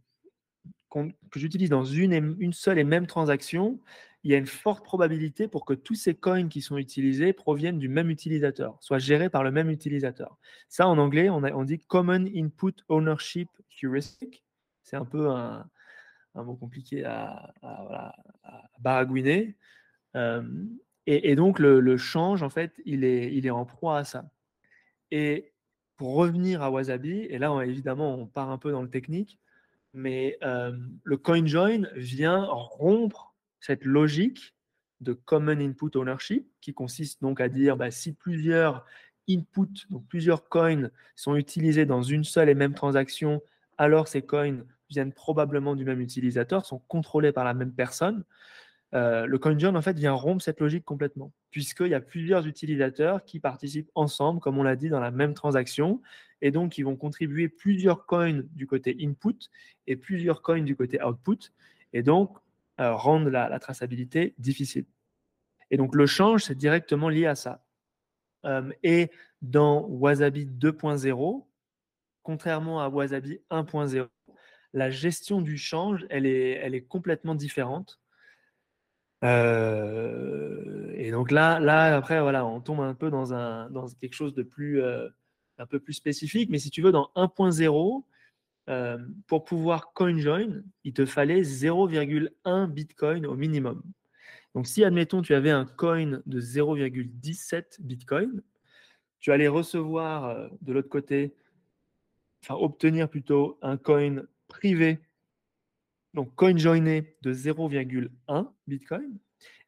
que 1.30 1.40
j'utilise 1.40 1.70
dans 1.70 1.84
une, 1.84 2.36
une 2.40 2.54
seule 2.54 2.80
et 2.80 2.84
même 2.84 3.06
transaction, 3.06 3.80
il 4.24 4.32
y 4.32 4.36
a 4.36 4.38
une 4.38 4.48
forte 4.48 4.84
probabilité 4.84 5.48
pour 5.48 5.66
que 5.66 5.74
tous 5.74 5.96
ces 5.96 6.16
coins 6.16 6.50
qui 6.50 6.62
sont 6.62 6.78
utilisés 6.78 7.34
proviennent 7.34 7.80
du 7.80 7.88
même 7.88 8.10
utilisateur, 8.10 8.78
soient 8.82 9.00
gérés 9.00 9.30
par 9.30 9.44
le 9.44 9.52
même 9.52 9.70
utilisateur. 9.70 10.38
Ça, 10.70 10.88
en 10.88 10.98
anglais, 10.98 11.30
on, 11.30 11.64
dit 11.64 11.80
Common 11.80 12.26
Input 12.36 12.74
Ownership 12.90 13.50
Heuristic. 13.84 14.44
C'est 14.84 14.96
un 14.96 15.06
peu 15.06 15.30
un, 15.30 15.70
mot 16.36 16.56
compliqué 16.56 17.06
à, 17.06 17.54
baragouiner. 18.80 19.56
Euh, 20.16 20.44
et, 21.06 21.36
donc, 21.36 21.60
le, 21.60 21.98
change, 21.98 22.44
en 22.44 22.50
fait, 22.50 22.74
il 22.86 23.04
est, 23.04 23.34
il 23.34 23.46
est 23.46 23.52
en 23.52 23.66
proie 23.66 24.00
à 24.00 24.04
ça. 24.04 24.30
Et 25.12 25.54
pour 25.96 26.16
revenir 26.16 26.62
à 26.62 26.70
Wasabi, 26.70 27.22
et 27.30 27.38
là, 27.38 27.54
évidemment, 27.62 28.16
on 28.16 28.28
part 28.28 28.50
un 28.50 28.58
peu 28.58 28.72
dans 28.72 28.82
le 28.82 28.90
technique, 28.90 29.40
mais 29.94 30.38
euh, 30.44 30.78
le 31.04 31.18
CoinJoin 31.18 31.88
vient 31.96 32.46
rompre 32.46 33.37
cette 33.68 33.84
logique 33.84 34.56
de 35.02 35.12
Common 35.12 35.60
Input 35.60 35.98
Ownership, 35.98 36.48
qui 36.62 36.74
consiste 36.74 37.22
donc 37.22 37.42
à 37.42 37.50
dire 37.50 37.76
bah, 37.76 37.92
si 37.92 38.14
plusieurs 38.14 38.86
inputs, 39.30 39.88
donc 39.90 40.08
plusieurs 40.08 40.48
coins, 40.48 40.90
sont 41.18 41.36
utilisés 41.36 41.86
dans 41.86 42.02
une 42.02 42.24
seule 42.24 42.48
et 42.48 42.56
même 42.56 42.74
transaction, 42.74 43.42
alors 43.78 44.08
ces 44.08 44.22
coins 44.22 44.64
viennent 44.90 45.12
probablement 45.12 45.76
du 45.76 45.84
même 45.84 46.00
utilisateur, 46.00 46.66
sont 46.66 46.80
contrôlés 46.88 47.34
par 47.34 47.44
la 47.44 47.54
même 47.54 47.74
personne. 47.74 48.24
Euh, 48.94 49.26
le 49.26 49.38
CoinJoin 49.38 49.76
en 49.76 49.82
fait 49.82 49.98
vient 49.98 50.14
rompre 50.14 50.42
cette 50.42 50.62
logique 50.62 50.86
complètement, 50.86 51.34
puisqu'il 51.52 51.90
y 51.90 51.94
a 51.94 52.00
plusieurs 52.00 52.48
utilisateurs 52.48 53.26
qui 53.26 53.42
participent 53.42 53.92
ensemble, 53.96 54.40
comme 54.40 54.58
on 54.58 54.64
l'a 54.64 54.78
dit, 54.78 54.88
dans 54.88 55.02
la 55.02 55.12
même 55.12 55.34
transaction, 55.34 56.02
et 56.42 56.52
donc 56.52 56.78
ils 56.78 56.84
vont 56.84 56.96
contribuer 56.96 57.50
plusieurs 57.50 58.06
coins 58.06 58.44
du 58.54 58.66
côté 58.66 58.96
input 59.02 59.50
et 59.88 59.98
plusieurs 59.98 60.42
coins 60.42 60.62
du 60.62 60.78
côté 60.78 61.04
output, 61.04 61.52
et 61.92 62.02
donc 62.02 62.38
euh, 62.80 62.94
rendre 62.94 63.30
la, 63.30 63.60
traçabilité 63.60 64.36
difficile. 64.38 64.86
Et 65.72 65.78
donc 65.78 65.96
le 65.96 66.06
change, 66.06 66.44
c'est 66.44 66.56
directement 66.56 67.10
lié 67.10 67.26
à 67.26 67.36
ça. 67.36 67.64
Euh, 68.46 68.72
et 68.84 69.12
dans 69.42 69.86
Wasabi 69.88 70.46
2.0, 70.46 71.46
contrairement 72.24 72.82
à 72.82 72.90
Wasabi 72.90 73.40
1.0, 73.52 74.08
la 74.74 74.90
gestion 74.90 75.42
du 75.42 75.58
change, 75.58 76.06
elle 76.10 76.26
est, 76.26 76.52
elle 76.52 76.76
est 76.76 76.84
complètement 76.84 77.36
différente. 77.36 78.00
Euh, 79.24 80.94
et 80.96 81.12
donc 81.12 81.32
là, 81.32 81.60
là, 81.60 81.96
après, 81.96 82.22
voilà, 82.22 82.46
on 82.46 82.62
tombe 82.62 82.82
un 82.82 82.94
peu 82.94 83.10
dans, 83.10 83.34
un, 83.34 83.70
dans 83.70 83.88
quelque 83.88 84.14
chose 84.14 84.34
de 84.34 84.44
plus, 84.44 84.82
euh, 84.82 85.08
un 85.58 85.66
peu 85.66 85.80
plus 85.80 85.94
spécifique. 85.94 86.50
Mais 86.50 86.60
si 86.60 86.70
tu 86.70 86.82
veux, 86.82 86.92
dans 86.92 87.10
1.0, 87.16 88.04
euh, 88.70 88.98
pour 89.28 89.46
pouvoir 89.46 89.94
CoinJoin, 89.94 90.62
il 90.84 90.94
te 90.94 91.06
fallait 91.06 91.42
0,1 91.42 92.68
Bitcoin 92.68 93.26
au 93.26 93.36
minimum. 93.36 93.82
Donc 94.56 94.68
si, 94.68 94.84
admettons, 94.84 95.22
tu 95.22 95.34
avais 95.34 95.52
un 95.52 95.66
coin 95.66 96.22
de 96.26 96.42
0,17 96.42 97.82
Bitcoin, 97.82 98.42
tu 99.20 99.32
allais 99.32 99.48
recevoir 99.48 100.50
de 100.62 100.74
l'autre 100.74 100.90
côté, 100.90 101.36
enfin 102.44 102.56
obtenir 102.56 103.10
plutôt 103.10 103.58
un 103.62 103.78
coin 103.78 104.24
privé, 104.48 105.00
donc 106.14 106.34
CoinJoiner 106.36 107.16
de 107.22 107.34
0,1 107.34 108.52
Bitcoin, 108.68 109.18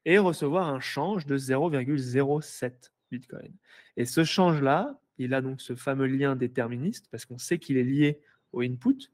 et 0.06 0.18
recevoir 0.18 0.68
un 0.70 0.80
change 0.80 1.26
de 1.26 1.38
0,07 1.38 2.92
Bitcoin. 3.12 3.54
Et 3.98 4.06
ce 4.06 4.24
change-là, 4.24 5.00
il 5.18 5.34
a 5.34 5.42
donc 5.42 5.62
ce 5.62 5.76
fameux 5.76 6.08
lien 6.08 6.36
déterministe, 6.36 7.08
parce 7.12 7.26
qu'on 7.26 7.38
sait 7.38 7.60
qu'il 7.60 7.78
est 7.78 7.84
lié 7.84 8.20
au 8.52 8.62
input, 8.62 9.12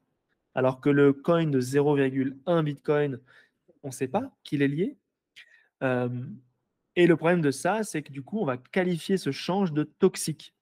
alors 0.54 0.80
que 0.80 0.90
le 0.90 1.12
coin 1.12 1.46
de 1.46 1.60
0,1 1.60 2.62
Bitcoin, 2.62 3.20
on 3.82 3.88
ne 3.88 3.92
sait 3.92 4.08
pas 4.08 4.30
qu'il 4.42 4.62
est 4.62 4.68
lié. 4.68 4.96
Euh, 5.82 6.08
et 6.96 7.06
le 7.06 7.16
problème 7.16 7.42
de 7.42 7.50
ça, 7.50 7.82
c'est 7.82 8.02
que 8.02 8.12
du 8.12 8.22
coup, 8.22 8.40
on 8.40 8.46
va 8.46 8.56
qualifier 8.56 9.18
ce 9.18 9.30
change 9.30 9.72
de 9.72 9.84
toxique. 9.84 10.54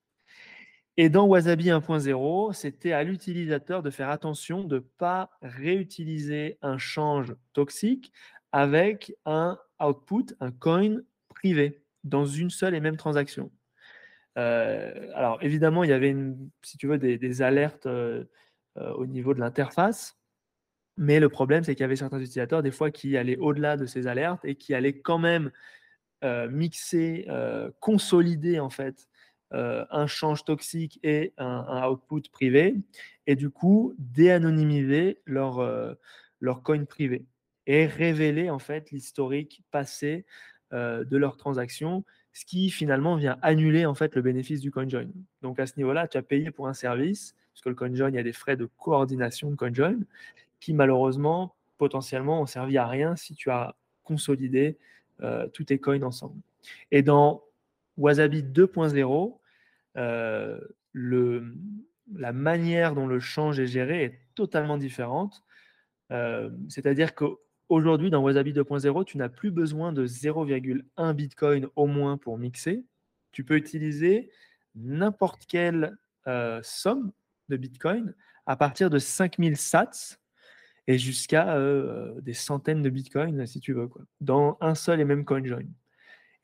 Et 0.97 1.09
dans 1.09 1.25
Wasabi 1.25 1.67
1.0, 1.67 2.53
c'était 2.53 2.93
à 2.93 3.03
l'utilisateur 3.03 3.83
de 3.83 3.89
faire 3.89 4.09
attention 4.09 4.63
de 4.63 4.75
ne 4.75 4.79
pas 4.79 5.29
réutiliser 5.41 6.57
un 6.61 6.77
change 6.77 7.35
toxique 7.53 8.13
avec 8.53 9.13
un 9.25 9.59
output, 9.81 10.27
un 10.39 10.51
coin 10.51 10.97
privé, 11.27 11.83
dans 12.05 12.25
une 12.25 12.49
seule 12.49 12.75
et 12.75 12.79
même 12.79 12.95
transaction. 12.95 13.51
Euh, 14.37 15.11
alors 15.13 15.37
évidemment, 15.41 15.83
il 15.83 15.89
y 15.89 15.93
avait, 15.93 16.15
si 16.61 16.77
tu 16.77 16.87
veux, 16.87 16.97
des, 16.97 17.41
alertes 17.41 17.87
euh, 17.87 18.23
au 18.75 19.05
niveau 19.05 19.33
de 19.33 19.39
l'interface, 19.39 20.17
mais 20.97 21.19
le 21.19 21.29
problème, 21.29 21.63
c'est 21.63 21.75
qu'il 21.75 21.83
y 21.83 21.85
avait 21.85 21.95
certains 21.95 22.19
utilisateurs, 22.19 22.61
des 22.61 22.71
fois, 22.71 22.91
qui 22.91 23.15
allaient 23.15 23.37
au-delà 23.37 23.77
de 23.77 23.85
ces 23.85 24.07
alertes 24.07 24.43
et 24.43 24.55
qui 24.55 24.73
allaient 24.73 24.99
quand 24.99 25.19
même 25.19 25.51
mixer, 26.23 27.27
consolider 27.79 28.59
en 28.59 28.69
fait 28.69 29.07
euh, 29.53 29.85
un 29.91 30.07
change 30.07 30.43
toxique 30.43 30.99
et 31.03 31.33
un, 31.37 31.87
output 31.87 32.23
privé, 32.31 32.75
et 33.27 33.35
du 33.35 33.51
coup 33.51 33.93
déanonymiser 33.99 35.21
leur, 35.25 35.59
euh, 35.59 35.93
leur 36.41 36.63
coin 36.63 36.83
privé 36.83 37.25
et 37.67 37.85
révéler 37.85 38.49
en 38.49 38.57
fait 38.57 38.89
l'historique 38.89 39.63
passé 39.69 40.25
euh, 40.73 41.03
de 41.05 41.15
leur 41.15 41.37
transaction, 41.37 42.03
ce 42.33 42.43
qui 42.43 42.71
finalement 42.71 43.15
vient 43.15 43.37
annuler 43.43 43.85
en 43.85 43.93
fait 43.93 44.15
le 44.15 44.23
bénéfice 44.23 44.61
du 44.61 44.71
CoinJoin. 44.71 45.09
Donc 45.43 45.59
à 45.59 45.67
ce 45.67 45.77
niveau-là, 45.77 46.07
tu 46.07 46.17
as 46.17 46.23
payé 46.23 46.49
pour 46.49 46.67
un 46.67 46.73
service, 46.73 47.35
parce 47.55 47.63
que 47.63 47.69
le 47.69 47.75
CoinJoin, 47.75 48.09
il 48.09 48.15
y 48.15 48.19
a 48.19 48.23
des 48.23 48.33
frais 48.33 48.57
de 48.57 48.67
coordination 48.77 49.49
de 49.49 49.55
CoinJoin, 49.55 49.99
qui 50.59 50.73
malheureusement, 50.73 51.55
potentiellement, 51.77 52.41
ont 52.41 52.45
servi 52.45 52.77
à 52.77 52.85
rien 52.85 53.15
si 53.15 53.33
tu 53.33 53.49
as 53.49 53.75
consolidé 54.03 54.77
tous 55.53 55.63
tes 55.63 55.79
coins 55.79 56.03
ensemble. 56.03 56.41
Et 56.91 57.01
dans 57.01 57.43
Wasabi 57.97 58.43
2.0, 58.43 59.37
euh, 59.97 60.59
la 62.13 62.33
manière 62.33 62.93
dont 62.93 63.07
le 63.07 63.19
change 63.19 63.59
est 63.59 63.67
géré 63.67 64.03
est 64.03 64.19
totalement 64.35 64.77
différente. 64.77 65.43
Euh, 66.11 66.49
c'est-à-dire 66.69 67.15
qu'aujourd'hui, 67.15 68.09
dans 68.09 68.21
Wasabi 68.21 68.53
2.0, 68.53 69.05
tu 69.05 69.17
n'as 69.17 69.29
plus 69.29 69.51
besoin 69.51 69.91
de 69.91 70.05
0,1 70.05 71.13
Bitcoin 71.13 71.67
au 71.75 71.87
moins 71.87 72.17
pour 72.17 72.37
mixer. 72.37 72.83
Tu 73.31 73.43
peux 73.43 73.55
utiliser 73.55 74.29
n'importe 74.75 75.45
quelle 75.47 75.97
euh, 76.27 76.59
somme 76.63 77.11
de 77.49 77.57
Bitcoin 77.57 78.13
à 78.45 78.55
partir 78.55 78.89
de 78.89 78.99
5000 78.99 79.57
sats 79.57 80.17
et 80.87 80.97
jusqu'à 80.97 81.57
des 82.21 82.33
centaines 82.33 82.83
de 82.83 82.89
Bitcoin 82.89 83.47
si 83.47 83.59
tu 83.59 83.73
veux, 83.73 83.87
quoi, 83.87 84.03
dans 84.21 84.57
un 84.61 84.75
seul 84.75 84.99
et 84.99 85.05
même 85.05 85.25
CoinJoin. 85.25 85.65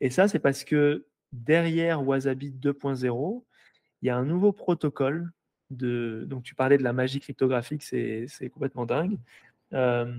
Et 0.00 0.10
ça, 0.10 0.26
c'est 0.26 0.40
parce 0.40 0.64
que 0.64 1.06
derrière 1.32 2.06
Wasabi 2.06 2.50
2.0, 2.50 3.44
il 4.02 4.06
y 4.06 4.10
a 4.10 4.16
un 4.16 4.24
nouveau 4.24 4.52
protocole. 4.52 5.30
De, 5.70 6.24
donc, 6.26 6.42
tu 6.42 6.54
parlais 6.54 6.76
de 6.76 6.82
la 6.82 6.92
magie 6.92 7.20
cryptographique, 7.20 7.82
c'est 7.82 8.50
complètement 8.52 8.84
dingue. 8.84 9.16
Euh, 9.72 10.14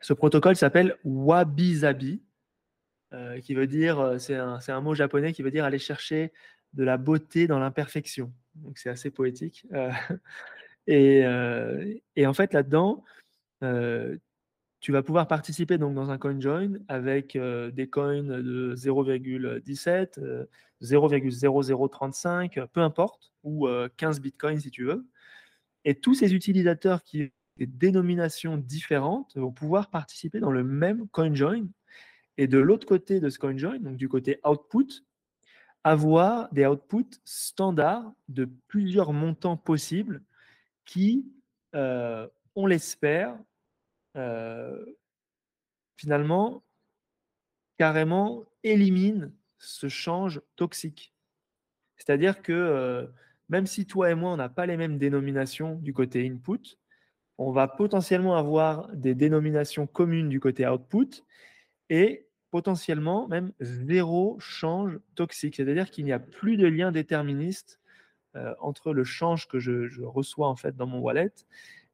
ce 0.00 0.12
protocole 0.12 0.56
s'appelle 0.56 0.96
Wabi-Sabi, 1.04 2.20
euh, 3.14 3.40
qui 3.40 3.54
veut 3.54 3.66
dire, 3.66 3.98
euh, 4.00 4.18
c'est 4.18 4.34
un, 4.34 4.58
un, 4.66 4.80
mot 4.80 4.94
japonais 4.94 5.32
qui 5.32 5.42
veut 5.42 5.50
dire 5.50 5.64
aller 5.64 5.78
chercher 5.78 6.32
de 6.74 6.84
la 6.84 6.98
beauté 6.98 7.46
dans 7.46 7.58
l'imperfection. 7.58 8.32
Donc, 8.56 8.78
c'est 8.78 8.90
assez 8.90 9.10
poétique. 9.10 9.66
et, 10.86 11.24
et, 12.16 12.26
en 12.26 12.32
fait, 12.32 12.52
là-dedans, 12.52 13.04
tu 14.80 14.92
vas 14.92 15.02
pouvoir 15.02 15.26
participer 15.26 15.78
donc 15.78 15.94
dans 15.94 16.10
un 16.10 16.18
coin 16.18 16.38
join 16.40 16.78
avec 16.88 17.36
des 17.36 17.88
coins 17.88 18.22
de 18.22 18.74
0,17, 18.76 20.46
0,0035, 20.82 22.66
peu 22.66 22.80
importe, 22.80 23.32
ou 23.42 23.68
15 23.96 24.20
bitcoins 24.20 24.60
si 24.60 24.70
tu 24.70 24.84
veux. 24.84 25.06
Et 25.86 25.94
tous 25.94 26.14
ces 26.14 26.34
utilisateurs 26.34 27.04
qui 27.04 27.22
ont 27.22 27.28
des 27.58 27.66
dénominations 27.66 28.56
différentes 28.56 29.36
vont 29.36 29.52
pouvoir 29.52 29.88
participer 29.88 30.40
dans 30.40 30.50
le 30.50 30.64
même 30.64 31.08
coin 31.08 31.32
join. 31.32 31.64
Et 32.38 32.48
de 32.48 32.58
l'autre 32.58 32.86
côté 32.86 33.20
de 33.20 33.30
ce 33.30 33.38
coin 33.38 33.56
join, 33.56 33.78
donc 33.78 33.96
du 33.96 34.08
côté 34.08 34.40
output, 34.44 35.04
avoir 35.86 36.52
des 36.52 36.66
outputs 36.66 37.20
standards 37.24 38.12
de 38.28 38.50
plusieurs 38.66 39.12
montants 39.12 39.56
possibles 39.56 40.20
qui, 40.84 41.32
euh, 41.76 42.26
on 42.56 42.66
l'espère, 42.66 43.38
euh, 44.16 44.84
finalement, 45.96 46.64
carrément 47.78 48.42
éliminent 48.64 49.30
ce 49.58 49.88
change 49.88 50.42
toxique. 50.56 51.14
C'est-à-dire 51.98 52.42
que 52.42 52.52
euh, 52.52 53.06
même 53.48 53.68
si 53.68 53.86
toi 53.86 54.10
et 54.10 54.16
moi, 54.16 54.32
on 54.32 54.36
n'a 54.38 54.48
pas 54.48 54.66
les 54.66 54.76
mêmes 54.76 54.98
dénominations 54.98 55.76
du 55.76 55.92
côté 55.92 56.28
input, 56.28 56.78
on 57.38 57.52
va 57.52 57.68
potentiellement 57.68 58.34
avoir 58.34 58.88
des 58.88 59.14
dénominations 59.14 59.86
communes 59.86 60.30
du 60.30 60.40
côté 60.40 60.66
output 60.66 61.22
et 61.90 62.25
potentiellement 62.56 63.28
même 63.28 63.52
zéro 63.60 64.38
change 64.40 64.98
toxique. 65.14 65.56
C'est-à-dire 65.56 65.90
qu'il 65.90 66.06
n'y 66.06 66.12
a 66.12 66.18
plus 66.18 66.56
de 66.56 66.66
lien 66.66 66.90
déterministe 66.90 67.80
euh, 68.34 68.54
entre 68.60 68.94
le 68.94 69.04
change 69.04 69.46
que 69.46 69.58
je, 69.58 70.02
reçois 70.02 70.48
en 70.48 70.56
fait 70.56 70.74
dans 70.74 70.86
mon 70.86 71.00
wallet 71.00 71.34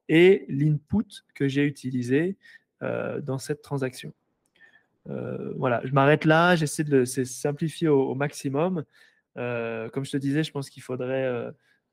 et 0.09 0.45
l'input 0.49 1.25
que 1.35 1.49
j'ai 1.49 1.65
utilisé 1.65 2.37
euh, 2.85 3.21
dans 3.21 3.39
cette 3.39 3.61
transaction. 3.61 4.13
Euh, 5.11 5.53
voilà, 5.57 5.81
je 5.83 5.91
m'arrête 5.91 6.25
là, 6.25 6.55
j'essaie 6.55 6.85
de 6.85 7.05
simplifier 7.05 7.89
au, 7.89 8.15
maximum. 8.15 8.85
comme 9.35 10.05
je 10.05 10.13
te 10.13 10.17
disais, 10.17 10.45
je 10.45 10.53
pense 10.53 10.71
qu'il 10.71 10.85
faudrait 10.85 11.29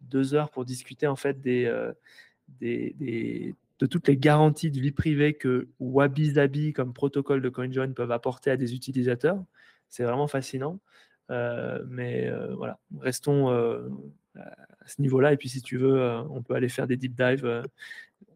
deux 0.02 0.36
heures 0.36 0.52
pour 0.52 0.64
discuter 0.64 1.08
en 1.08 1.16
fait 1.16 1.42
des, 1.42 1.66
des, 2.60 3.56
de 3.80 3.86
toutes 3.86 4.08
les 4.08 4.18
garanties 4.18 4.72
de 4.72 4.80
vie 4.80 4.92
privée 4.92 5.34
que 5.34 5.70
Wabi 5.80 6.74
comme 6.74 6.94
protocole 6.94 7.42
de 7.42 7.50
CoinJoin 7.50 7.94
peuvent 7.94 8.12
apporter 8.12 8.52
à 8.52 8.58
des 8.58 8.74
utilisateurs. 8.74 9.44
C'est 9.90 10.04
vraiment 10.04 10.28
fascinant. 10.28 10.80
Euh, 11.32 11.84
mais 11.88 12.28
euh, 12.28 12.56
voilà, 12.56 12.80
restons 13.00 13.52
euh, 13.52 13.88
à 14.36 14.88
ce 14.88 15.02
niveau-là. 15.02 15.34
Et 15.34 15.38
puis, 15.38 15.50
si 15.50 15.62
tu 15.62 15.78
veux, 15.78 16.02
on 16.30 16.42
peut 16.42 16.56
aller 16.56 16.70
faire 16.70 16.88
des 16.88 16.98
deep 16.98 17.16
dives 17.16 17.64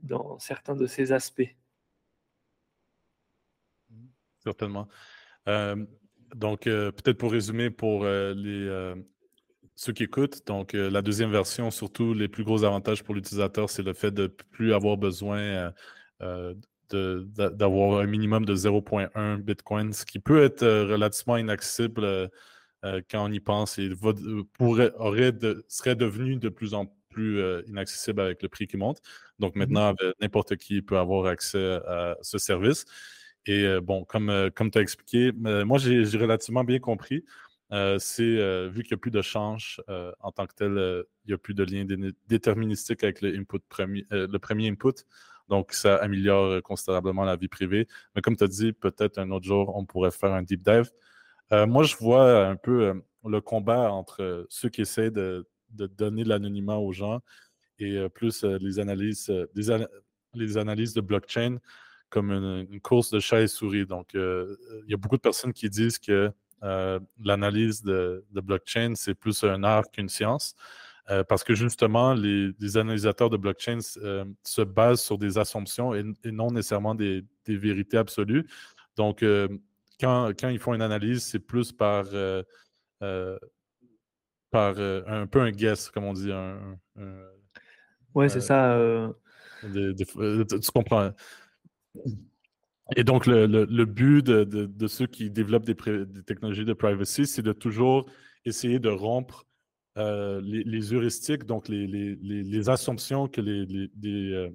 dans 0.04 0.38
certains 0.40 0.76
de 0.76 0.86
ces 0.86 1.12
aspects. 1.12 1.56
Certainement. 4.40 4.88
donc, 6.36 6.64
peut-être 6.64 7.18
pour 7.18 7.32
résumer, 7.32 7.70
pour 7.70 8.06
les, 8.06 8.94
ceux 9.76 9.94
qui 9.94 10.04
écoutent, 10.04 10.46
donc 10.46 10.74
la 10.74 11.02
deuxième 11.02 11.32
version, 11.32 11.72
surtout 11.72 12.14
les 12.14 12.28
plus 12.28 12.44
gros 12.44 12.64
avantages 12.64 13.04
pour 13.04 13.16
l'utilisateur, 13.16 13.70
c'est 13.70 13.84
le 13.84 13.94
fait 13.94 14.12
de 14.12 14.24
ne 14.24 14.28
plus 14.28 14.74
avoir 14.74 14.98
besoin 14.98 15.74
d'avoir 16.92 18.00
un 18.00 18.06
minimum 18.06 18.46
de 18.46 18.56
0.1 18.56 19.38
Bitcoin, 19.38 19.94
ce 19.94 20.06
qui 20.06 20.20
peut 20.20 20.44
être 20.44 20.66
relativement 20.66 21.38
inaccessible 21.38 22.30
quand 22.84 23.26
on 23.26 23.32
y 23.32 23.40
pense 23.40 23.80
et 23.80 23.90
pourrait, 24.54 24.92
aurait 24.98 25.34
serait 25.68 25.96
devenu 25.96 26.36
de 26.36 26.50
plus 26.50 26.74
en 26.74 26.94
plus 27.10 27.42
inaccessible 27.68 28.22
avec 28.22 28.44
le 28.44 28.50
prix 28.50 28.68
qui 28.68 28.78
monte. 28.78 29.00
Donc 29.40 29.56
mmh 29.56 29.60
maintenant, 29.60 29.96
n'importe 30.22 30.56
qui 30.58 30.82
peut 30.82 30.98
avoir 30.98 31.26
accès 31.26 31.80
à 31.88 32.16
ce 32.22 32.38
service. 32.38 32.86
Et 33.46 33.66
bon, 33.82 34.06
comme, 34.06 34.50
comme 34.56 34.72
tu 34.72 34.78
as 34.78 34.82
expliqué, 34.82 35.32
moi 35.34 35.78
j'ai 35.78 36.04
relativement 36.18 36.64
bien 36.64 36.80
compris. 36.80 37.26
Euh, 37.74 37.98
c'est 37.98 38.24
euh, 38.24 38.70
vu 38.70 38.84
qu'il 38.84 38.94
n'y 38.94 39.00
a 39.00 39.02
plus 39.02 39.10
de 39.10 39.22
change 39.24 39.82
euh, 39.90 40.12
en 40.20 40.32
tant 40.32 40.46
que 40.46 40.54
tel, 40.54 41.06
il 41.26 41.30
n'y 41.30 41.34
a 41.34 41.38
plus 41.40 41.56
de 41.56 41.64
lien 41.64 41.86
déterministique 42.28 43.04
avec 43.04 43.22
le, 43.22 43.36
input 43.36 43.62
le 44.12 44.38
premier 44.38 44.70
input. 44.70 44.94
Donc, 45.50 45.74
ça 45.74 45.98
améliore 45.98 46.62
considérablement 46.62 47.24
la 47.24 47.36
vie 47.36 47.48
privée. 47.48 47.88
Mais 48.16 48.22
comme 48.22 48.36
tu 48.36 48.44
as 48.44 48.48
dit, 48.48 48.74
peut-être 48.74 49.18
un 49.18 49.32
autre 49.32 49.46
jour, 49.46 49.76
on 49.76 49.86
pourrait 49.86 50.12
faire 50.12 50.34
un 50.34 50.44
deep 50.44 50.64
dive. 50.64 50.92
moi, 51.52 51.84
je 51.84 51.96
vois 51.98 52.48
un 52.48 52.56
peu 52.56 53.02
le 53.26 53.42
combat 53.42 53.92
entre 53.92 54.46
ceux 54.50 54.70
qui 54.70 54.82
essaient 54.82 55.12
de, 55.12 55.48
donner 55.70 56.24
l'anonymat 56.24 56.78
aux 56.78 56.92
gens 56.94 57.22
et 57.80 58.08
plus 58.10 58.44
les 58.44 58.80
analyses, 58.80 59.32
les 60.34 60.58
analyses 60.58 60.94
de 60.94 61.02
blockchain 61.02 61.58
comme 62.10 62.32
une, 62.32 62.68
une 62.72 62.82
course 62.82 63.10
de 63.10 63.20
chat 63.20 63.42
et 63.42 63.48
souris. 63.48 63.86
Donc, 63.86 64.12
il 64.14 64.88
y 64.88 64.94
a 64.94 64.98
beaucoup 64.98 65.18
de 65.18 65.22
personnes 65.22 65.54
qui 65.54 65.70
disent 65.70 66.00
que 66.00 66.32
euh, 66.64 67.00
l'analyse 67.24 67.84
de, 67.84 68.24
blockchain, 68.32 68.94
c'est 68.96 69.16
plus 69.16 69.44
un 69.44 69.64
art 69.64 69.90
qu'une 69.92 70.10
science. 70.10 70.56
Euh, 71.10 71.24
parce 71.24 71.44
que 71.44 71.54
justement, 71.54 72.14
les, 72.14 72.78
analysateurs 72.78 73.30
de 73.30 73.36
blockchain 73.36 73.80
euh, 73.98 74.24
se 74.44 74.62
basent 74.62 75.02
sur 75.02 75.18
des 75.18 75.38
assumptions 75.38 75.94
et, 75.94 76.04
non 76.26 76.52
nécessairement 76.52 76.96
des, 76.96 77.26
vérités 77.46 77.98
absolues. 77.98 78.48
Donc, 78.96 79.26
quand, 80.00 80.34
ils 80.44 80.60
font 80.60 80.74
une 80.74 80.82
analyse, 80.82 81.24
c'est 81.24 81.40
plus 81.40 81.72
par, 81.74 82.06
par 84.50 84.80
un 84.80 85.28
peu 85.28 85.42
un 85.42 85.52
guess, 85.52 85.90
comme 85.90 86.06
on 86.06 86.14
dit. 86.14 86.32
oui, 88.16 88.30
c'est 88.30 88.42
ça. 88.42 88.80
tu 89.62 90.72
comprends. 90.74 91.12
Et 92.96 93.04
donc, 93.04 93.26
le, 93.28 93.86
but 93.86 94.26
de, 94.26 94.88
ceux 94.88 95.08
qui 95.08 95.30
développent 95.30 95.66
des, 95.66 95.76
technologies 96.24 96.66
de 96.66 96.74
privacy, 96.74 97.26
c'est 97.26 97.42
de 97.42 97.54
toujours 97.54 98.10
essayer 98.46 98.80
de 98.80 98.90
rompre 98.90 99.46
euh, 99.98 100.42
les, 100.44 100.94
heuristiques, 100.94 101.46
donc 101.46 101.70
les, 101.70 102.70
assumptions 102.70 103.28
que 103.28 103.42
les, 103.42 103.90
euh, 104.06 104.50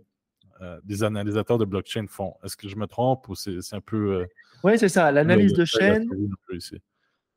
euh, 0.61 0.81
des, 0.85 1.03
analysateurs 1.03 1.59
de 1.59 1.64
blockchain 1.64 2.07
font. 2.07 2.35
Est-ce 2.45 2.57
que 2.57 2.68
je 2.68 2.76
me 2.76 2.87
trompe 2.87 3.29
ou 3.29 3.35
c'est 3.35 3.59
un 3.72 3.81
peu... 3.81 4.26
oui, 4.62 4.79
c'est 4.79 4.89
ça. 4.89 5.11
L'analyse 5.11 5.55
de 5.55 5.64
chaîne, 5.64 6.09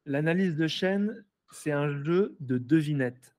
l'analyse 0.05 0.55
de 0.55 0.67
chaîne, 0.67 1.23
c'est 1.51 1.71
un 1.71 2.03
jeu 2.03 2.35
de 2.39 2.57
devinettes. 2.57 3.35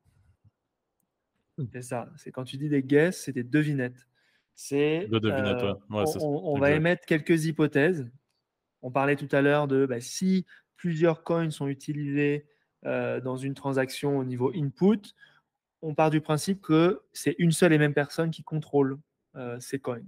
Mmh. 1.58 1.64
C'est 1.72 1.82
ça. 1.82 2.08
C'est 2.16 2.30
quand 2.30 2.44
tu 2.44 2.56
dis 2.56 2.68
des 2.68 2.82
guesses, 2.82 3.22
c'est 3.24 3.32
des 3.32 3.44
devinettes. 3.44 4.06
C'est 4.54 5.08
euh, 5.12 5.74
on, 5.90 6.58
va 6.58 6.72
émettre 6.72 7.06
quelques 7.06 7.46
hypothèses. 7.46 8.06
On 8.82 8.90
parlait 8.90 9.16
tout 9.16 9.28
à 9.32 9.40
l'heure 9.40 9.66
de 9.66 9.86
bah, 9.86 10.00
si 10.00 10.44
plusieurs 10.76 11.24
coins 11.24 11.50
sont 11.50 11.68
utilisés 11.68 12.46
euh, 12.84 13.20
dans 13.20 13.36
une 13.36 13.54
transaction 13.54 14.18
au 14.18 14.24
niveau 14.24 14.52
input, 14.54 15.14
on 15.80 15.94
part 15.94 16.10
du 16.10 16.20
principe 16.20 16.60
que 16.60 17.02
c'est 17.12 17.34
une 17.38 17.52
seule 17.52 17.72
et 17.72 17.78
même 17.78 17.94
personne 17.94 18.30
qui 18.30 18.42
contrôle 18.42 18.98
euh, 19.36 19.58
ces 19.58 19.78
coins. 19.78 20.02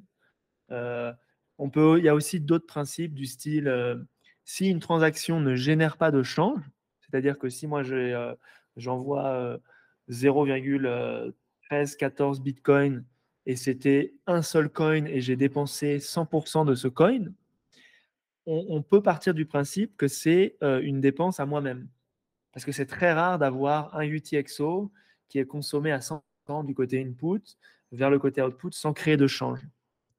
on 0.71 1.71
peut, 1.71 1.99
il 1.99 2.05
y 2.05 2.09
a 2.09 2.15
aussi 2.15 2.41
d'autres 2.41 2.67
principes 2.67 3.15
du 3.15 3.27
style 3.27 4.05
si 4.45 4.69
une 4.69 4.81
transaction 4.81 5.41
ne 5.41 5.55
génère 5.55 5.97
pas 5.97 6.11
de 6.11 6.23
change, 6.23 6.61
c'est-à-dire 7.01 7.39
que 7.39 7.49
si 7.49 7.67
moi 7.67 7.83
j'envoie 8.77 9.59
0,1314 10.11 12.43
bitcoin 12.43 13.05
et 13.47 13.57
c'était 13.57 14.15
un 14.27 14.43
seul 14.43 14.71
coin 14.71 15.05
et 15.05 15.21
j'ai 15.21 15.37
dépensé 15.37 15.99
100% 15.99 16.65
de 16.65 16.75
ce 16.75 16.89
coin, 16.89 17.21
on, 18.47 18.83
peut 18.83 19.03
partir 19.03 19.33
du 19.33 19.47
principe 19.47 19.97
que 19.97 20.07
c'est 20.07 20.57
euh, 20.63 20.81
une 20.83 21.01
dépense 21.01 21.41
à 21.41 21.47
moi-même. 21.47 21.89
Parce 22.53 22.67
que 22.67 22.73
c'est 22.73 22.87
très 22.87 23.13
rare 23.13 23.39
d'avoir 23.39 23.97
un 23.97 24.05
UTXO 24.05 24.93
qui 25.29 25.39
est 25.39 25.47
consommé 25.47 25.93
à 25.93 26.01
100% 26.01 26.67
du 26.67 26.75
côté 26.75 27.03
input 27.03 27.43
vers 27.93 28.11
le 28.11 28.19
côté 28.19 28.43
output 28.43 28.73
sans 28.73 28.93
créer 28.93 29.17
de 29.17 29.27
change. 29.27 29.61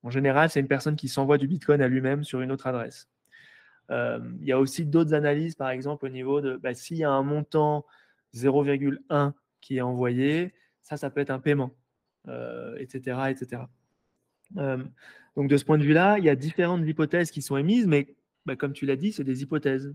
En 0.01 0.09
général, 0.09 0.49
c'est 0.49 0.59
une 0.59 0.67
personne 0.67 0.95
qui 0.95 1.07
s'envoie 1.07 1.37
du 1.37 1.47
Bitcoin 1.47 1.81
à 1.81 1.87
lui-même 1.87 2.23
sur 2.23 2.41
une 2.41 2.51
autre 2.51 2.67
adresse. 2.67 3.07
Euh, 3.91 4.19
il 4.39 4.47
y 4.47 4.51
a 4.51 4.59
aussi 4.59 4.85
d'autres 4.85 5.13
analyses, 5.13 5.55
par 5.55 5.69
exemple, 5.69 6.05
au 6.05 6.09
niveau 6.09 6.41
de 6.41 6.57
bah, 6.57 6.73
s'il 6.73 6.97
y 6.97 7.03
a 7.03 7.11
un 7.11 7.23
montant 7.23 7.85
0,1 8.33 9.33
qui 9.61 9.77
est 9.77 9.81
envoyé, 9.81 10.53
ça, 10.81 10.97
ça 10.97 11.11
peut 11.11 11.21
être 11.21 11.29
un 11.29 11.39
paiement 11.39 11.75
etc. 12.77 13.17
Euh, 13.17 13.25
etc. 13.27 13.61
Euh, 14.57 14.83
donc 15.35 15.49
de 15.49 15.57
ce 15.57 15.65
point 15.65 15.77
de 15.77 15.83
vue-là, 15.83 16.17
il 16.17 16.25
y 16.25 16.29
a 16.29 16.35
différentes 16.35 16.85
hypothèses 16.85 17.31
qui 17.31 17.41
sont 17.41 17.57
émises, 17.57 17.87
mais 17.87 18.15
bah, 18.45 18.55
comme 18.55 18.73
tu 18.73 18.85
l'as 18.85 18.95
dit, 18.95 19.11
c'est 19.11 19.23
des 19.23 19.41
hypothèses. 19.41 19.93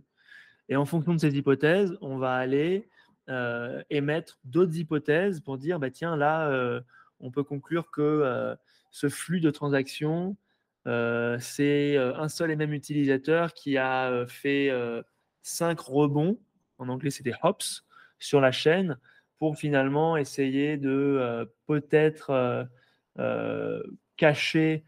Et 0.68 0.76
en 0.76 0.84
fonction 0.84 1.14
de 1.14 1.18
ces 1.18 1.36
hypothèses, 1.36 1.96
on 2.00 2.18
va 2.18 2.34
aller 2.34 2.88
euh, 3.28 3.82
émettre 3.90 4.38
d'autres 4.44 4.76
hypothèses 4.76 5.40
pour 5.40 5.58
dire, 5.58 5.78
bah, 5.78 5.90
tiens, 5.90 6.16
là, 6.16 6.82
on 7.20 7.30
peut 7.30 7.44
conclure 7.44 7.90
que 7.90 8.56
ce 8.90 9.08
flux 9.08 9.40
de 9.40 9.50
transactions, 9.50 10.36
c'est 10.86 11.96
un 11.96 12.28
seul 12.28 12.50
et 12.50 12.56
même 12.56 12.72
utilisateur 12.72 13.52
qui 13.54 13.78
a 13.78 14.26
fait 14.28 14.70
cinq 15.42 15.80
rebonds, 15.80 16.38
en 16.78 16.88
anglais 16.88 17.10
c'était 17.10 17.34
hops, 17.42 17.84
sur 18.18 18.40
la 18.40 18.52
chaîne 18.52 18.98
pour 19.40 19.56
finalement 19.56 20.18
essayer 20.18 20.76
de 20.76 20.90
euh, 20.90 21.46
peut-être 21.66 22.30
euh, 22.30 22.64
euh, 23.18 23.82
cacher 24.16 24.84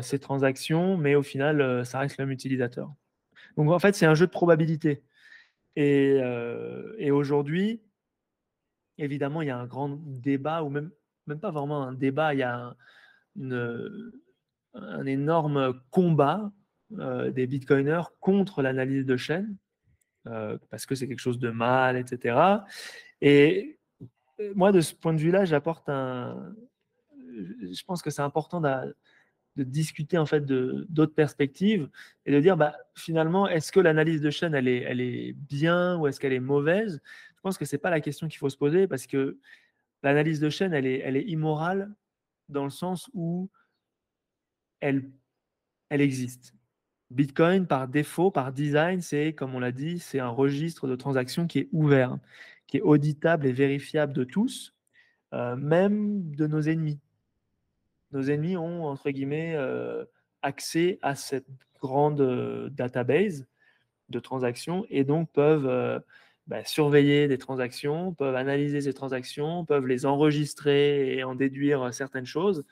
ces 0.00 0.18
transactions, 0.18 0.96
mais 0.96 1.16
au 1.16 1.22
final, 1.22 1.84
ça 1.84 1.98
reste 1.98 2.16
le 2.16 2.24
même 2.24 2.32
utilisateur. 2.32 2.90
Donc 3.58 3.70
en 3.70 3.78
fait, 3.78 3.94
c'est 3.94 4.06
un 4.06 4.14
jeu 4.14 4.24
de 4.24 4.30
probabilité. 4.30 5.02
Et, 5.74 6.18
aujourd'hui, 7.10 7.82
évidemment, 8.96 9.42
il 9.42 9.48
y 9.48 9.50
a 9.50 9.58
un 9.58 9.66
grand 9.66 9.90
débat, 9.90 10.62
ou 10.62 10.70
même, 10.70 10.90
même 11.26 11.40
pas 11.40 11.50
vraiment 11.50 11.82
un 11.82 11.92
débat, 11.92 12.32
il 12.32 12.38
y 12.38 12.42
a 12.42 12.74
un, 13.38 13.96
un 14.72 15.04
énorme 15.04 15.78
combat 15.90 16.50
des 16.88 17.46
bitcoiners 17.46 18.04
contre 18.20 18.62
l'analyse 18.62 19.04
de 19.04 19.18
chaîne, 19.18 19.58
parce 20.24 20.86
que 20.86 20.94
c'est 20.94 21.06
quelque 21.06 21.18
chose 21.18 21.38
de 21.38 21.50
mal, 21.50 21.98
etc. 21.98 22.64
Et 23.20 23.76
moi, 24.54 24.72
de 24.72 24.80
ce 24.80 24.94
point 24.94 25.12
de 25.12 25.18
vue-là, 25.18 25.44
j'apporte 25.44 25.88
un. 25.88 26.54
Je 27.30 27.82
pense 27.84 28.02
que 28.02 28.10
c'est 28.10 28.22
important 28.22 28.60
de, 28.60 28.96
de, 29.56 29.64
discuter 29.64 30.16
en 30.16 30.26
fait 30.26 30.44
d'autres 30.44 31.14
perspectives 31.14 31.88
et 32.24 32.32
de 32.32 32.40
dire, 32.40 32.56
bah, 32.56 32.74
finalement, 32.94 33.48
est-ce 33.48 33.72
que 33.72 33.80
l'analyse 33.80 34.20
de 34.20 34.30
chaîne, 34.30 34.54
elle 34.54 34.68
est, 34.68 34.80
elle 34.80 35.00
est 35.00 35.32
bien 35.32 35.98
ou 35.98 36.06
est-ce 36.06 36.18
qu'elle 36.18 36.32
est 36.32 36.40
mauvaise? 36.40 37.00
Je 37.36 37.40
pense 37.42 37.58
que 37.58 37.64
c'est 37.64 37.78
pas 37.78 37.90
la 37.90 38.00
question 38.00 38.28
qu'il 38.28 38.38
faut 38.38 38.48
se 38.48 38.56
poser 38.56 38.86
parce 38.86 39.06
que 39.06 39.38
l'analyse 40.02 40.40
de 40.40 40.50
chaîne, 40.50 40.72
elle 40.72 40.86
est, 40.86 40.98
elle 41.00 41.16
est 41.16 41.24
immorale 41.24 41.92
dans 42.48 42.64
le 42.64 42.70
sens 42.70 43.10
où 43.12 43.50
elle, 44.80 45.10
elle 45.90 46.00
existe. 46.00 46.54
Bitcoin, 47.10 47.66
par 47.66 47.86
défaut, 47.86 48.30
par 48.30 48.52
design, 48.52 49.00
c'est, 49.00 49.32
comme 49.32 49.54
on 49.54 49.60
l'a 49.60 49.72
dit, 49.72 49.98
c'est 49.98 50.18
un 50.18 50.28
registre 50.28 50.88
de 50.88 50.96
transactions 50.96 51.46
qui 51.46 51.60
est 51.60 51.68
ouvert, 51.72 52.18
qui 52.66 52.78
est 52.78 52.82
auditable 52.82 53.46
et 53.46 53.52
vérifiable 53.52 54.12
de 54.12 54.24
tous, 54.24 54.74
euh, 55.32 55.56
même 55.56 56.34
de 56.34 56.46
nos 56.46 56.62
ennemis. 56.62 56.98
Nos 58.12 58.22
ennemis 58.22 58.56
ont, 58.56 58.84
entre 58.86 59.10
guillemets, 59.10 59.54
euh, 59.56 60.04
accès 60.42 60.98
à 61.02 61.14
cette 61.14 61.46
grande 61.80 62.20
euh, 62.20 62.68
database 62.70 63.46
de 64.08 64.20
transactions 64.20 64.86
et 64.88 65.04
donc 65.04 65.30
peuvent 65.32 66.02
bah, 66.46 66.64
surveiller 66.64 67.26
des 67.26 67.38
transactions, 67.38 68.14
peuvent 68.14 68.36
analyser 68.36 68.80
ces 68.80 68.92
transactions, 68.92 69.64
peuvent 69.64 69.86
les 69.86 70.06
enregistrer 70.06 71.16
et 71.16 71.24
en 71.24 71.34
déduire 71.34 71.92
certaines 71.92 72.26
choses. 72.26 72.64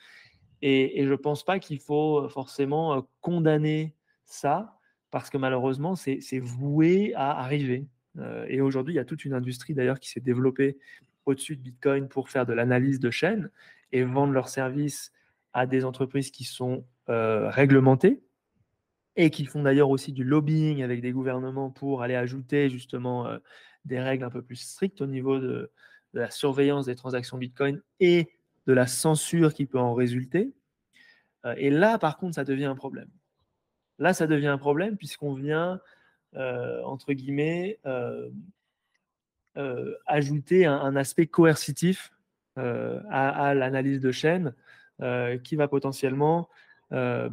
Et, 0.63 1.01
et 1.01 1.05
je 1.05 1.11
ne 1.11 1.17
pense 1.17 1.45
pas 1.45 1.59
qu'il 1.59 1.81
faut 1.81 2.29
forcément 2.29 3.05
condamner 3.21 3.97
ça, 4.25 4.79
parce 5.11 5.29
que 5.29 5.39
malheureusement, 5.39 5.97
c'est 5.97 6.39
voué 6.39 7.13
à 7.15 7.39
arriver. 7.41 7.87
Euh, 8.19 8.47
et 8.49 8.61
aujourd'hui, 8.61 8.95
il 8.95 8.97
y 8.97 9.01
a 9.01 9.05
toute 9.05 9.25
une 9.25 9.35
industrie 9.35 9.75
d'ailleurs 9.75 10.01
qui 10.01 10.11
s'est 10.11 10.21
développée 10.21 10.79
au-dessus 11.27 11.57
de 11.57 11.63
Bitcoin 11.63 12.09
pour 12.09 12.29
faire 12.29 12.47
de 12.47 12.53
l'analyse 12.53 13.01
de 13.01 13.11
chaînes 13.11 13.51
et 13.93 14.05
vendre 14.05 14.33
leurs 14.33 14.49
services 14.49 15.13
à 15.53 15.67
des 15.67 15.85
entreprises 15.85 16.31
qui 16.31 16.45
sont 16.45 16.85
euh, 17.09 17.49
réglementées 17.51 18.23
et 19.17 19.31
qui 19.31 19.47
font 19.47 19.63
d'ailleurs 19.63 19.91
aussi 19.91 20.13
du 20.13 20.25
lobbying 20.25 20.83
avec 20.83 21.01
des 21.01 21.13
gouvernements 21.13 21.71
pour 21.71 22.03
aller 22.03 22.17
ajouter 22.17 22.69
justement 22.69 23.27
euh, 23.27 23.39
des 23.85 24.01
règles 24.01 24.25
un 24.25 24.31
peu 24.31 24.43
plus 24.43 24.57
strictes 24.57 25.01
au 25.01 25.07
niveau 25.07 25.39
de, 25.39 25.71
la 26.13 26.31
surveillance 26.31 26.87
des 26.87 26.95
transactions 26.95 27.39
Bitcoin 27.39 27.83
et 27.99 28.29
de 28.67 28.73
la 28.73 28.87
censure 28.87 29.53
qui 29.53 29.67
peut 29.67 29.81
en 29.81 29.95
résulter. 29.95 30.53
et 31.57 31.71
là, 31.71 31.99
par 31.99 32.19
contre, 32.19 32.37
ça 32.37 32.45
devient 32.45 32.67
un 32.67 32.77
problème. 32.77 33.11
Là, 33.99 34.15
ça 34.15 34.29
devient 34.29 34.47
un 34.47 34.59
problème 34.59 34.97
puisqu'on 34.97 35.35
vient, 35.35 35.81
entre 36.37 37.13
guillemets, 37.13 37.79
euh, 37.87 38.31
euh, 39.57 39.95
ajouter 40.07 40.67
un, 40.67 40.97
aspect 40.97 41.27
coercitif 41.27 42.13
à, 42.57 43.55
l'analyse 43.55 44.01
de 44.01 44.13
chaîne 44.13 44.55
qui 45.43 45.57
va 45.57 45.69
potentiellement 45.69 46.49
à 46.91 47.29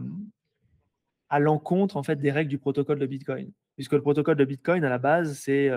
l'encontre 1.40 1.98
en 1.98 2.04
fait 2.04 2.18
des 2.18 2.32
règles 2.32 2.50
du 2.50 2.58
protocole 2.58 3.00
de 3.00 3.06
Bitcoin. 3.06 3.52
Puisque 3.76 3.94
le 3.94 4.02
protocole 4.02 4.38
de 4.38 4.46
Bitcoin, 4.46 4.84
à 4.84 4.90
la 4.90 4.98
base, 4.98 5.38
c'est 5.38 5.70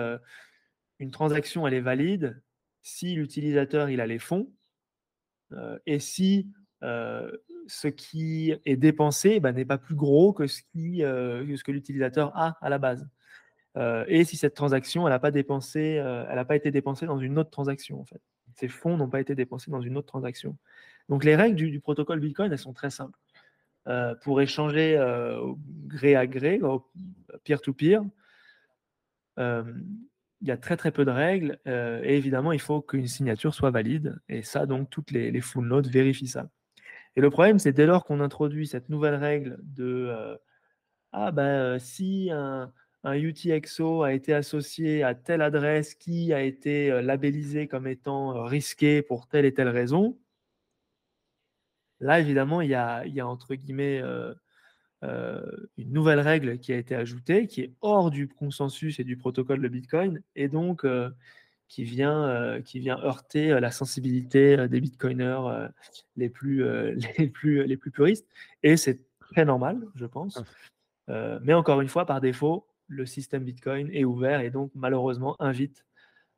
une 0.99 1.11
transaction, 1.11 1.67
elle 1.67 1.75
est 1.75 1.81
valide 1.81 2.41
si 2.81 3.15
l'utilisateur 3.15 3.89
il 3.89 4.01
a 4.01 4.07
les 4.07 4.19
fonds 4.19 4.51
et 5.85 5.99
si 5.99 6.47
ce 7.67 7.87
qui 7.87 8.53
est 8.65 8.75
dépensé 8.75 9.39
bah, 9.39 9.51
n'est 9.51 9.65
pas 9.65 9.77
plus 9.77 9.95
gros 9.95 10.33
que 10.33 10.47
ce, 10.47 10.61
euh, 10.77 11.57
que 11.63 11.71
l'utilisateur 11.71 12.31
a 12.35 12.57
à 12.61 12.69
la 12.69 12.77
base. 12.77 13.07
Euh, 13.77 14.05
et 14.07 14.23
si 14.23 14.37
cette 14.37 14.53
transaction, 14.53 15.07
elle 15.07 15.13
n'a 15.13 15.19
pas, 15.19 15.29
euh, 15.29 16.45
été 16.51 16.71
dépensée 16.71 17.05
dans 17.05 17.19
une 17.19 17.37
autre 17.37 17.49
transaction, 17.49 17.99
en 17.99 18.05
fait. 18.05 18.21
Ces 18.55 18.69
fonds 18.69 18.95
n'ont 18.95 19.09
pas 19.09 19.19
été 19.19 19.35
dépensés 19.35 19.69
dans 19.69 19.81
une 19.81 19.97
autre 19.97 20.07
transaction. 20.07 20.57
Donc 21.09 21.25
les 21.25 21.35
règles 21.35 21.55
du, 21.55 21.79
protocole 21.81 22.19
Bitcoin, 22.19 22.51
elles 22.51 22.57
sont 22.57 22.73
très 22.73 22.89
simples. 22.89 23.19
pour 24.23 24.41
échanger 24.41 24.97
gré 25.87 26.15
à 26.15 26.25
gré, 26.25 26.61
peer-to-peer, 27.43 28.01
il 29.37 30.47
y 30.47 30.51
a 30.51 30.57
très 30.57 30.77
très 30.77 30.91
peu 30.91 31.03
de 31.03 31.11
règles 31.11 31.59
et 31.65 32.15
évidemment 32.15 32.53
il 32.53 32.61
faut 32.61 32.81
qu'une 32.81 33.07
signature 33.07 33.53
soit 33.53 33.71
valide 33.71 34.17
et 34.29 34.41
ça 34.41 34.65
donc 34.65 34.89
toutes 34.89 35.11
les, 35.11 35.31
les 35.31 35.41
full 35.41 35.67
notes 35.67 35.87
vérifient 35.87 36.27
ça. 36.27 36.47
Et 37.15 37.21
le 37.21 37.29
problème, 37.29 37.59
c'est 37.59 37.71
dès 37.71 37.85
lors 37.85 38.05
qu'on 38.05 38.19
introduit 38.19 38.67
cette 38.67 38.89
nouvelle 38.89 39.15
règle 39.15 39.57
de 39.63 40.07
euh, 40.09 40.37
ah 41.13 41.31
ben 41.31 41.79
si 41.79 42.29
un, 42.31 42.71
UTXO 43.05 44.03
a 44.03 44.13
été 44.13 44.33
associé 44.33 45.03
à 45.03 45.15
telle 45.15 45.41
adresse 45.41 45.95
qui 45.95 46.33
a 46.33 46.41
été 46.41 46.91
euh, 46.91 47.01
labellisée 47.01 47.67
comme 47.67 47.87
étant 47.87 48.43
risquée 48.45 49.01
pour 49.01 49.27
telle 49.27 49.45
et 49.45 49.53
telle 49.53 49.69
raison, 49.69 50.17
là 51.99 52.19
évidemment 52.19 52.61
il 52.61 52.69
y 52.69 52.75
a, 52.75 53.05
il 53.05 53.13
y 53.13 53.19
a 53.19 53.27
entre 53.27 53.55
guillemets 53.55 54.01
une 55.03 55.93
nouvelle 55.93 56.19
règle 56.19 56.59
qui 56.59 56.73
a 56.73 56.77
été 56.77 56.95
ajoutée, 56.95 57.47
qui 57.47 57.61
est 57.61 57.73
hors 57.81 58.11
du 58.11 58.27
consensus 58.27 58.99
et 58.99 59.03
du 59.03 59.17
protocole 59.17 59.61
de 59.61 59.67
Bitcoin, 59.67 60.21
et 60.35 60.47
donc 60.47 60.83
qui 61.67 61.83
vient, 61.83 62.27
euh, 62.27 62.61
qui 62.61 62.79
vient 62.79 62.99
heurter 63.03 63.51
euh, 63.51 63.59
la 63.59 63.71
sensibilité 63.71 64.57
euh, 64.57 64.67
des 64.67 64.79
bitcoiners 64.79 65.69
les, 66.15 66.29
plus, 66.29 66.63
les, 67.17 67.27
plus, 67.27 67.65
les 67.65 67.77
plus 67.77 67.91
puristes. 67.91 68.27
Et 68.63 68.77
c'est 68.77 69.01
très 69.19 69.45
normal, 69.45 69.85
je 69.95 70.05
pense. 70.05 70.43
mais 71.07 71.53
encore 71.53 71.81
une 71.81 71.87
fois, 71.87 72.05
par 72.05 72.21
défaut, 72.21 72.67
le 72.87 73.05
système 73.05 73.43
Bitcoin 73.43 73.89
est 73.91 74.05
ouvert 74.05 74.41
et 74.41 74.51
donc 74.51 74.71
malheureusement 74.75 75.35
invite 75.39 75.85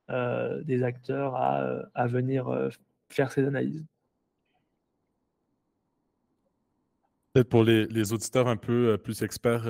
des 0.10 0.84
acteurs 0.84 1.36
à, 1.36 1.84
à 1.94 2.08
venir 2.08 2.70
faire 3.10 3.32
ces 3.32 3.46
analyses. 3.46 3.86
Peut-être 7.38 7.50
pour 7.50 7.64
les, 7.64 8.14
auditeurs 8.14 8.48
un 8.48 8.58
peu 8.58 8.98
plus 8.98 9.22
experts, 9.22 9.68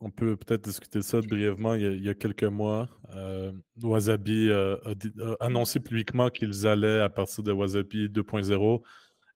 on 0.00 0.10
peut 0.10 0.38
peut-être 0.38 0.64
discuter 0.64 1.02
ça 1.02 1.20
brièvement. 1.20 1.74
Il 1.74 2.02
y 2.02 2.08
a, 2.08 2.14
quelques 2.14 2.44
mois, 2.44 2.88
euh, 3.14 3.52
Wasabi 3.82 4.50
a, 4.50 4.78
annoncé 5.38 5.80
publiquement 5.80 6.30
qu'ils 6.30 6.66
allaient, 6.66 7.00
à 7.00 7.10
partir 7.10 7.44
de 7.44 7.52
Wasabi 7.52 8.08
2.0, 8.08 8.82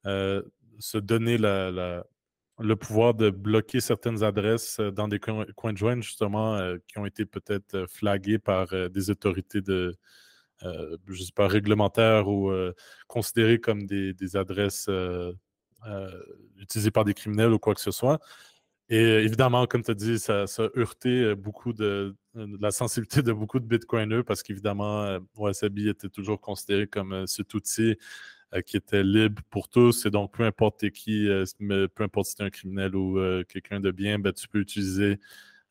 euh, 0.07 0.43
se 0.79 0.97
donner 0.97 1.37
le 1.37 2.75
pouvoir 2.75 3.13
de 3.13 3.29
bloquer 3.29 3.81
certaines 3.81 4.23
adresses 4.23 4.81
dans 4.81 5.07
des 5.07 5.19
coins, 5.19 5.45
de 5.75 5.77
joindre, 5.77 6.03
justement, 6.03 6.55
euh, 6.55 6.79
qui 6.87 6.99
ont 6.99 7.05
été 7.05 7.27
peut-être 7.27 7.85
flaguées 7.91 8.39
par 8.39 8.69
des 8.89 9.11
autorités 9.11 9.61
de, 9.61 9.95
je 10.63 11.23
sais 11.23 11.33
pas, 11.35 11.47
réglementaires 11.49 12.29
ou 12.29 12.51
considérées 13.09 13.61
comme 13.61 13.85
des 13.85 14.37
adresses 14.37 14.89
utilisées 16.59 16.91
par 16.91 17.05
des 17.05 17.15
criminels 17.15 17.53
ou 17.53 17.59
quoi 17.59 17.75
que 17.75 17.81
ce 17.81 17.91
soit. 17.91 18.21
Et 18.91 19.03
évidemment, 19.03 19.67
comme 19.67 19.83
tu 19.83 19.91
as 19.91 19.95
dit, 19.95 20.19
ça, 20.19 20.45
a 20.45 20.79
heurté 20.79 21.11
euh, 21.11 21.35
beaucoup 21.35 21.75
de, 21.75 22.17
la 22.35 22.71
sensibilité 22.71 23.23
de 23.23 23.33
beaucoup 23.33 23.61
de 23.61 23.67
Bitcoiners 23.67 24.23
parce 24.23 24.43
qu'évidemment, 24.43 25.03
euh, 25.03 25.19
Wasabi 25.37 25.89
était 25.91 26.09
toujours 26.09 26.41
considéré 26.41 26.87
comme 26.87 27.13
euh, 27.13 27.27
cet 27.27 27.53
outil 27.55 27.97
qui 28.65 28.79
était 28.79 29.03
libre 29.03 29.43
pour 29.51 29.69
tous. 29.69 30.07
Et 30.07 30.11
donc, 30.11 30.33
peu 30.33 30.43
importe 30.45 30.89
qui, 30.89 31.29
peu 31.59 32.03
importe 32.03 32.29
si 32.29 32.35
tu 32.35 32.43
es 32.43 32.47
un 32.47 32.51
criminel 32.51 32.97
ou 32.97 33.21
quelqu'un 33.47 33.79
de 33.79 33.91
bien, 33.91 34.19
ben, 34.19 34.33
tu 34.33 34.49
peux 34.49 34.61
utiliser. 34.61 35.19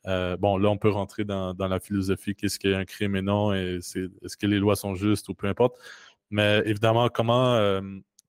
bon, 0.04 0.58
là, 0.58 0.70
on 0.70 0.78
peut 0.78 0.88
rentrer 0.88 1.24
dans, 1.24 1.56
la 1.58 1.80
philosophie 1.80 2.36
qu'est-ce 2.36 2.56
qu'est 2.56 2.76
un 2.76 2.84
crime 2.84 3.16
et 3.16 3.22
non, 3.22 3.52
et 3.52 3.80
est-ce 3.80 4.36
que 4.36 4.46
les 4.46 4.60
lois 4.60 4.76
sont 4.76 4.94
justes 4.94 5.28
ou 5.28 5.34
peu 5.34 5.48
importe. 5.48 5.76
Mais 6.30 6.62
évidemment, 6.66 7.08
comment, 7.08 7.80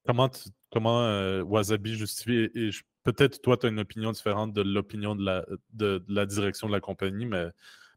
comment, 0.07 0.32
comment 0.72 1.41
Wasabi 1.41 1.95
justifie, 1.95 2.49
et 2.55 2.70
peut-être 3.03 3.41
toi, 3.41 3.57
tu 3.57 3.65
as 3.65 3.70
une 3.70 3.80
opinion 3.80 4.11
différente 4.11 4.53
de 4.53 4.61
l'opinion 4.61 5.15
de 5.15 5.24
la, 5.24 5.45
de, 5.74 6.03
la 6.07 6.26
direction 6.26 6.67
de 6.67 6.74
la 6.74 6.80
compagnie, 6.80 7.26
mais 7.26 7.47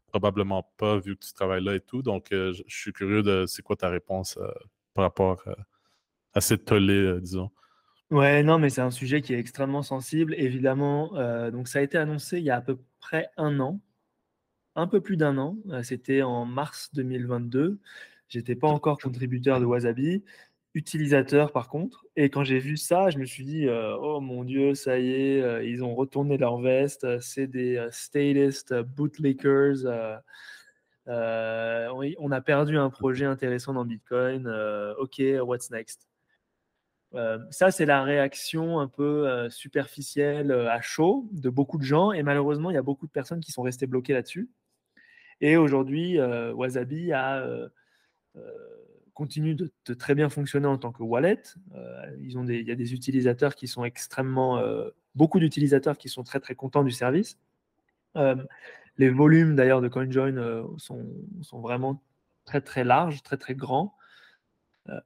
probablement 0.07 0.71
pas 0.77 0.99
vu 0.99 1.15
que 1.15 1.25
tu 1.25 1.33
travailles 1.33 1.63
là 1.63 1.75
et 1.75 1.79
tout. 1.79 2.03
Donc, 2.03 2.31
euh, 2.31 2.53
je, 2.53 2.63
suis 2.67 2.93
curieux 2.93 3.23
de 3.23 3.45
c'est 3.47 3.63
quoi 3.63 3.75
ta 3.75 3.89
réponse 3.89 4.37
euh, 4.37 4.47
par 4.93 5.05
rapport 5.05 5.41
euh, 5.47 5.53
à 6.33 6.41
cette 6.41 6.65
tollée, 6.65 7.19
disons. 7.19 7.49
Ouais, 8.11 8.43
non, 8.43 8.59
mais 8.59 8.69
c'est 8.69 8.81
un 8.81 8.91
sujet 8.91 9.21
qui 9.21 9.33
est 9.33 9.39
extrêmement 9.39 9.81
sensible, 9.81 10.35
évidemment. 10.35 11.13
donc, 11.51 11.67
ça 11.67 11.79
a 11.79 11.81
été 11.81 11.97
annoncé 11.97 12.37
il 12.37 12.43
y 12.43 12.51
a 12.51 12.57
à 12.57 12.61
peu 12.61 12.77
près 12.99 13.29
un 13.37 13.59
an, 13.59 13.79
un 14.75 14.85
peu 14.85 15.01
plus 15.01 15.17
d'un 15.17 15.37
an. 15.39 15.57
C'était 15.81 16.21
en 16.21 16.45
mars 16.45 16.91
2022. 16.93 17.79
J'étais 18.29 18.55
pas 18.55 18.67
encore 18.67 18.99
contributeur 18.99 19.59
de 19.59 19.65
Wasabi. 19.65 20.23
Utilisateurs 20.73 21.51
par 21.51 21.69
contre. 21.69 22.05
Et 22.15 22.29
quand 22.29 22.43
j'ai 22.43 22.59
vu 22.59 22.77
ça, 22.77 23.09
je 23.09 23.17
me 23.17 23.25
suis 23.25 23.45
dit, 23.45 23.67
oh 23.69 24.19
mon 24.19 24.43
Dieu, 24.43 24.75
ça 24.75 24.99
y 24.99 25.11
est, 25.11 25.67
ils 25.67 25.83
ont 25.83 25.95
retourné 25.95 26.37
leur 26.37 26.57
veste, 26.59 27.19
c'est 27.19 27.47
des 27.47 27.87
statist 27.91 28.73
bootlickers. 28.73 29.85
on 31.07 32.31
a 32.31 32.41
perdu 32.41 32.77
un 32.77 32.89
projet 32.89 33.25
intéressant 33.25 33.73
dans 33.73 33.85
Bitcoin. 33.85 34.47
ok, 34.97 35.21
what's 35.43 35.69
next? 35.69 36.07
Ça, 37.51 37.69
c'est 37.69 37.85
la 37.85 38.03
réaction 38.03 38.79
un 38.79 38.87
peu 38.87 39.47
superficielle 39.51 40.51
à 40.51 40.81
chaud 40.81 41.29
de 41.31 41.49
beaucoup 41.49 41.77
de 41.77 41.83
gens. 41.83 42.11
Et 42.11 42.23
malheureusement, 42.23 42.71
il 42.71 42.73
y 42.73 42.77
a 42.77 42.81
beaucoup 42.81 43.05
de 43.05 43.11
personnes 43.11 43.41
qui 43.41 43.51
sont 43.51 43.61
restées 43.61 43.85
bloquées 43.85 44.13
là-dessus. 44.13 44.49
Et 45.39 45.55
aujourd'hui, 45.55 46.19
Wasabi 46.19 47.11
a 47.11 47.45
continue 49.13 49.55
de, 49.55 49.71
très 49.93 50.15
bien 50.15 50.29
fonctionner 50.29 50.67
en 50.67 50.77
tant 50.77 50.91
que 50.91 51.03
wallet. 51.03 51.41
des, 51.71 52.59
il 52.59 52.67
y 52.67 52.71
a 52.71 52.75
des 52.75 52.93
utilisateurs 52.93 53.55
qui 53.55 53.67
sont 53.67 53.83
extrêmement, 53.83 54.61
beaucoup 55.15 55.39
d'utilisateurs 55.39 55.97
qui 55.97 56.09
sont 56.09 56.23
très 56.23 56.39
très 56.39 56.55
contents 56.55 56.83
du 56.83 56.91
service. 56.91 57.37
les 58.97 59.09
volumes 59.09 59.55
d'ailleurs 59.55 59.81
de 59.81 59.87
CoinJoin 59.87 60.67
sont, 60.77 61.05
sont, 61.41 61.61
vraiment 61.61 62.01
très 62.45 62.61
très 62.61 62.83
larges, 62.83 63.23
très 63.23 63.37
très 63.37 63.55
grands. 63.55 63.95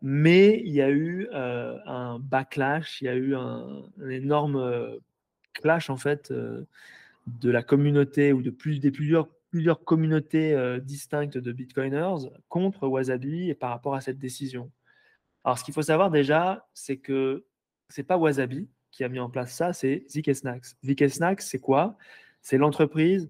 mais 0.02 0.62
il 0.66 0.74
y 0.74 0.82
a 0.82 0.90
eu 0.90 1.28
un 1.34 2.20
backlash, 2.20 3.02
il 3.02 3.06
y 3.06 3.10
a 3.10 3.16
eu 3.16 3.36
un, 3.36 3.84
énorme 4.10 5.00
clash 5.54 5.90
en 5.90 5.98
fait 5.98 6.32
de 6.32 7.50
la 7.50 7.64
communauté 7.64 8.32
ou 8.34 8.42
de 8.42 8.50
plus 8.50 8.80
des 8.80 8.92
plusieurs 8.92 9.28
plusieurs 9.50 9.84
communautés 9.84 10.78
distinctes 10.82 11.38
de 11.38 11.52
Bitcoiners 11.52 12.30
contre 12.50 12.88
Wasabi 12.88 13.50
et 13.50 13.56
par 13.56 13.70
rapport 13.70 13.96
à 13.96 14.02
cette 14.02 14.20
décision. 14.20 14.72
Alors, 15.44 15.58
ce 15.58 15.64
qu'il 15.64 15.74
faut 15.74 15.82
savoir 15.82 16.12
déjà, 16.12 16.68
c'est 16.74 16.98
que 16.98 17.46
c'est 17.90 18.04
pas 18.04 18.18
Wasabi 18.18 18.68
qui 18.92 19.04
a 19.04 19.10
mis 19.10 19.20
en 19.20 19.30
place 19.30 19.54
ça, 19.54 19.74
c'est 19.74 20.06
Zk-Snacks. 20.10 20.76
Zk-Snacks, 20.84 21.42
c'est 21.42 21.60
quoi? 21.60 21.98
C'est 22.42 22.58
l'entreprise 22.58 23.30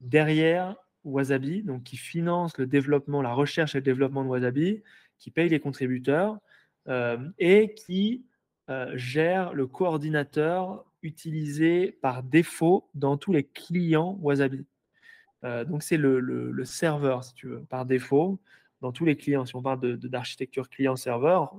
derrière 0.00 0.76
Wasabi, 1.04 1.62
donc 1.62 1.82
qui 1.82 1.96
finance 1.96 2.56
le 2.58 2.66
développement, 2.66 3.20
la 3.20 3.32
recherche 3.32 3.74
et 3.74 3.78
le 3.78 3.82
développement 3.82 4.22
de 4.22 4.28
Wasabi, 4.28 4.82
qui 5.18 5.30
paye 5.30 5.48
les 5.48 5.60
contributeurs 5.60 6.38
et 7.38 7.74
qui 7.74 8.24
gère 8.94 9.52
le 9.52 9.66
coordinateur 9.66 10.84
utilisé 11.02 11.92
par 12.02 12.22
défaut 12.22 12.88
dans 12.94 13.16
tous 13.16 13.32
les 13.32 13.44
clients 13.44 14.18
Wasabi. 14.22 14.64
Euh, 15.44 15.64
donc, 15.64 15.82
c'est 15.82 15.96
le, 15.96 16.64
serveur, 16.64 17.24
si 17.24 17.34
tu 17.34 17.48
veux, 17.48 17.60
par 17.60 17.86
défaut, 17.86 18.38
dans 18.80 18.92
tous 18.92 19.04
les 19.04 19.16
clients. 19.16 19.44
Si 19.46 19.56
on 19.56 19.62
parle 19.62 19.96
d'architecture 19.98 20.68
client-serveur, 20.68 21.54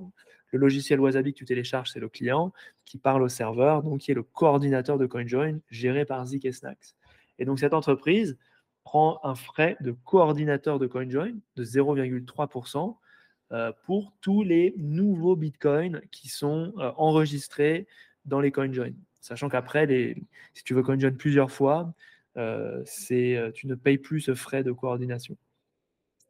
le 0.52 0.58
logiciel 0.58 1.00
Wasabi 1.00 1.32
que 1.32 1.38
tu 1.38 1.44
télécharges, 1.44 1.90
c'est 1.90 2.00
le 2.00 2.08
client 2.08 2.52
qui 2.84 2.98
parle 2.98 3.22
au 3.22 3.28
serveur, 3.28 3.82
donc 3.82 4.00
qui 4.00 4.10
est 4.10 4.14
le 4.14 4.22
coordinateur 4.22 4.98
de 4.98 5.06
CoinJoin, 5.06 5.58
géré 5.70 6.04
par 6.04 6.24
Zik 6.26 6.44
et 6.44 6.52
Snacks. 6.52 6.94
Et 7.38 7.44
donc, 7.44 7.58
cette 7.58 7.74
entreprise 7.74 8.36
prend 8.84 9.20
un 9.22 9.34
frais 9.34 9.76
de 9.80 9.92
coordinateur 9.92 10.78
de 10.78 10.86
CoinJoin 10.86 11.32
de 11.56 11.64
0,3% 11.64 12.96
euh, 13.52 13.72
pour 13.84 14.12
tous 14.20 14.42
les 14.42 14.74
nouveaux 14.76 15.36
bitcoins 15.36 16.00
qui 16.10 16.28
sont 16.28 16.72
euh, 16.78 16.90
enregistrés 16.96 17.86
dans 18.24 18.40
les 18.40 18.50
CoinJoin. 18.50 18.92
Sachant 19.20 19.48
qu'après, 19.48 19.86
si 20.52 20.64
tu 20.64 20.74
veux 20.74 20.82
CoinJoin 20.82 21.12
plusieurs 21.12 21.50
fois, 21.50 21.94
tu 22.34 23.66
ne 23.66 23.74
payes 23.74 23.98
plus 23.98 24.20
ce 24.20 24.34
frais 24.34 24.64
de 24.64 24.72
coordination. 24.72 25.36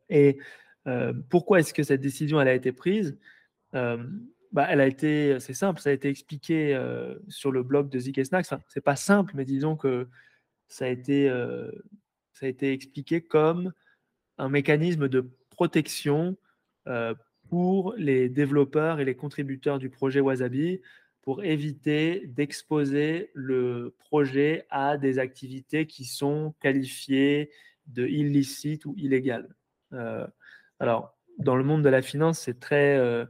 Et 0.09 0.39
euh, 0.87 1.13
pourquoi 1.31 1.61
est-ce 1.61 1.73
que 1.73 1.83
cette 1.83 2.01
décision 2.01 2.41
elle 2.41 2.49
a 2.49 2.55
été 2.55 2.73
prise? 2.73 3.19
Bah, 3.73 4.67
elle 4.69 4.83
a 4.83 4.87
été, 4.87 5.41
c'est 5.41 5.55
simple, 5.55 5.81
ça 5.81 5.89
a 5.89 5.93
été 5.95 6.11
expliqué 6.11 6.79
sur 7.29 7.51
le 7.51 7.63
blog 7.63 7.89
de 7.89 7.99
Zik 7.99 8.23
Snacks. 8.23 8.45
Enfin, 8.47 8.61
c'est 8.69 8.83
pas 8.83 8.97
simple, 8.97 9.33
mais 9.35 9.47
disons 9.47 9.77
que 9.77 10.09
ça 10.69 10.85
a 10.85 10.89
été, 10.89 11.29
ça 12.35 12.47
a 12.47 12.49
été 12.51 12.73
expliqué 12.73 13.23
comme 13.23 13.73
un 14.37 14.51
mécanisme 14.51 15.09
de 15.09 15.31
protection 15.51 16.37
pour 17.49 17.95
les 17.97 18.29
développeurs 18.29 19.01
et 19.01 19.05
les 19.07 19.15
contributeurs 19.15 19.79
du 19.79 19.89
projet 19.89 20.21
Wasabi 20.21 20.81
pour 21.23 21.45
éviter 21.45 22.27
d'exposer 22.27 23.31
le 23.33 23.95
projet 23.99 24.67
à 24.71 24.99
des 24.99 25.21
activités 25.21 25.87
qui 25.87 26.05
sont 26.05 26.55
qualifiées 26.61 27.51
de 27.87 28.07
illicites 28.07 28.85
ou 28.87 28.95
illégales. 28.97 29.55
Euh, 29.93 30.27
alors, 30.81 31.17
dans 31.39 31.55
le 31.55 31.63
monde 31.63 31.83
de 31.83 31.89
la 31.89 32.03
finance, 32.03 32.41
c'est 32.41 32.59
très 32.59 32.97
euh, 32.97 33.25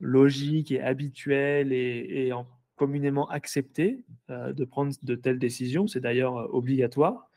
logique 0.00 0.72
et 0.72 0.80
habituel 0.80 1.72
et, 1.72 2.32
communément 2.74 3.26
accepté 3.30 4.04
euh, 4.28 4.52
de 4.52 4.64
prendre 4.66 4.92
de 5.02 5.14
telles 5.14 5.38
décisions. 5.38 5.86
C'est 5.86 6.00
d'ailleurs 6.00 6.52
obligatoire. 6.54 7.30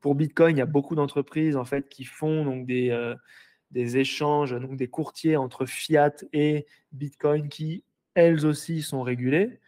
pour 0.00 0.14
Bitcoin, 0.16 0.56
il 0.56 0.58
y 0.58 0.62
a 0.62 0.66
beaucoup 0.66 0.96
d'entreprises 0.96 1.56
en 1.56 1.64
fait 1.64 1.88
qui 1.88 2.04
font 2.04 2.44
donc 2.44 2.66
des, 2.66 3.14
des 3.70 3.96
échanges, 3.96 4.52
donc 4.60 4.76
des 4.76 4.88
courtiers 4.88 5.36
entre 5.36 5.66
fiat 5.66 6.16
et 6.32 6.66
Bitcoin 6.92 7.48
qui 7.48 7.84
elles 8.14 8.46
aussi 8.46 8.82
sont 8.82 9.02
régulées. 9.02 9.60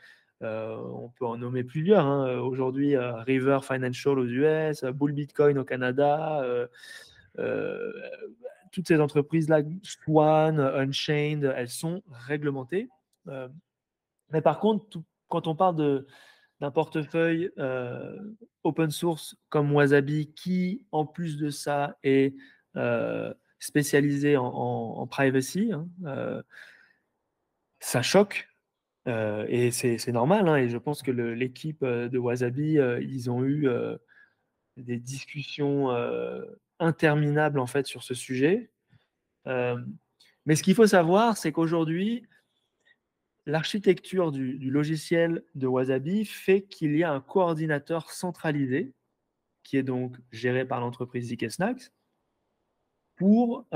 Euh, 0.43 0.77
on 0.77 1.09
peut 1.09 1.27
en 1.27 1.37
nommer 1.39 1.65
plusieurs. 1.65 2.05
Hein. 2.05 2.39
Aujourd'hui, 2.41 2.95
euh, 2.95 3.15
River 3.23 3.61
Financial 3.63 4.19
aux 4.19 4.27
US, 4.27 4.85
Bull 4.85 5.13
Bitcoin 5.13 5.59
au 5.59 5.65
Canada, 5.65 6.43
euh, 7.39 7.93
toutes 8.73 8.89
ces 8.89 9.01
entreprises-là, 9.01 9.63
Swan, 9.83 10.61
Unchained, 10.61 11.53
elles 11.57 11.69
sont 11.69 12.03
réglementées. 12.11 12.89
mais 14.33 14.43
par 14.43 14.59
contre, 14.59 15.01
quand 15.29 15.47
on 15.47 15.55
parle 15.55 16.05
d'un 16.61 16.71
portefeuille 16.71 17.51
open 18.63 18.91
source 18.91 19.37
comme 19.49 19.73
Wasabi, 19.73 20.33
qui 20.35 20.85
en 20.93 21.07
plus 21.07 21.39
de 21.39 21.51
ça 21.51 21.97
est 22.03 22.35
spécialisé 23.59 24.37
en, 24.37 25.07
privacy, 25.07 25.73
hein, 25.73 26.43
ça 27.87 28.03
choque. 28.03 28.49
Euh, 29.07 29.47
et 29.49 29.71
c'est 29.71 30.09
normal. 30.09 30.49
Hein, 30.49 30.57
et 30.57 30.69
je 30.69 30.77
pense 30.77 31.03
que 31.03 31.13
l'équipe 31.13 31.85
euh, 31.85 32.09
de 32.09 32.19
Wasabi, 32.19 32.79
euh, 32.79 33.01
ils 33.01 33.31
ont 33.31 33.45
eu 33.45 33.69
des 34.77 34.99
discussions 34.99 35.89
interminables 36.81 37.61
en 37.61 37.67
fait 37.67 37.87
sur 37.87 38.03
ce 38.03 38.15
sujet. 38.15 38.71
mais 39.47 40.57
ce 40.57 40.63
qu'il 40.63 40.75
faut 40.75 40.87
savoir, 40.87 41.37
c'est 41.37 41.53
qu'aujourd'hui, 41.53 42.27
l'architecture 43.47 44.33
du, 44.33 44.71
logiciel 44.71 45.45
de 45.55 45.67
Wasabi 45.67 46.25
fait 46.25 46.63
qu'il 46.63 46.97
y 46.97 47.05
a 47.05 47.13
un 47.13 47.21
coordinateur 47.21 48.11
centralisé 48.11 48.93
qui 49.63 49.77
est 49.77 49.83
donc 49.83 50.17
géré 50.33 50.67
par 50.67 50.81
l'entreprise 50.81 51.33
ZK 51.33 51.47
pour 53.17 53.67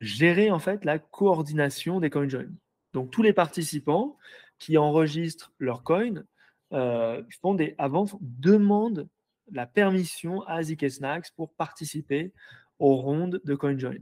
gérer 0.00 0.50
en 0.50 0.58
fait 0.58 0.84
la 0.84 0.98
coordination 0.98 2.00
des 2.00 2.10
CoinJoin. 2.10 2.48
Donc 2.92 3.10
tous 3.10 3.22
les 3.22 3.32
participants 3.32 4.16
qui 4.58 4.78
enregistrent 4.78 5.52
leur 5.58 5.82
coin 5.82 6.24
euh, 6.72 7.22
font 7.40 7.54
des, 7.54 7.74
avant 7.78 8.06
demandent 8.20 9.08
la 9.52 9.66
permission 9.66 10.42
à 10.42 10.62
Zik 10.62 10.88
Snacks 10.90 11.30
pour 11.34 11.52
participer 11.54 12.32
aux 12.78 12.96
rondes 12.96 13.40
de 13.44 13.54
CoinJoin. 13.54 13.98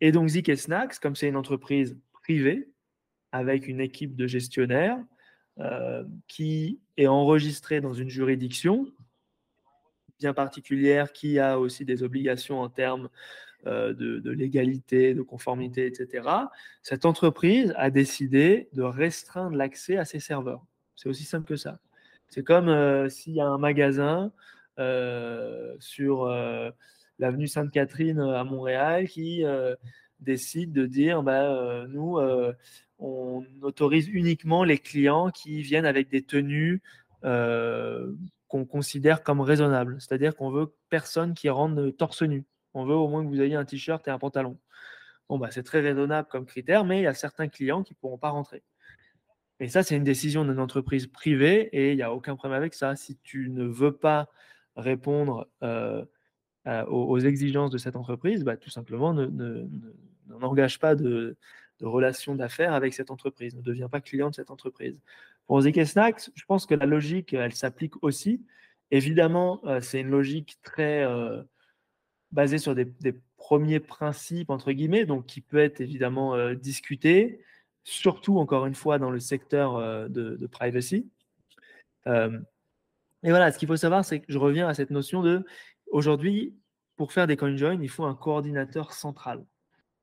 Et 0.00 0.12
donc 0.12 0.28
Zik 0.28 0.56
Snacks, 0.56 0.98
comme 0.98 1.16
c'est 1.16 1.28
une 1.28 1.36
entreprise 1.36 1.96
privée 2.12 2.68
avec 3.32 3.68
une 3.68 3.80
équipe 3.80 4.16
de 4.16 4.26
gestionnaires 4.26 4.98
euh, 5.58 6.04
qui 6.28 6.80
est 6.96 7.06
enregistrée 7.06 7.80
dans 7.80 7.94
une 7.94 8.08
juridiction 8.08 8.86
bien 10.18 10.34
particulière 10.34 11.12
qui 11.12 11.38
a 11.38 11.58
aussi 11.58 11.84
des 11.84 12.02
obligations 12.02 12.60
en 12.60 12.68
termes 12.68 13.08
euh, 13.66 13.92
de, 13.92 14.30
légalité, 14.30 15.14
de 15.14 15.22
conformité, 15.22 15.84
etc., 15.86 16.28
cette 16.80 17.04
entreprise 17.04 17.74
a 17.76 17.90
décidé 17.90 18.68
de 18.72 18.82
restreindre 18.82 19.56
l'accès 19.56 19.96
à 19.96 20.04
ses 20.04 20.20
serveurs. 20.20 20.64
C'est 20.94 21.08
aussi 21.08 21.24
simple 21.24 21.46
que 21.46 21.56
ça. 21.56 21.80
C'est 22.28 22.44
comme 22.44 22.68
euh, 22.68 23.08
s'il 23.08 23.34
y 23.34 23.40
a 23.40 23.46
un 23.46 23.58
magasin 23.58 24.30
euh, 24.78 25.74
sur 25.80 26.28
l'avenue 27.18 27.48
Sainte-Catherine 27.48 28.20
à 28.20 28.44
Montréal 28.44 29.08
qui 29.08 29.42
décide 30.20 30.72
de 30.72 30.86
dire 30.86 31.24
bah, 31.24 31.84
nous, 31.88 32.16
on 33.00 33.44
autorise 33.62 34.08
uniquement 34.08 34.62
les 34.62 34.78
clients 34.78 35.30
qui 35.30 35.62
viennent 35.62 35.86
avec 35.86 36.08
des 36.10 36.22
tenues 36.22 36.80
qu'on 37.22 38.64
considère 38.66 39.24
comme 39.24 39.40
raisonnables. 39.40 39.96
C'est-à-dire 40.00 40.36
qu'on 40.36 40.50
veut 40.50 40.72
personne 40.90 41.34
qui 41.34 41.48
rentre 41.48 41.90
torse 41.90 42.22
nu. 42.22 42.44
On 42.74 42.84
veut 42.84 42.94
au 42.94 43.08
moins 43.08 43.24
que 43.24 43.28
vous 43.28 43.40
ayez 43.40 43.56
un 43.56 43.64
t-shirt 43.64 44.06
et 44.08 44.10
un 44.10 44.18
pantalon. 44.18 44.58
Bon, 45.28 45.38
bah, 45.38 45.50
c'est 45.50 45.62
très 45.62 45.80
raisonnable 45.80 46.28
comme 46.28 46.46
critère, 46.46 46.84
mais 46.84 47.00
il 47.00 47.02
y 47.04 47.06
a 47.06 47.14
certains 47.14 47.48
clients 47.48 47.82
qui 47.82 47.94
ne 47.94 47.98
pourront 47.98 48.18
pas 48.18 48.30
rentrer. 48.30 48.62
Et 49.60 49.68
ça, 49.68 49.82
c'est 49.82 49.96
une 49.96 50.04
décision 50.04 50.44
d'une 50.44 50.60
entreprise 50.60 51.06
privée 51.06 51.68
et 51.72 51.92
il 51.92 51.96
n'y 51.96 52.02
a 52.02 52.12
aucun 52.12 52.36
problème 52.36 52.58
avec 52.58 52.74
ça. 52.74 52.94
Si 52.96 53.18
tu 53.18 53.50
ne 53.50 53.64
veux 53.64 53.92
pas 53.92 54.28
répondre 54.76 55.48
euh, 55.62 56.04
aux, 56.86 57.18
exigences 57.18 57.70
de 57.70 57.78
cette 57.78 57.96
entreprise, 57.96 58.44
bah, 58.44 58.56
tout 58.56 58.70
simplement, 58.70 59.12
n'engage 59.12 60.76
ne, 60.76 60.80
pas 60.80 60.94
de, 60.94 61.36
relation 61.80 62.34
d'affaires 62.36 62.72
avec 62.72 62.94
cette 62.94 63.10
entreprise, 63.10 63.56
ne 63.56 63.62
devient 63.62 63.88
pas 63.90 64.00
client 64.00 64.30
de 64.30 64.34
cette 64.34 64.50
entreprise. 64.50 64.98
Pour 65.46 65.60
ZK 65.60 65.86
Snacks, 65.86 66.30
je 66.34 66.44
pense 66.44 66.66
que 66.66 66.74
la 66.74 66.86
logique, 66.86 67.32
elle 67.32 67.54
s'applique 67.54 67.94
aussi. 68.02 68.44
Évidemment, 68.90 69.60
euh, 69.64 69.80
c'est 69.80 70.00
une 70.00 70.10
logique 70.10 70.58
très 70.62 71.04
euh, 71.04 71.42
basée 72.32 72.58
sur 72.58 72.74
des, 72.74 72.86
premiers 73.36 73.80
principes, 73.80 74.50
entre 74.50 74.72
guillemets, 74.72 75.06
donc 75.06 75.24
qui 75.26 75.40
peut 75.40 75.58
être 75.58 75.80
évidemment 75.80 76.34
euh, 76.34 76.54
discuté, 76.54 77.40
surtout, 77.84 78.38
encore 78.38 78.66
une 78.66 78.74
fois, 78.74 78.98
dans 78.98 79.10
le 79.10 79.20
secteur 79.20 79.78
de, 80.10 80.36
de, 80.36 80.46
privacy. 80.46 81.08
et 82.06 82.10
voilà, 83.22 83.52
ce 83.52 83.58
qu'il 83.58 83.68
faut 83.68 83.76
savoir, 83.76 84.04
c'est 84.04 84.20
que 84.20 84.26
je 84.28 84.38
reviens 84.38 84.68
à 84.68 84.74
cette 84.74 84.90
notion 84.90 85.22
de, 85.22 85.44
aujourd'hui, 85.90 86.54
pour 86.96 87.12
faire 87.12 87.26
des 87.26 87.36
CoinJoin, 87.36 87.80
il 87.80 87.88
faut 87.88 88.04
un 88.04 88.16
coordinateur 88.16 88.92
central. 88.92 89.46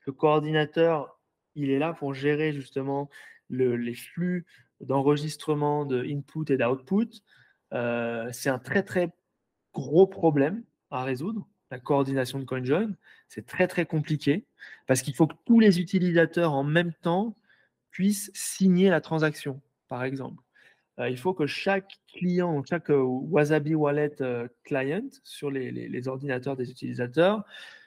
Le 0.08 0.14
coordinateur, 0.14 1.20
il 1.56 1.70
est 1.70 1.78
là 1.78 1.94
pour 1.94 2.14
gérer 2.14 2.54
justement 2.54 3.10
les 3.50 3.94
flux 3.94 4.46
d'enregistrement, 4.80 5.86
de 5.86 6.04
input 6.04 6.52
et 6.52 6.58
d'output. 6.58 7.22
Euh, 7.74 8.30
c'est 8.32 8.50
un 8.50 8.60
très 8.60 8.84
très 8.84 9.12
gros 9.74 10.08
problème 10.08 10.64
à 10.90 11.04
résoudre, 11.04 11.48
la 11.76 11.80
coordination 11.82 12.40
de 12.40 12.46
CoinJoin. 12.46 12.92
C'est 13.28 13.46
très 13.46 13.68
très 13.68 13.86
compliqué 13.86 14.46
parce 14.88 15.02
qu'il 15.02 15.14
faut 15.14 15.28
que 15.28 15.36
tous 15.46 15.60
les 15.60 15.82
utilisateurs 15.82 16.54
en 16.54 16.64
même 16.64 16.94
temps 16.94 17.36
puissent 17.92 18.32
signer 18.34 18.90
la 18.90 19.02
transaction, 19.02 19.62
par 19.90 20.06
exemple. 20.06 20.42
Euh, 21.00 21.10
il 21.10 21.18
faut 21.18 21.34
que 21.34 21.48
chaque 21.48 22.00
client, 22.08 22.64
chaque 22.64 22.92
euh, 22.92 23.02
Wasabi 23.02 23.76
Wallet 23.76 24.16
client 24.64 25.10
sur 25.24 25.52
les, 25.52 25.70
les, 25.72 26.08
ordinateurs 26.08 26.56
des 26.56 26.72
utilisateurs 26.72 27.44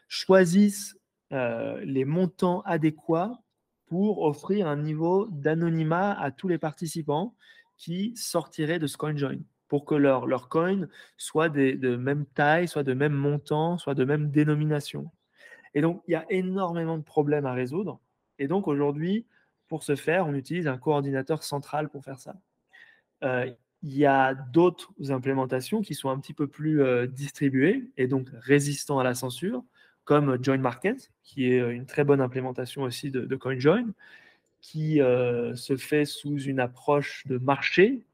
choisisse 0.09 0.97
les 1.31 2.07
montants 2.07 2.63
adéquats 2.63 3.39
pour 3.87 4.23
offrir 4.23 4.67
un 4.67 4.77
niveau 4.77 5.27
d'anonymat 5.31 6.13
à 6.13 6.31
tous 6.31 6.49
les 6.49 6.57
participants 6.57 7.35
qui 7.77 8.15
sortiraient 8.17 8.79
de 8.79 8.87
ce 8.87 8.97
CoinJoin 8.97 9.41
pour 9.69 9.85
que 9.85 9.95
leur, 9.95 10.27
leur 10.27 10.49
coin 10.49 10.89
soit 11.17 11.49
de 11.49 11.97
même 11.97 12.25
taille, 12.27 12.69
soit 12.69 12.83
de 12.83 12.95
même 12.95 13.13
montant, 13.13 13.79
soit 13.79 13.95
de 13.95 14.05
même 14.05 14.31
dénomination. 14.31 15.11
Et 15.75 15.81
donc, 15.81 16.03
il 16.09 16.13
y 16.13 16.17
a 16.17 16.27
énormément 16.31 16.99
de 16.99 17.03
problèmes 17.03 17.47
à 17.47 17.53
résoudre. 17.53 18.01
Et 18.39 18.49
donc, 18.49 18.69
aujourd'hui, 18.69 19.27
pour 19.69 19.83
ce 19.83 19.97
faire, 19.97 20.27
on 20.27 20.35
utilise 20.35 20.67
un 20.67 20.79
coordinateur 20.79 21.43
central 21.43 21.89
pour 21.89 22.05
faire 22.05 22.19
ça. 22.19 22.35
Euh, 23.23 23.51
il 23.83 23.97
y 23.97 24.07
a 24.07 24.35
d'autres 24.35 24.93
implémentations 25.11 25.83
qui 25.83 25.95
sont 25.95 26.11
un 26.11 26.19
petit 26.19 26.35
peu 26.35 26.49
plus 26.49 26.83
euh, 26.83 27.07
distribuées 27.07 27.91
et 27.97 28.09
donc 28.09 28.29
résistants 28.41 28.99
à 28.99 29.05
la 29.05 29.15
censure 29.15 29.63
comme 30.05 30.43
Join 30.43 30.61
Market, 30.61 31.13
qui 31.23 31.53
est 31.53 31.59
une 31.71 31.85
très 31.85 32.03
bonne 32.03 32.23
implémentation 32.23 32.83
aussi 32.83 33.11
de, 33.11 33.37
CoinJoin, 33.37 33.93
qui 34.63 35.03
euh, 35.03 35.55
se 35.55 35.77
fait 35.77 36.07
sous 36.07 36.41
une 36.41 36.61
approche 36.61 37.27
de 37.27 37.37
marché. 37.37 38.07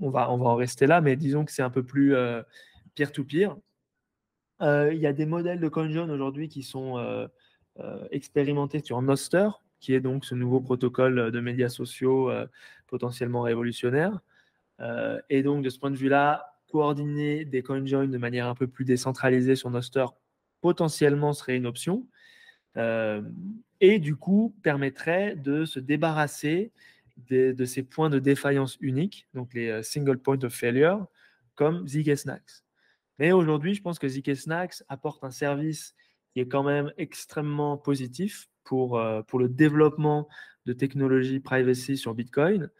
Euh, 0.00 0.06
on, 0.06 0.10
va, 0.10 0.30
on 0.30 0.36
va 0.38 0.46
en 0.46 0.56
rester 0.56 0.86
là, 0.86 1.00
mais 1.00 1.16
disons 1.16 1.44
que 1.44 1.52
c'est 1.52 1.62
un 1.62 1.70
peu 1.70 1.82
plus 1.82 2.14
euh, 2.14 2.42
peer-to-peer. 2.94 3.56
il 4.60 4.98
y 4.98 5.06
a 5.06 5.12
des 5.12 5.26
modèles 5.26 5.60
de 5.60 5.68
CoinJoin 5.68 6.08
aujourd'hui 6.10 6.48
qui 6.48 6.62
sont 6.62 7.28
expérimentés 8.10 8.80
sur 8.82 9.00
Noster, 9.02 9.48
qui 9.80 9.94
est 9.94 10.00
donc 10.00 10.24
ce 10.24 10.34
nouveau 10.34 10.60
protocole 10.60 11.30
de 11.30 11.40
médias 11.40 11.68
sociaux 11.68 12.30
potentiellement 12.88 13.42
révolutionnaire. 13.42 14.20
et 15.30 15.42
donc, 15.42 15.64
de 15.64 15.70
ce 15.70 15.78
point 15.78 15.92
de 15.92 15.96
vue-là, 15.96 16.58
coordonner 16.68 17.44
des 17.44 17.62
CoinJoin 17.62 18.08
de 18.08 18.18
manière 18.18 18.46
un 18.46 18.54
peu 18.54 18.66
plus 18.66 18.84
décentralisée 18.84 19.56
sur 19.56 19.70
Noster 19.70 20.06
potentiellement 20.60 21.32
serait 21.32 21.56
une 21.56 21.66
option. 21.66 22.06
Euh, 22.76 23.22
et 23.80 23.98
du 23.98 24.16
coup, 24.16 24.54
permettrait 24.62 25.36
de 25.36 25.64
se 25.64 25.80
débarrasser 25.80 26.72
de, 27.28 27.64
ces 27.64 27.82
points 27.82 28.10
de 28.10 28.18
défaillance 28.18 28.76
uniques, 28.80 29.28
donc 29.34 29.54
les 29.54 29.68
euh, 29.68 29.82
single 29.82 30.18
point 30.18 30.42
of 30.42 30.52
failure, 30.52 31.06
comme 31.54 31.86
ZK 31.86 32.16
Snacks. 32.16 32.62
Mais 33.18 33.32
aujourd'hui, 33.32 33.74
je 33.74 33.82
pense 33.82 33.98
que 33.98 34.08
ZK 34.08 34.36
Snacks 34.36 34.82
apporte 34.88 35.24
un 35.24 35.30
service 35.30 35.94
qui 36.32 36.40
est 36.40 36.48
quand 36.48 36.62
même 36.62 36.92
extrêmement 36.96 37.76
positif 37.76 38.48
pour, 38.64 38.98
euh, 38.98 39.22
pour 39.22 39.38
le 39.38 39.48
développement 39.48 40.28
de 40.66 40.72
technologies 40.72 41.40
privacy 41.40 41.96
sur 41.96 42.14
Bitcoin. 42.14 42.70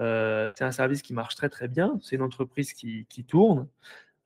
Euh, 0.00 0.52
c'est 0.56 0.64
un 0.64 0.72
service 0.72 1.02
qui 1.02 1.12
marche 1.12 1.34
très 1.34 1.48
très 1.48 1.68
bien. 1.68 1.98
C'est 2.00 2.16
une 2.16 2.22
entreprise 2.22 2.72
qui, 2.72 3.06
tourne, 3.26 3.68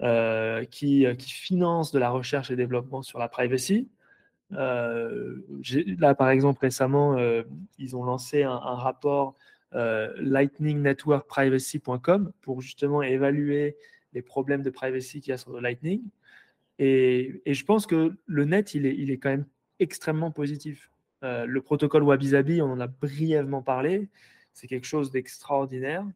euh, 0.02 0.64
qui, 0.64 1.06
qui, 1.18 1.30
finance 1.30 1.90
de 1.90 1.98
la 1.98 2.10
recherche 2.10 2.50
et 2.50 2.56
développement 2.56 3.02
sur 3.02 3.18
la 3.18 3.28
privacy. 3.28 3.88
Là, 4.50 6.14
par 6.16 6.30
exemple, 6.30 6.60
récemment, 6.60 7.16
ils 7.78 7.96
ont 7.96 8.04
lancé 8.04 8.44
un, 8.44 8.56
rapport 8.58 9.34
lightningnetworkprivacy.com 9.72 12.32
pour 12.40 12.62
justement 12.62 13.02
évaluer 13.02 13.76
les 14.12 14.22
problèmes 14.22 14.62
de 14.62 14.70
privacy 14.70 15.20
qu'il 15.20 15.30
y 15.30 15.34
a 15.34 15.38
sur 15.38 15.52
le 15.52 15.60
Lightning. 15.60 16.02
Et, 16.78 17.42
je 17.46 17.64
pense 17.64 17.86
que 17.86 18.14
le 18.26 18.44
net, 18.44 18.74
il 18.74 18.86
est, 18.86 18.94
il 18.96 19.10
est 19.10 19.18
quand 19.18 19.30
même 19.30 19.46
extrêmement 19.78 20.30
positif. 20.30 20.90
le 21.22 21.60
protocole 21.60 22.04
Wabi-Sabi, 22.04 22.62
on 22.62 22.72
en 22.72 22.80
a 22.80 22.86
brièvement 22.86 23.62
parlé. 23.62 24.08
C'est 24.52 24.68
quelque 24.68 24.86
chose 24.86 25.10
d'extraordinaire. 25.10 26.06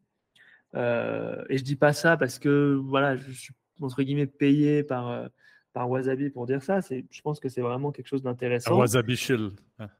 Euh, 0.75 1.43
et 1.49 1.57
je 1.57 1.63
dis 1.63 1.75
pas 1.75 1.93
ça 1.93 2.17
parce 2.17 2.39
que 2.39 2.73
voilà, 2.73 3.15
je 3.15 3.31
suis 3.31 3.53
entre 3.81 4.03
guillemets 4.03 4.27
payé 4.27 4.83
par, 4.83 5.09
euh, 5.09 5.27
par 5.73 5.89
Wasabi 5.89 6.29
pour 6.29 6.45
dire 6.45 6.61
ça. 6.61 6.81
C'est, 6.81 7.05
je 7.09 7.21
pense 7.21 7.39
que 7.39 7.49
c'est 7.49 7.61
vraiment 7.61 7.91
quelque 7.91 8.07
chose 8.07 8.23
d'intéressant. 8.23 8.75
Un 8.75 8.79
Wasabi 8.79 9.15
Shield. 9.15 9.53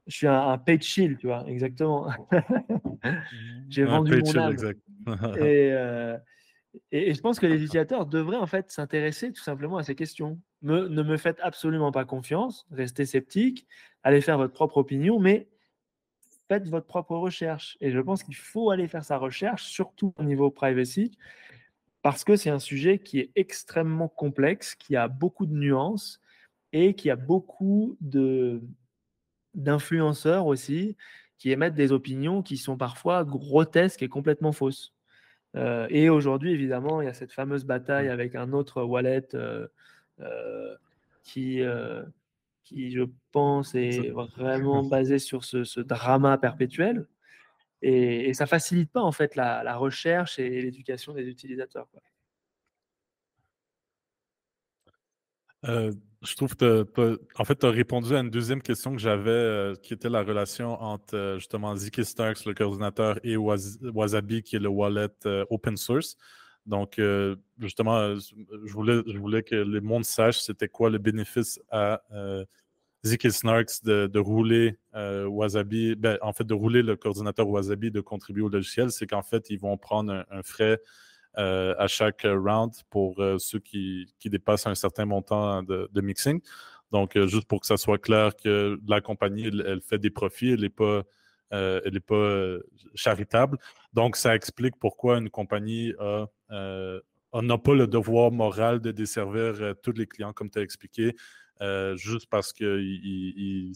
Je 0.06 0.16
suis 0.16 0.26
un, 0.26 0.58
paid 0.58 0.82
shield, 0.82 1.18
tu 1.18 1.26
vois, 1.26 1.44
exactement. 1.48 2.08
J'ai 3.68 3.84
vendu 3.84 4.22
mon 4.22 4.38
âme. 4.38 4.56
Euh, 5.08 6.16
et, 6.92 7.10
et, 7.10 7.14
je 7.14 7.20
pense 7.20 7.40
que 7.40 7.46
les 7.46 7.56
utilisateurs 7.56 8.06
devraient 8.06 8.36
en 8.36 8.46
fait 8.46 8.70
s'intéresser 8.70 9.32
tout 9.32 9.42
simplement 9.42 9.78
à 9.78 9.82
ces 9.82 9.94
questions. 9.94 10.38
Me, 10.62 10.86
ne 10.86 11.02
me 11.02 11.16
faites 11.16 11.40
absolument 11.40 11.90
pas 11.90 12.04
confiance, 12.04 12.66
restez 12.70 13.04
sceptique, 13.04 13.66
allez 14.04 14.20
faire 14.20 14.38
votre 14.38 14.52
propre 14.52 14.78
opinion, 14.78 15.18
mais 15.18 15.48
faites 16.48 16.68
votre 16.68 16.86
propre 16.86 17.16
recherche. 17.16 17.76
Et 17.80 17.90
je 17.90 17.98
pense 17.98 18.22
qu'il 18.22 18.36
faut 18.36 18.70
aller 18.70 18.86
faire 18.86 19.04
sa 19.04 19.16
recherche, 19.16 19.64
surtout 19.64 20.14
au 20.18 20.22
niveau 20.22 20.50
privacy, 20.50 21.10
parce 22.02 22.24
que 22.24 22.36
c'est 22.36 22.50
un 22.50 22.58
sujet 22.58 22.98
qui 22.98 23.20
est 23.20 23.30
extrêmement 23.36 24.08
complexe, 24.08 24.74
qui 24.74 24.96
a 24.96 25.08
beaucoup 25.08 25.46
de 25.46 25.54
nuances 25.54 26.20
et 26.72 26.94
qui 26.94 27.10
a 27.10 27.16
beaucoup 27.16 27.96
de 28.00 28.62
d'influenceurs 29.54 30.46
aussi 30.46 30.96
qui 31.42 31.50
émettent 31.50 31.74
des 31.74 31.90
opinions 31.90 32.40
qui 32.40 32.56
sont 32.56 32.76
parfois 32.76 33.24
grotesques 33.24 34.02
et 34.02 34.08
complètement 34.08 34.52
fausses. 34.52 34.94
Euh, 35.56 35.88
et 35.90 36.08
aujourd'hui, 36.08 36.52
évidemment, 36.52 37.02
il 37.02 37.06
y 37.06 37.08
a 37.08 37.14
cette 37.14 37.32
fameuse 37.32 37.64
bataille 37.64 38.08
avec 38.08 38.36
un 38.36 38.52
autre 38.52 38.82
wallet 38.82 39.26
euh, 39.34 39.66
euh, 40.20 40.76
qui, 41.24 41.60
qui, 42.62 42.92
je 42.92 43.02
pense, 43.32 43.74
est 43.74 44.10
vraiment 44.10 44.84
basé 44.84 45.18
sur 45.18 45.44
ce, 45.44 45.80
drama 45.80 46.38
perpétuel. 46.38 47.06
Et, 47.82 48.28
et, 48.28 48.34
ça 48.34 48.46
facilite 48.46 48.92
pas 48.92 49.02
en 49.02 49.12
fait 49.12 49.34
la, 49.34 49.76
recherche 49.76 50.38
et 50.38 50.62
l'éducation 50.62 51.12
des 51.12 51.26
utilisateurs. 51.28 51.88
Euh, 55.64 55.92
je 56.22 56.34
trouve 56.34 56.56
que 56.56 56.86
en 57.36 57.44
fait, 57.44 57.56
tu 57.56 57.66
as 57.66 57.70
répondu 57.70 58.14
à 58.14 58.20
une 58.20 58.30
deuxième 58.30 58.62
question 58.62 58.92
que 58.92 59.00
j'avais, 59.00 59.30
euh, 59.30 59.74
qui 59.76 59.94
était 59.94 60.08
la 60.08 60.22
relation 60.22 60.80
entre 60.80 61.16
euh, 61.16 61.38
justement 61.38 61.74
Ziki 61.76 62.04
Starks, 62.04 62.44
le 62.46 62.54
coordinateur, 62.54 63.18
et 63.24 63.36
Wasabi, 63.36 64.42
qui 64.42 64.56
est 64.56 64.60
le 64.60 64.68
wallet 64.68 65.08
open 65.50 65.76
source. 65.76 66.16
Donc, 66.64 67.00
justement, 67.58 68.14
je 68.14 68.72
voulais, 68.72 69.02
je 69.04 69.18
voulais 69.18 69.42
que 69.42 69.56
le 69.56 69.80
monde 69.80 70.04
sache 70.04 70.38
c'était 70.38 70.68
quoi 70.68 70.90
le 70.90 70.98
bénéfice 70.98 71.60
à 71.72 72.00
Ziki 73.04 73.32
Snarks 73.32 73.82
de, 73.82 74.18
rouler 74.18 74.78
euh, 74.94 75.26
Wasabi, 75.26 75.96
ben, 75.96 76.18
en 76.22 76.32
fait, 76.32 76.44
de 76.44 76.54
rouler 76.54 76.82
le 76.82 76.96
coordinateur 76.96 77.48
Wasabi, 77.48 77.90
de 77.90 78.00
contribuer 78.00 78.44
au 78.44 78.48
logiciel, 78.48 78.92
c'est 78.92 79.06
qu'en 79.06 79.22
fait, 79.22 79.50
ils 79.50 79.58
vont 79.58 79.76
prendre 79.76 80.24
un, 80.30 80.42
frais 80.42 80.80
euh, 81.36 81.74
à 81.78 81.88
chaque 81.88 82.22
round 82.24 82.72
pour 82.90 83.20
euh, 83.20 83.38
ceux 83.38 83.58
qui, 83.58 84.06
dépassent 84.26 84.68
un 84.68 84.76
certain 84.76 85.04
montant 85.04 85.64
de, 85.64 86.00
mixing. 86.00 86.40
Donc, 86.92 87.18
juste 87.26 87.48
pour 87.48 87.60
que 87.60 87.66
ça 87.66 87.76
soit 87.76 87.98
clair 87.98 88.36
que 88.36 88.78
la 88.86 89.00
compagnie, 89.00 89.46
elle, 89.46 89.80
fait 89.82 89.98
des 89.98 90.10
profits, 90.10 90.50
elle 90.50 90.60
n'est 90.60 90.68
pas, 90.68 91.02
elle 91.50 91.96
est 91.96 92.00
pas 92.00 92.58
charitable. 92.94 93.58
Donc, 93.94 94.14
ça 94.14 94.36
explique 94.36 94.76
pourquoi 94.78 95.18
une 95.18 95.30
compagnie 95.30 95.92
n'a 96.50 97.58
pas 97.58 97.74
le 97.74 97.86
devoir 97.86 98.30
moral 98.30 98.80
de 98.80 98.92
desservir 98.92 99.74
tous 99.82 99.92
les 99.92 100.06
clients, 100.06 100.34
comme 100.34 100.50
tu 100.50 100.58
as 100.60 100.62
expliqué. 100.62 101.16
Euh, 101.60 101.96
juste 101.96 102.26
parce 102.28 102.52
qu'ils 102.52 103.72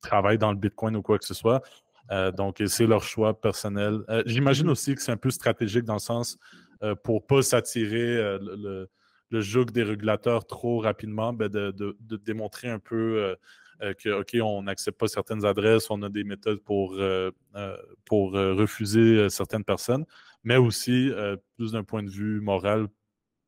travaillent 0.00 0.38
dans 0.38 0.50
le 0.50 0.58
Bitcoin 0.58 0.96
ou 0.96 1.02
quoi 1.02 1.18
que 1.18 1.24
ce 1.24 1.34
soit. 1.34 1.62
Euh, 2.10 2.32
donc, 2.32 2.60
c'est 2.66 2.86
leur 2.86 3.04
choix 3.04 3.40
personnel. 3.40 4.00
Euh, 4.08 4.22
j'imagine 4.26 4.66
mm-hmm. 4.66 4.70
aussi 4.70 4.94
que 4.96 5.02
c'est 5.02 5.12
un 5.12 5.16
peu 5.16 5.30
stratégique 5.30 5.84
dans 5.84 5.94
le 5.94 6.00
sens 6.00 6.38
pour 7.04 7.16
ne 7.16 7.20
pas 7.20 7.42
s'attirer 7.42 8.38
le, 8.40 8.88
le 9.28 9.40
joug 9.42 9.66
des 9.66 9.82
régulateurs 9.82 10.46
trop 10.46 10.78
rapidement, 10.78 11.34
ben, 11.34 11.46
de, 11.50 11.94
démontrer 12.24 12.70
un 12.70 12.78
peu 12.78 13.36
que, 13.98 14.20
OK, 14.20 14.34
on 14.42 14.62
n'accepte 14.62 14.98
pas 14.98 15.06
certaines 15.06 15.44
adresses, 15.44 15.90
on 15.90 16.00
a 16.00 16.08
des 16.08 16.24
méthodes 16.24 16.60
pour, 16.60 16.98
pour 18.06 18.32
refuser 18.32 19.28
certaines 19.28 19.62
personnes, 19.62 20.06
mais 20.42 20.56
aussi, 20.56 21.12
plus 21.58 21.72
d'un 21.72 21.84
point 21.84 22.02
de 22.02 22.08
vue 22.08 22.40
moral, 22.40 22.88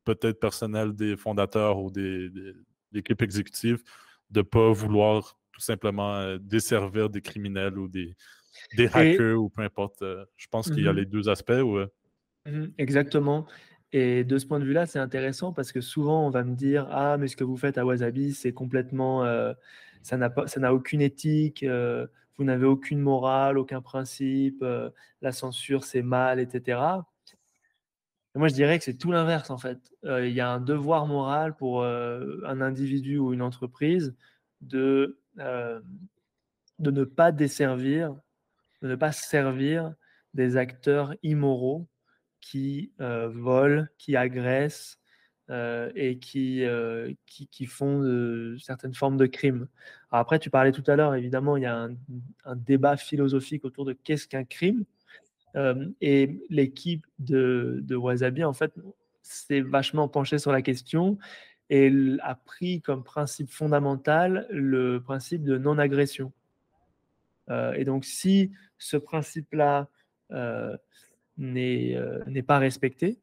peut-être 0.05 0.39
personnel 0.39 0.93
des 0.93 1.17
fondateurs 1.17 1.79
ou 1.79 1.89
des, 1.89 2.29
des 2.29 2.53
l'équipe 2.93 3.21
exécutive, 3.21 3.83
de 4.29 4.39
ne 4.39 4.43
pas 4.43 4.71
vouloir 4.71 5.37
tout 5.51 5.61
simplement 5.61 6.37
desservir 6.37 7.09
des 7.09 7.21
criminels 7.21 7.77
ou 7.77 7.87
des, 7.87 8.15
des 8.75 8.87
hackers 8.87 9.39
ou 9.39 9.49
peu 9.49 9.61
importe. 9.61 10.03
je 10.35 10.47
pense 10.49 10.69
qu'il 10.71 10.83
y 10.83 10.87
a 10.87 10.93
mmh 10.93 10.97
les 10.97 11.05
deux 11.05 11.29
aspects. 11.29 11.51
Ou, 11.51 11.79
mmh 12.45 12.67
exactement. 12.77 13.45
Et 13.93 14.23
de 14.23 14.39
ce 14.39 14.47
point 14.47 14.59
de 14.59 14.65
vue-là, 14.65 14.87
c'est 14.87 14.99
intéressant 14.99 15.53
parce 15.53 15.71
que 15.71 15.79
souvent, 15.79 16.25
on 16.25 16.31
va 16.31 16.43
me 16.43 16.55
dire 16.55 16.87
Ah, 16.89 17.17
mais 17.19 17.27
ce 17.27 17.37
que 17.37 17.43
vous 17.43 17.57
faites 17.57 17.77
à 17.77 17.85
Wasabi, 17.85 18.33
c'est 18.33 18.51
complètement. 18.51 19.23
Euh, 19.23 19.53
ça 20.01 20.17
n'a 20.17 20.73
aucune 20.73 21.01
éthique, 21.01 21.63
euh, 21.63 22.07
vous 22.37 22.43
n'avez 22.43 22.65
aucune 22.65 22.99
morale, 22.99 23.57
aucun 23.57 23.81
principe, 23.81 24.61
euh, 24.63 24.89
la 25.21 25.31
censure, 25.31 25.85
c'est 25.85 26.01
mal, 26.01 26.39
etc. 26.39 26.79
moi, 28.35 28.47
je 28.47 28.53
dirais 28.53 28.79
que 28.79 28.83
c'est 28.85 28.97
tout 28.97 29.11
l'inverse, 29.11 29.49
en 29.49 29.57
fait. 29.57 29.79
Il 30.03 30.33
y 30.33 30.41
a 30.41 30.49
un 30.49 30.59
devoir 30.59 31.05
moral 31.05 31.55
pour 31.55 31.85
un 31.85 32.61
individu 32.61 33.17
ou 33.17 33.33
une 33.33 33.41
entreprise 33.41 34.15
de, 34.61 35.19
de 35.37 36.91
ne 36.91 37.03
pas 37.03 37.31
desservir, 37.31 38.15
de 38.81 38.87
ne 38.87 38.95
pas 38.95 39.11
servir 39.11 39.93
des 40.33 40.57
acteurs 40.57 41.13
immoraux 41.23 41.87
qui 42.43 42.91
euh, 42.99 43.29
volent, 43.29 43.85
qui 43.97 44.15
agressent 44.15 44.99
euh, 45.49 45.91
et 45.95 46.19
qui, 46.19 46.63
euh, 46.63 47.13
qui, 47.25 47.65
font 47.65 48.01
certaines 48.59 48.93
formes 48.93 49.17
de 49.17 49.25
crimes. 49.25 49.67
après, 50.11 50.39
tu 50.39 50.49
parlais 50.49 50.71
tout 50.71 50.83
à 50.87 50.95
l'heure, 50.95 51.15
évidemment, 51.15 51.57
il 51.57 51.63
y 51.63 51.65
a 51.65 51.89
un 52.45 52.55
débat 52.55 52.97
philosophique 52.97 53.65
autour 53.65 53.85
de 53.85 53.93
qu'est-ce 53.93 54.27
qu'un 54.27 54.43
crime. 54.45 54.85
Et 56.01 56.41
l'équipe 56.49 57.05
de, 57.19 57.79
de, 57.83 57.95
Wasabi, 57.95 58.43
en 58.43 58.53
fait, 58.53 58.73
s'est 59.21 59.61
vachement 59.61 60.07
penchée 60.07 60.39
sur 60.39 60.51
la 60.51 60.61
question 60.61 61.17
et 61.69 61.91
a 62.21 62.35
pris 62.35 62.81
comme 62.81 63.03
principe 63.03 63.51
fondamental 63.51 64.47
le 64.49 64.99
principe 64.99 65.43
de 65.43 65.57
non-agression. 65.57 66.31
et 67.49 67.85
donc, 67.85 68.05
si 68.05 68.51
ce 68.77 68.97
principe-là 68.97 69.87
euh, 70.31 70.77
n'est 71.37 72.43
pas 72.43 72.59
respecté, 72.59 73.19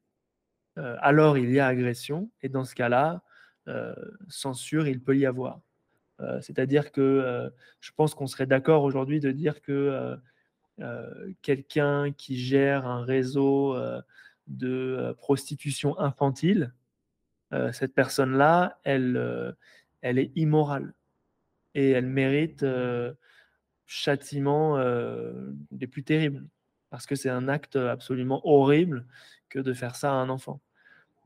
euh, 0.79 0.97
alors 1.01 1.39
il 1.39 1.51
y 1.53 1.61
a 1.61 1.67
agression, 1.69 2.29
et 2.43 2.49
dans 2.49 2.65
ce 2.65 2.75
cas-là, 2.75 3.23
euh, 3.69 3.95
censure, 4.29 4.89
il 4.89 5.01
peut 5.01 5.17
y 5.17 5.27
avoir. 5.27 5.61
C'est-à-dire 6.43 6.93
que 6.93 7.51
je 7.81 7.93
pense 7.97 8.15
qu'on 8.15 8.27
serait 8.27 8.45
d'accord 8.45 8.83
aujourd'hui 8.83 9.21
de 9.21 9.31
dire 9.31 9.63
que 9.63 10.19
quelqu'un 11.43 12.13
qui 12.13 12.39
gère 12.39 12.87
un 12.87 13.05
réseau 13.05 13.77
de 14.47 15.15
prostitution 15.19 15.99
infantile, 15.99 16.73
cette 17.73 17.95
personne-là, 17.95 18.79
elle, 18.85 19.55
elle 20.01 20.19
est 20.19 20.33
immorale 20.37 20.95
et 21.75 21.91
elle 21.91 22.07
mérite 22.07 22.65
châtiment 23.87 24.83
des 25.71 25.87
plus 25.87 26.05
terribles 26.05 26.47
parce 26.91 27.07
que 27.07 27.15
c'est 27.15 27.31
un 27.31 27.49
acte 27.49 27.77
absolument 27.77 28.41
horrible 28.47 29.07
que 29.49 29.59
de 29.59 29.73
faire 29.73 29.97
ça 29.97 30.13
à 30.13 30.15
un 30.15 30.29
enfant. 30.29 30.61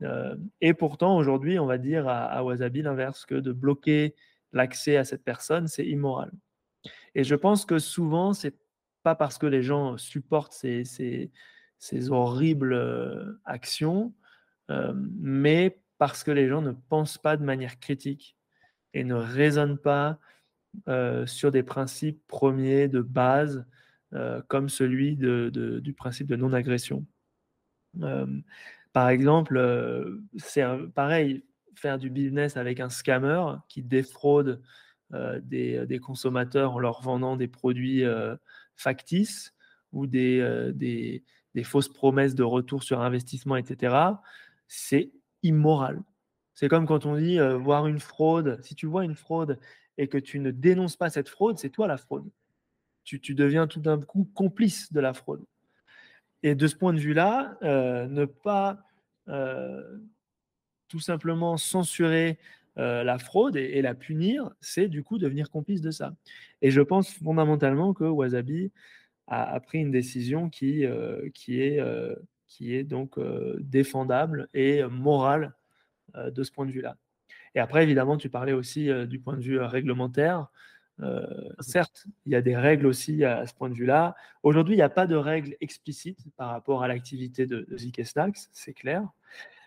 Euh, 0.01 0.35
et 0.61 0.73
pourtant, 0.73 1.17
aujourd'hui, 1.17 1.59
on 1.59 1.65
va 1.65 1.77
dire 1.77 2.07
à, 2.07 2.43
Wasabi 2.43 2.81
l'inverse, 2.81 3.25
que 3.25 3.35
de 3.35 3.51
bloquer 3.51 4.15
l'accès 4.53 4.97
à 4.97 5.05
cette 5.05 5.23
personne, 5.23 5.67
c'est 5.67 5.85
immoral. 5.85 6.31
Et 7.13 7.23
je 7.23 7.35
pense 7.35 7.65
que 7.65 7.79
souvent, 7.79 8.33
c'est 8.33 8.55
pas 9.05 9.15
parce 9.15 9.37
que 9.37 9.45
les 9.45 9.63
gens 9.63 9.97
supportent 9.97 10.51
ces, 10.51 10.83
ces, 10.83 12.11
horribles 12.11 12.73
euh, 12.73 13.39
actions, 13.45 14.13
euh, 14.69 14.93
mais 14.95 15.79
parce 15.97 16.25
que 16.25 16.31
les 16.31 16.49
gens 16.49 16.61
ne 16.61 16.73
pensent 16.73 17.17
pas 17.17 17.37
de 17.37 17.43
manière 17.43 17.79
critique 17.79 18.35
et 18.93 19.05
ne 19.05 19.15
raisonnent 19.15 19.77
pas 19.77 20.19
sur 21.25 21.51
des 21.51 21.63
principes 21.63 22.21
premiers 22.27 22.89
de 22.89 22.99
base 22.99 23.65
euh, 24.15 24.41
comme 24.47 24.69
celui 24.69 25.17
du 25.17 25.93
principe 25.93 26.27
de 26.27 26.35
non-agression. 26.37 27.05
Euh, 28.01 28.27
par 28.93 29.09
exemple, 29.09 29.57
euh, 29.57 30.21
c'est 30.37 30.63
pareil, 30.93 31.43
faire 31.75 31.97
du 31.97 32.09
business 32.09 32.55
avec 32.55 32.79
un 32.79 32.89
scammer 32.89 33.43
qui 33.67 33.81
défraude 33.81 34.61
des, 35.11 35.99
consommateurs 36.01 36.73
en 36.73 36.79
leur 36.79 37.01
vendant 37.01 37.35
des 37.35 37.47
produits 37.47 38.03
factices 38.75 39.53
ou 39.91 40.07
des, 40.07 40.71
des, 40.73 41.63
fausses 41.63 41.89
promesses 41.89 42.35
de 42.35 42.43
retour 42.43 42.83
sur 42.83 43.01
investissement, 43.01 43.55
etc., 43.55 43.95
c'est 44.67 45.11
immoral. 45.43 46.01
C'est 46.53 46.67
comme 46.67 46.85
quand 46.85 47.05
on 47.05 47.17
dit 47.17 47.37
voir 47.59 47.87
une 47.87 47.99
fraude. 47.99 48.59
Si 48.61 48.75
tu 48.75 48.87
vois 48.87 49.05
une 49.05 49.15
fraude 49.15 49.59
et 49.97 50.07
que 50.07 50.17
tu 50.17 50.39
ne 50.39 50.51
dénonces 50.51 50.97
pas 50.97 51.09
cette 51.09 51.29
fraude, 51.29 51.57
c'est 51.57 51.69
toi 51.69 51.87
la 51.87 51.97
fraude 51.97 52.29
tu, 53.05 53.35
deviens 53.35 53.67
tout 53.67 53.79
d'un 53.79 54.01
coup 54.01 54.29
complice 54.33 54.91
de 54.91 54.99
la 54.99 55.13
fraude. 55.13 55.45
Et 56.43 56.55
de 56.55 56.67
ce 56.67 56.75
point 56.75 56.93
de 56.93 56.99
vue-là, 56.99 57.57
euh, 57.63 58.07
ne 58.07 58.25
pas 58.25 58.83
euh, 59.29 59.97
tout 60.87 60.99
simplement 60.99 61.57
censurer 61.57 62.39
euh, 62.77 63.03
la 63.03 63.17
fraude 63.17 63.55
et, 63.55 63.81
la 63.81 63.95
punir, 63.95 64.51
c'est 64.61 64.87
du 64.87 65.03
coup 65.03 65.17
devenir 65.17 65.49
complice 65.49 65.81
de 65.81 65.91
ça. 65.91 66.13
Et 66.61 66.71
je 66.71 66.81
pense 66.81 67.11
fondamentalement 67.11 67.93
que 67.93 68.03
Wasabi 68.03 68.71
a, 69.27 69.59
pris 69.59 69.79
une 69.79 69.91
décision 69.91 70.49
qui, 70.49 70.85
qui, 71.33 71.61
est, 71.61 71.81
qui 72.47 72.75
est 72.75 72.83
donc 72.83 73.19
défendable 73.59 74.49
et 74.53 74.83
morale 74.83 75.55
de 76.15 76.43
ce 76.43 76.51
point 76.51 76.67
de 76.67 76.71
vue-là. 76.71 76.97
Et 77.55 77.59
après, 77.59 77.83
évidemment, 77.83 78.17
tu 78.17 78.29
parlais 78.29 78.53
aussi 78.53 78.89
du 79.07 79.19
point 79.19 79.35
de 79.35 79.41
vue 79.41 79.59
réglementaire. 79.59 80.47
Euh, 81.01 81.25
certes, 81.59 82.05
il 82.25 82.31
y 82.31 82.35
a 82.35 82.41
des 82.41 82.55
règles 82.55 82.87
aussi 82.87 83.23
à, 83.25 83.45
ce 83.45 83.53
point 83.53 83.69
de 83.69 83.75
vue-là. 83.75 84.15
Aujourd'hui, 84.43 84.75
il 84.75 84.77
n'y 84.77 84.83
a 84.83 84.89
pas 84.89 85.07
de 85.07 85.15
règles 85.15 85.55
explicites 85.59 86.25
par 86.37 86.49
rapport 86.49 86.83
à 86.83 86.87
l'activité 86.87 87.45
de, 87.45 87.65
de 87.69 87.77
ZK 87.77 88.01
c'est 88.51 88.73
clair. 88.73 89.03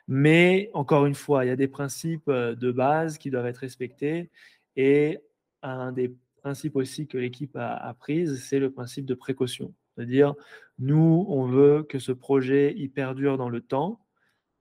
Mais 0.08 0.70
encore 0.72 1.04
une 1.04 1.14
fois, 1.14 1.44
il 1.44 1.48
y 1.48 1.50
a 1.50 1.56
des 1.56 1.68
principes 1.68 2.28
euh, 2.28 2.54
de 2.54 2.72
base 2.72 3.18
qui 3.18 3.30
doivent 3.30 3.46
être 3.46 3.58
respectés. 3.58 4.30
Et 4.74 5.18
un 5.62 5.92
des 5.92 6.16
principes 6.42 6.76
aussi 6.76 7.06
que 7.06 7.18
l'équipe 7.18 7.54
a, 7.56 7.76
a 7.76 7.92
prise, 7.94 8.42
c'est 8.42 8.58
le 8.58 8.72
principe 8.72 9.04
de 9.04 9.14
précaution. 9.14 9.74
C'est-à-dire, 9.94 10.34
nous, 10.78 11.26
on 11.28 11.44
veut 11.44 11.82
que 11.82 11.98
ce 11.98 12.12
projet 12.12 12.72
y 12.76 12.88
perdure 12.88 13.36
dans 13.36 13.50
le 13.50 13.60
temps. 13.60 14.00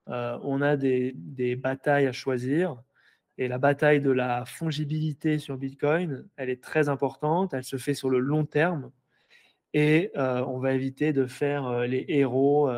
Euh, 0.08 0.38
on 0.42 0.60
a 0.60 0.76
des, 0.76 1.12
des, 1.16 1.56
batailles 1.56 2.06
à 2.06 2.12
choisir. 2.12 2.82
Et 3.38 3.48
la 3.48 3.58
bataille 3.58 4.00
de 4.00 4.10
la 4.10 4.44
fongibilité 4.44 5.38
sur 5.38 5.56
Bitcoin, 5.56 6.28
elle 6.36 6.50
est 6.50 6.62
très 6.62 6.88
importante, 6.88 7.54
elle 7.54 7.64
se 7.64 7.76
fait 7.76 7.94
sur 7.94 8.10
le 8.10 8.18
long 8.18 8.44
terme. 8.44 8.90
Et 9.72 10.10
euh, 10.16 10.44
on 10.46 10.58
va 10.58 10.72
éviter 10.74 11.12
de 11.12 11.26
faire 11.26 11.82
les 11.86 12.04
héros 12.08 12.68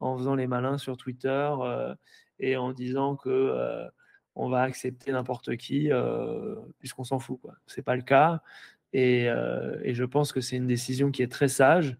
en 0.00 0.16
faisant 0.16 0.34
les 0.34 0.46
malins 0.46 0.78
sur 0.78 0.96
Twitter 0.96 1.50
et 2.38 2.56
en 2.56 2.72
disant 2.72 3.16
que 3.16 3.86
on 4.34 4.48
va 4.48 4.62
accepter 4.62 5.12
n'importe 5.12 5.56
qui 5.56 5.90
puisqu'on 6.78 7.04
s'en 7.04 7.18
fout. 7.18 7.40
Ce 7.66 7.80
n'est 7.80 7.84
pas 7.84 7.96
le 7.96 8.02
cas. 8.02 8.42
Et, 8.92 9.26
je 9.26 10.04
pense 10.04 10.32
que 10.32 10.40
c'est 10.40 10.56
une 10.56 10.66
décision 10.66 11.10
qui 11.10 11.22
est 11.22 11.32
très 11.32 11.48
sage, 11.48 11.96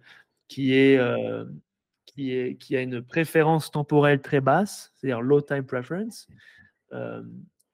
qui, 0.48 0.74
est, 0.74 0.98
qui, 2.06 2.76
a 2.76 2.80
une 2.80 3.02
préférence 3.02 3.70
temporelle 3.70 4.20
très 4.20 4.40
basse, 4.40 4.92
c'est-à-dire 4.94 5.20
low 5.20 5.40
time 5.40 5.64
preference 5.64 6.28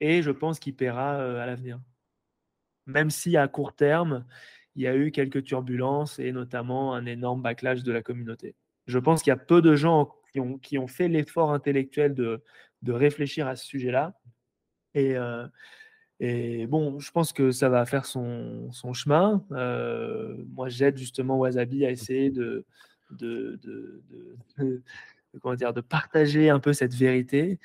et 0.02 0.20
je 0.20 0.32
pense 0.32 0.58
qu'il 0.58 0.74
paiera 0.74 1.14
euh, 1.14 1.40
à 1.40 1.46
l'avenir. 1.46 1.80
Même 2.86 3.08
si 3.08 3.36
à 3.36 3.46
court 3.46 3.74
terme, 3.74 4.26
il 4.74 4.82
y 4.82 4.88
a 4.88 4.96
eu 4.96 5.12
quelques 5.12 5.44
turbulences 5.44 6.18
et 6.18 6.32
notamment 6.32 6.94
un 6.94 7.06
énorme 7.06 7.40
backlash 7.40 7.84
de 7.84 7.92
la 7.92 8.02
communauté. 8.02 8.56
Je 8.86 8.98
pense 8.98 9.22
qu'il 9.22 9.30
y 9.30 9.34
a 9.34 9.36
peu 9.36 9.62
de 9.62 9.74
gens 9.74 10.14
qui 10.32 10.40
ont, 10.40 10.59
qui 10.59 10.78
ont 10.78 10.88
fait 10.88 11.09
l'effort 11.09 11.52
intellectuel 11.52 12.14
de, 12.14 12.42
de, 12.82 12.92
réfléchir 12.92 13.46
à 13.46 13.56
ce 13.56 13.64
sujet-là. 13.66 14.18
Et, 14.94 15.16
euh, 15.16 15.46
et, 16.20 16.66
bon, 16.66 16.98
je 16.98 17.10
pense 17.10 17.32
que 17.32 17.50
ça 17.50 17.68
va 17.68 17.84
faire 17.86 18.06
son, 18.06 18.70
son 18.72 18.92
chemin. 18.92 19.44
Euh, 19.52 20.36
moi, 20.54 20.68
j'aide 20.68 20.96
justement 20.96 21.38
Wasabi 21.38 21.84
à 21.84 21.90
essayer 21.90 22.30
de, 22.30 22.64
de, 23.10 23.59
de 23.62 24.82
comment 25.40 25.54
dire, 25.54 25.72
de 25.72 25.80
partager 25.80 26.50
un 26.50 26.60
peu 26.60 26.72
cette 26.72 26.94
vérité 26.94 27.59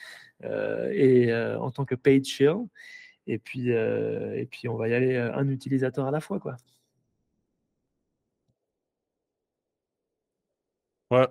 euh, 0.43 0.89
et 0.93 1.33
en 1.57 1.71
tant 1.71 1.85
que 1.85 1.95
paid 1.95 2.25
shill. 2.25 2.67
Et 3.29 3.39
puis, 3.39 3.69
et 3.69 4.47
puis, 4.49 4.69
on 4.69 4.75
va 4.75 4.87
y 4.87 4.93
aller 4.93 5.17
un 5.17 5.49
utilisateur 5.49 6.05
à 6.07 6.11
la 6.11 6.21
fois, 6.21 6.39
quoi. 6.39 6.55
Ouais, 11.09 11.27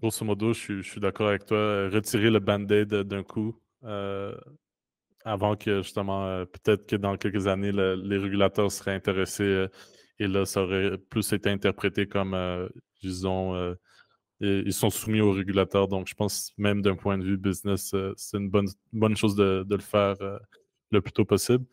grosso 0.00 0.24
modo, 0.24 0.52
je 0.52 0.82
suis, 0.82 1.00
d'accord 1.00 1.28
avec 1.28 1.46
toi. 1.46 1.88
Retirer 1.88 2.30
le 2.30 2.38
band-aid 2.38 2.88
d'un 2.94 3.22
coup, 3.22 3.58
avant 5.24 5.56
que 5.56 5.82
justement, 5.82 6.44
peut-être 6.46 6.86
que 6.86 6.96
dans 6.96 7.16
quelques 7.16 7.46
années, 7.46 7.72
les 7.72 8.18
régulateurs 8.18 8.70
seraient 8.70 8.94
intéressés 8.94 9.66
et 10.18 10.26
là, 10.26 10.44
ça 10.44 10.62
aurait 10.62 10.98
plus 10.98 11.32
été 11.32 11.48
interprété 11.48 12.06
comme, 12.06 12.36
disons, 13.02 13.74
ils 14.40 14.72
sont 14.72 14.90
soumis 14.90 15.22
aux 15.22 15.32
régulateurs. 15.32 15.88
Donc, 15.88 16.08
je 16.08 16.14
pense 16.14 16.52
même 16.58 16.82
d'un 16.82 16.96
point 16.96 17.16
de 17.16 17.24
vue 17.24 17.38
business, 17.38 17.94
c'est 18.16 18.36
une 18.36 18.50
bonne, 18.50 18.68
bonne 18.92 19.16
chose 19.16 19.34
de, 19.34 19.64
le 19.68 19.78
faire 19.78 20.16
le 20.90 21.00
plus 21.00 21.12
tôt 21.12 21.24
possible. 21.24 21.64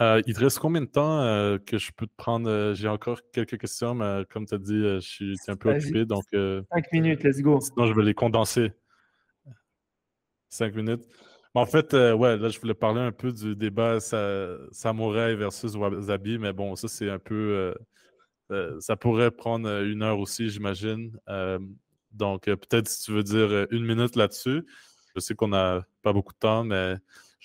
Il 0.00 0.34
te 0.34 0.40
reste 0.40 0.58
combien 0.58 0.82
de 0.82 0.86
temps 0.86 1.58
que 1.64 1.78
je 1.78 1.90
peux 1.92 2.06
te 2.06 2.16
prendre? 2.16 2.74
J'ai 2.74 2.88
encore 2.88 3.20
quelques 3.32 3.58
questions, 3.58 3.94
mais 3.94 4.24
comme 4.30 4.46
tu 4.46 4.54
as 4.54 4.58
dit, 4.58 4.82
je 4.82 5.00
suis 5.00 5.36
un 5.48 5.56
peu 5.56 5.74
occupé. 5.74 6.04
Donc, 6.04 6.24
Cinq 6.32 6.92
minutes, 6.92 7.22
let's 7.24 7.40
go. 7.40 7.60
Sinon, 7.60 7.86
je 7.86 7.94
vais 7.94 8.02
les 8.02 8.14
condenser. 8.14 8.72
Cinq 10.48 10.74
minutes. 10.74 11.04
En 11.54 11.64
fait, 11.64 11.94
ouais, 11.94 12.36
là, 12.36 12.48
je 12.50 12.60
voulais 12.60 12.74
parler 12.74 13.00
un 13.00 13.12
peu 13.12 13.32
du 13.32 13.56
débat 13.56 13.98
Samouraï 14.00 15.36
versus 15.36 15.74
Wasabi, 15.74 16.38
mais 16.38 16.52
bon, 16.52 16.76
ça, 16.76 16.88
c'est 16.88 17.10
un 17.10 17.18
peu. 17.18 17.74
ça 18.80 18.96
pourrait 18.96 19.30
prendre 19.30 19.82
une 19.82 20.02
heure 20.02 20.18
aussi, 20.18 20.50
j'imagine. 20.50 21.18
donc, 22.12 22.44
peut-être 22.44 22.88
si 22.88 23.04
tu 23.04 23.12
veux 23.12 23.22
dire 23.22 23.66
une 23.70 23.84
minute 23.84 24.16
là-dessus. 24.16 24.66
Je 25.14 25.20
sais 25.20 25.34
qu'on 25.34 25.48
n'a 25.48 25.82
pas 26.02 26.12
beaucoup 26.12 26.34
de 26.34 26.38
temps, 26.38 26.62
mais 26.62 26.96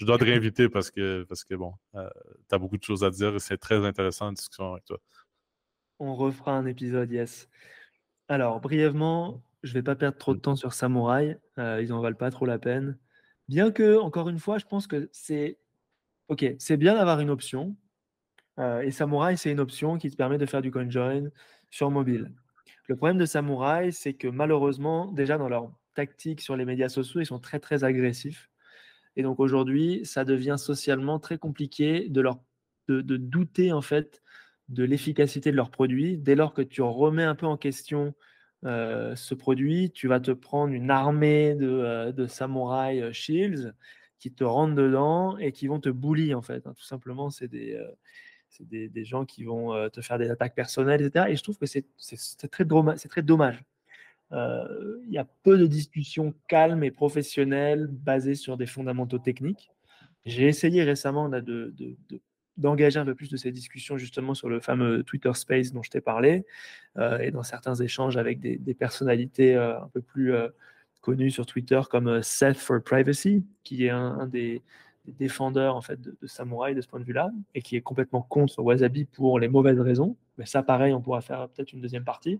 je 0.02 0.06
dois 0.08 0.18
te 0.18 0.24
réinviter 0.24 0.68
parce 0.68 0.90
que, 0.90 1.24
parce 1.30 1.44
que 1.44 1.54
bon, 1.54 1.76
euh, 1.94 2.10
tu 2.50 2.56
as 2.56 2.58
beaucoup 2.58 2.78
de 2.80 2.84
choses 2.84 3.04
à 3.04 3.12
dire 3.12 3.36
et 3.36 3.40
c'est 3.40 3.60
très 3.60 3.86
intéressant 3.86 4.26
la 4.26 4.32
discussion 4.32 4.72
avec 4.72 4.84
toi. 4.86 4.98
On 6.00 6.16
refera 6.16 6.58
un 6.58 6.66
épisode, 6.66 7.12
yes. 7.12 7.48
Alors, 8.28 8.60
brièvement, 8.62 9.44
je 9.62 9.70
ne 9.70 9.74
vais 9.76 9.84
pas 9.84 9.96
perdre 9.96 10.18
trop 10.18 10.34
de 10.34 10.40
temps 10.40 10.56
sur 10.56 10.74
Samouraï. 10.74 11.38
Euh, 11.60 11.84
ils 11.84 11.90
n'en 11.90 12.02
valent 12.02 12.18
pas 12.18 12.32
trop 12.32 12.48
la 12.48 12.58
peine. 12.58 12.98
Bien 13.48 13.70
que, 13.70 14.00
encore 14.00 14.28
une 14.28 14.40
fois, 14.40 14.58
je 14.58 14.66
pense 14.66 14.88
que 14.88 15.08
c'est. 15.12 15.60
Ok, 16.30 16.46
c'est 16.58 16.78
bien 16.78 16.96
d'avoir 16.96 17.20
une 17.20 17.30
option. 17.30 17.76
Euh, 18.58 18.82
et 18.82 18.90
Samouraï, 18.90 19.38
c'est 19.38 19.52
une 19.52 19.60
option 19.60 20.00
qui 20.00 20.10
te 20.10 20.16
permet 20.16 20.40
de 20.40 20.48
faire 20.48 20.64
du 20.64 20.72
CoinJoin 20.72 21.30
sur 21.70 21.92
mobile. 21.92 22.34
Le 22.88 22.96
problème 22.96 23.20
de 23.20 23.26
Samouraï, 23.28 23.94
c'est 23.94 24.16
que 24.16 24.28
malheureusement, 24.28 25.12
déjà 25.12 25.38
dans 25.38 25.48
leur 25.48 25.72
tactique 25.94 26.42
sur 26.42 26.56
les 26.56 26.66
médias 26.66 26.90
sociaux, 26.90 27.22
ils 27.22 27.28
sont 27.28 27.40
très 27.40 27.60
très 27.60 27.84
agressifs. 27.84 28.51
Et 29.16 29.24
donc 29.24 29.40
aujourd'hui, 29.40 30.06
ça 30.06 30.26
devient 30.26 30.56
socialement 30.58 31.20
très 31.20 31.38
compliqué 31.38 32.08
de, 32.10 32.22
leur, 32.22 32.40
de, 32.88 33.02
douter 33.18 33.72
en 33.72 33.82
fait 33.82 34.22
de 34.70 34.84
l'efficacité 34.84 35.52
de 35.52 35.58
leurs 35.58 35.72
produits. 35.72 36.18
Dès 36.18 36.36
lors 36.36 36.54
que 36.54 36.62
tu 36.62 36.82
remets 36.82 37.24
un 37.24 37.36
peu 37.36 37.46
en 37.46 37.58
question 37.58 38.14
euh, 38.66 39.16
ce 39.16 39.34
produit, 39.34 39.92
tu 39.92 40.08
vas 40.08 40.20
te 40.20 40.32
prendre 40.32 40.74
une 40.74 40.92
armée 40.92 41.56
de, 41.56 41.68
euh, 41.68 42.12
de 42.12 42.28
euh, 42.28 43.12
shields 43.12 43.74
qui 44.20 44.32
te 44.32 44.44
rentrent 44.44 44.76
dedans 44.76 45.38
et 45.38 45.52
qui 45.52 45.68
vont 45.68 45.80
te 45.80 45.90
bully 45.90 46.34
en 46.34 46.42
fait. 46.42 46.66
Hein. 46.68 46.74
Tout 46.78 46.86
simplement, 46.86 47.30
c'est 47.32 47.48
des, 47.48 47.78
des, 48.62 48.88
des, 48.88 49.06
gens 49.06 49.26
qui 49.26 49.44
vont 49.44 49.90
te 49.90 50.02
faire 50.02 50.20
des 50.20 50.30
attaques 50.30 50.54
personnelles, 50.56 51.02
etc. 51.02 51.26
Et 51.30 51.36
je 51.36 51.44
trouve 51.44 51.58
que 51.58 51.66
c'est 51.66 51.86
très, 52.52 52.66
très 52.66 53.24
dommage. 53.24 53.64
Euh, 54.34 54.98
il 55.06 55.14
y 55.14 55.18
a 55.18 55.28
peu 55.44 55.58
de 55.58 55.68
discussions 55.68 56.34
calmes 56.48 56.84
et 56.84 56.92
professionnelles 56.92 57.88
basées 57.88 58.36
sur 58.36 58.58
des 58.58 58.66
fondamentaux 58.66 59.20
techniques. 59.20 59.72
J'ai 60.26 60.48
essayé 60.48 60.84
récemment 60.84 61.30
d'engager 62.58 63.00
un 63.00 63.06
peu 63.06 63.16
plus 63.16 63.30
de 63.30 63.38
ces 63.38 63.52
discussions 63.52 63.98
justement 63.98 64.34
sur 64.34 64.50
le 64.50 64.60
fameux 64.60 65.04
Twitter 65.04 65.34
Space 65.34 65.74
dont 65.74 65.84
je 65.84 65.90
t'ai 65.90 66.02
parlé 66.02 66.46
euh, 66.98 67.18
et 67.20 67.32
dans 67.32 67.44
certains 67.44 67.76
échanges 67.76 68.18
avec 68.18 68.40
des, 68.40 68.74
personnalités 68.74 69.56
euh, 69.56 69.80
un 69.82 69.88
peu 69.90 70.02
plus 70.02 70.34
connues 71.02 71.32
sur 71.32 71.46
Twitter 71.46 71.82
comme 71.90 72.22
Seth 72.22 72.58
for 72.58 72.82
Privacy, 72.82 73.44
qui 73.64 73.86
est 73.86 73.90
un, 73.90 74.28
des, 74.28 74.62
défendeurs 75.08 75.76
en 75.76 75.82
fait 75.82 76.00
de, 76.00 76.16
Samurai 76.28 76.76
de 76.76 76.82
ce 76.82 76.88
point 76.88 77.00
de 77.00 77.06
vue-là 77.06 77.32
et 77.56 77.62
qui 77.64 77.76
est 77.76 77.82
complètement 77.82 78.22
contre 78.22 78.62
Wasabi 78.62 79.06
pour 79.06 79.40
les 79.40 79.48
mauvaises 79.48 79.80
raisons. 79.80 80.16
Mais 80.38 80.46
ça, 80.46 80.62
pareil, 80.62 80.94
on 80.94 81.02
pourra 81.02 81.22
faire 81.22 81.50
peut-être 81.50 81.74
une 81.74 81.82
deuxième 81.82 82.06
partie. 82.06 82.40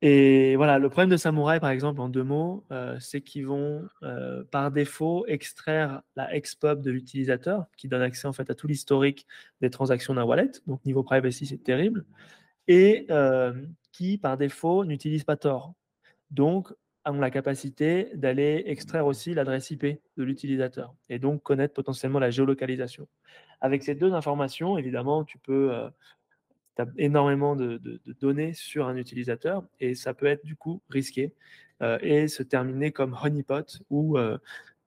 Et 0.00 0.54
voilà, 0.54 0.78
le 0.78 0.88
problème 0.88 1.10
de 1.10 1.16
Samouraï, 1.16 1.58
par 1.58 1.70
exemple, 1.70 2.00
en 2.00 2.08
deux 2.08 2.22
mots, 2.22 2.64
euh, 2.70 2.96
c'est 3.00 3.20
qu'ils 3.20 3.46
vont 3.46 3.88
euh, 4.04 4.44
par 4.44 4.70
défaut 4.70 5.24
extraire 5.26 6.02
la 6.14 6.32
expub 6.36 6.80
de 6.80 6.90
l'utilisateur, 6.92 7.66
qui 7.76 7.88
donne 7.88 8.02
accès 8.02 8.28
en 8.28 8.32
fait 8.32 8.48
à 8.48 8.54
tout 8.54 8.68
l'historique 8.68 9.26
des 9.60 9.70
transactions 9.70 10.14
d'un 10.14 10.22
wallet. 10.22 10.52
Donc 10.68 10.84
niveau 10.84 11.02
privacy, 11.02 11.46
c'est 11.46 11.58
terrible. 11.58 12.04
Et 12.68 13.06
euh, 13.10 13.52
qui 13.92 14.18
par 14.18 14.36
défaut 14.36 14.84
n'utilise 14.84 15.24
pas 15.24 15.36
Tor. 15.36 15.74
Donc 16.30 16.72
ont 17.04 17.12
la 17.20 17.30
capacité 17.30 18.10
d'aller 18.14 18.64
extraire 18.66 19.06
aussi 19.06 19.32
l'adresse 19.32 19.70
IP 19.70 19.82
de 19.82 20.22
l'utilisateur 20.22 20.94
et 21.08 21.18
donc 21.18 21.42
connaître 21.42 21.72
potentiellement 21.72 22.18
la 22.18 22.30
géolocalisation. 22.30 23.08
Avec 23.62 23.82
ces 23.82 23.94
deux 23.94 24.12
informations, 24.12 24.76
évidemment, 24.76 25.24
tu 25.24 25.38
peux 25.38 25.72
énormément 26.96 27.56
de, 27.56 27.80
données 28.20 28.52
sur 28.52 28.86
un 28.86 28.96
utilisateur 28.96 29.64
et 29.80 29.94
ça 29.94 30.14
peut 30.14 30.26
être 30.26 30.44
du 30.44 30.56
coup 30.56 30.80
risqué 30.88 31.32
euh, 31.82 31.98
et 32.02 32.28
se 32.28 32.42
terminer 32.42 32.92
comme 32.92 33.16
Honeypot 33.22 33.64
où 33.90 34.18
euh, 34.18 34.38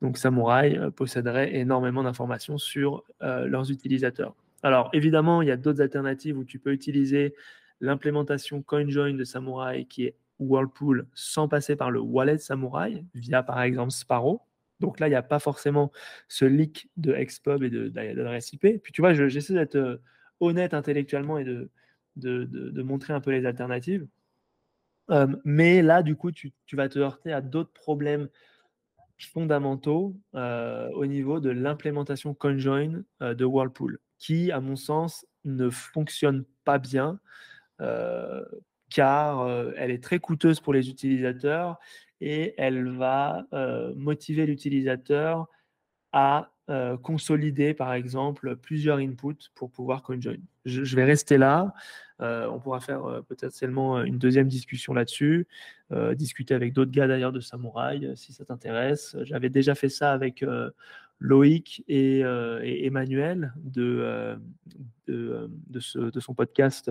donc 0.01 0.17
Samurai 0.17 0.77
euh, 0.77 0.91
posséderait 0.91 1.55
énormément 1.55 2.03
d'informations 2.03 2.57
sur 2.57 3.03
leurs 3.21 3.71
utilisateurs. 3.71 4.35
Alors 4.63 4.89
évidemment, 4.93 5.41
il 5.41 5.47
y 5.47 5.51
a 5.51 5.57
d'autres 5.57 5.81
alternatives 5.81 6.37
où 6.37 6.43
tu 6.43 6.59
peux 6.59 6.71
utiliser 6.71 7.35
l'implémentation 7.79 8.61
CoinJoin 8.61 9.13
de 9.13 9.23
Samurai 9.23 9.85
qui 9.85 10.05
est 10.05 10.15
Whirlpool 10.39 11.07
sans 11.13 11.47
passer 11.47 11.75
par 11.75 11.91
le 11.91 11.99
wallet 11.99 12.37
Samurai 12.37 13.03
via 13.15 13.43
par 13.43 13.61
exemple 13.61 13.91
Sparrow. 13.91 14.41
Donc 14.79 14.99
là, 14.99 15.07
il 15.07 15.11
n'y 15.11 15.15
a 15.15 15.21
pas 15.21 15.37
forcément 15.37 15.91
ce 16.27 16.45
leak 16.45 16.89
de 16.97 17.13
Xpub 17.13 17.61
et 17.61 17.69
d'adresse 17.69 18.51
IP. 18.53 18.81
Puis 18.81 18.91
tu 18.91 19.01
vois, 19.01 19.13
j'essaie 19.13 19.53
d'être 19.53 20.01
honnête 20.39 20.73
intellectuellement 20.73 21.37
et 21.37 21.43
de, 21.43 21.69
de, 22.15 22.81
montrer 22.81 23.13
un 23.13 23.21
peu 23.21 23.31
les 23.31 23.45
alternatives. 23.45 24.07
Euh, 25.09 25.27
mais 25.43 25.81
là, 25.81 26.03
du 26.03 26.15
coup, 26.15 26.31
tu, 26.31 26.53
vas 26.73 26.89
te 26.89 26.99
heurter 26.99 27.33
à 27.33 27.41
d'autres 27.41 27.73
problèmes 27.73 28.29
fondamentaux 29.33 30.15
euh, 30.35 30.89
au 30.91 31.05
niveau 31.05 31.39
de 31.39 31.49
l'implémentation 31.49 32.33
conjoint 32.33 33.03
euh, 33.21 33.33
de 33.33 33.45
Whirlpool, 33.45 33.99
qui, 34.19 34.51
à 34.51 34.59
mon 34.59 34.75
sens, 34.75 35.25
ne 35.43 35.69
fonctionne 35.69 36.45
pas 36.63 36.77
bien, 36.77 37.19
car 38.91 39.49
elle 39.75 39.89
est 39.89 40.03
très 40.03 40.19
coûteuse 40.19 40.59
pour 40.59 40.71
les 40.71 40.87
utilisateurs 40.87 41.79
et 42.19 42.53
elle 42.59 42.95
va 42.95 43.47
motiver 43.95 44.45
l'utilisateur 44.45 45.47
à 46.11 46.51
euh, 46.71 46.95
consolider, 46.95 47.73
par 47.73 47.93
exemple, 47.93 48.55
plusieurs 48.55 48.99
inputs 48.99 49.49
pour 49.55 49.69
pouvoir 49.69 50.03
conjoin. 50.03 50.35
Je, 50.63 50.85
je 50.85 50.95
vais 50.95 51.03
rester 51.03 51.37
là. 51.37 51.73
Euh, 52.21 52.47
on 52.47 52.59
pourra 52.59 52.79
faire 52.79 53.03
euh, 53.03 53.21
peut-être 53.21 53.51
seulement 53.51 54.01
une 54.01 54.17
deuxième 54.17 54.47
discussion 54.47 54.93
là-dessus, 54.93 55.47
discuter 56.15 56.53
avec 56.53 56.71
d'autres 56.71 56.91
gars 56.91 57.07
d'ailleurs 57.07 57.33
de 57.33 57.41
Samouraï, 57.41 58.09
si 58.15 58.31
ça 58.31 58.45
t'intéresse. 58.45 59.17
J'avais 59.23 59.49
déjà 59.49 59.75
fait 59.75 59.89
ça 59.89 60.13
avec 60.13 60.45
Loïc 61.19 61.83
et, 61.89 62.21
Emmanuel 62.85 63.51
de, 63.57 64.37
de, 65.07 65.49
de, 65.67 66.19
son 66.21 66.33
podcast. 66.33 66.89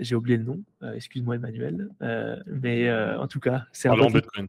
j'ai 0.00 0.16
oublié 0.16 0.38
le 0.38 0.42
nom, 0.42 0.60
excuse-moi 0.94 1.36
Emmanuel, 1.36 1.88
mais 2.46 2.92
en 2.92 3.28
tout 3.28 3.38
cas, 3.38 3.66
c'est 3.70 3.88
Parlons 3.88 4.10
Bitcoin. 4.10 4.48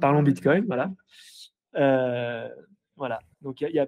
Parlons 0.00 0.22
Bitcoin, 0.24 0.64
voilà. 0.66 0.90
Voilà. 2.96 3.20
Donc 3.42 3.60
il 3.60 3.70
y, 3.70 3.78
a 3.78 3.86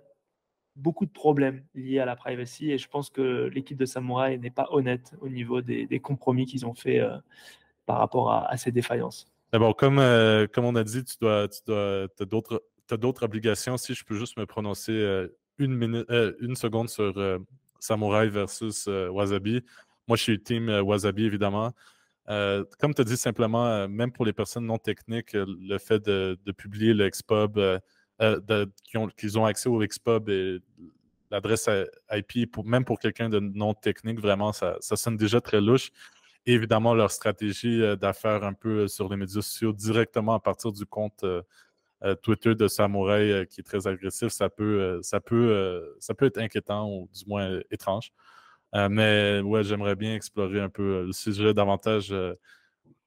beaucoup 0.76 1.06
de 1.06 1.10
problèmes 1.10 1.64
liés 1.74 1.98
à 1.98 2.04
la 2.04 2.16
privacy 2.16 2.70
et 2.70 2.78
je 2.78 2.88
pense 2.88 3.10
que 3.10 3.50
l'équipe 3.52 3.76
de 3.76 3.84
Samurai 3.84 4.38
n'est 4.38 4.50
pas 4.50 4.68
honnête 4.70 5.12
au 5.20 5.28
niveau 5.28 5.60
des, 5.60 6.00
compromis 6.00 6.46
qu'ils 6.46 6.66
ont 6.66 6.74
fait 6.74 7.00
euh, 7.00 7.16
par 7.86 7.98
rapport 7.98 8.32
à, 8.32 8.56
ces 8.56 8.70
défaillances. 8.70 9.26
D'abord, 9.52 9.76
comme, 9.76 9.98
euh, 9.98 10.46
comme 10.46 10.66
on 10.66 10.76
a 10.76 10.84
dit, 10.84 11.04
tu 11.04 11.16
dois, 11.20 11.48
tu 11.48 11.60
dois, 11.66 12.06
as 12.20 12.24
d'autres, 12.24 12.62
d'autres 12.90 13.24
obligations. 13.24 13.76
Si 13.76 13.94
je 13.94 14.04
peux 14.04 14.14
juste 14.14 14.36
me 14.36 14.46
prononcer 14.46 14.92
euh, 14.92 15.28
une, 15.58 15.74
minute, 15.74 16.06
une 16.40 16.54
seconde 16.54 16.88
sur 16.88 17.14
Samurai 17.80 18.28
versus 18.28 18.86
Wasabi. 18.86 19.64
Moi, 20.06 20.16
je 20.16 20.22
suis 20.22 20.42
team 20.42 20.68
Wasabi, 20.68 21.24
évidemment. 21.24 21.72
comme 22.26 22.94
tu 22.94 23.00
as 23.00 23.04
dit 23.04 23.16
simplement, 23.16 23.88
même 23.88 24.12
pour 24.12 24.26
les 24.26 24.32
personnes 24.32 24.66
non 24.66 24.78
techniques, 24.78 25.32
le 25.32 25.78
fait 25.78 26.04
de, 26.04 26.38
de 26.44 26.52
publier 26.52 26.94
le 26.94 27.08
Xpub, 27.08 27.58
euh, 28.20 28.66
qu'ils 29.14 29.38
ont, 29.38 29.44
accès 29.44 29.68
au 29.68 29.78
Xpub 29.78 30.28
et 30.28 30.58
l'adresse 31.30 31.68
IP, 32.10 32.56
même 32.64 32.84
pour 32.84 32.98
quelqu'un 32.98 33.28
de 33.28 33.38
non 33.38 33.74
technique, 33.74 34.18
vraiment, 34.20 34.52
ça, 34.52 34.78
sonne 34.80 35.16
déjà 35.16 35.40
très 35.40 35.60
louche. 35.60 35.90
Évidemment, 36.46 36.94
leur 36.94 37.10
stratégie 37.12 37.82
euh, 37.82 37.94
d'affaires 37.94 38.42
un 38.42 38.54
peu 38.54 38.80
euh, 38.84 38.88
sur 38.88 39.08
les 39.08 39.16
médias 39.16 39.42
sociaux 39.42 39.72
directement 39.72 40.34
à 40.34 40.40
partir 40.40 40.72
du 40.72 40.84
compte 40.86 41.24
Twitter 42.22 42.54
de 42.54 42.68
Samouraï 42.68 43.46
qui 43.48 43.60
est 43.60 43.64
très 43.64 43.88
agressif, 43.88 44.28
ça 44.28 44.48
peut, 44.48 45.00
ça 45.02 45.20
peut, 45.20 45.96
ça 45.98 46.14
peut 46.14 46.26
être 46.26 46.38
inquiétant 46.38 46.88
ou 46.88 47.08
du 47.12 47.24
moins 47.26 47.58
étrange. 47.72 48.12
mais 48.72 49.40
ouais, 49.40 49.64
j'aimerais 49.64 49.96
bien 49.96 50.14
explorer 50.14 50.60
un 50.60 50.68
peu 50.68 51.06
le 51.06 51.12
sujet 51.12 51.52
davantage, 51.54 52.14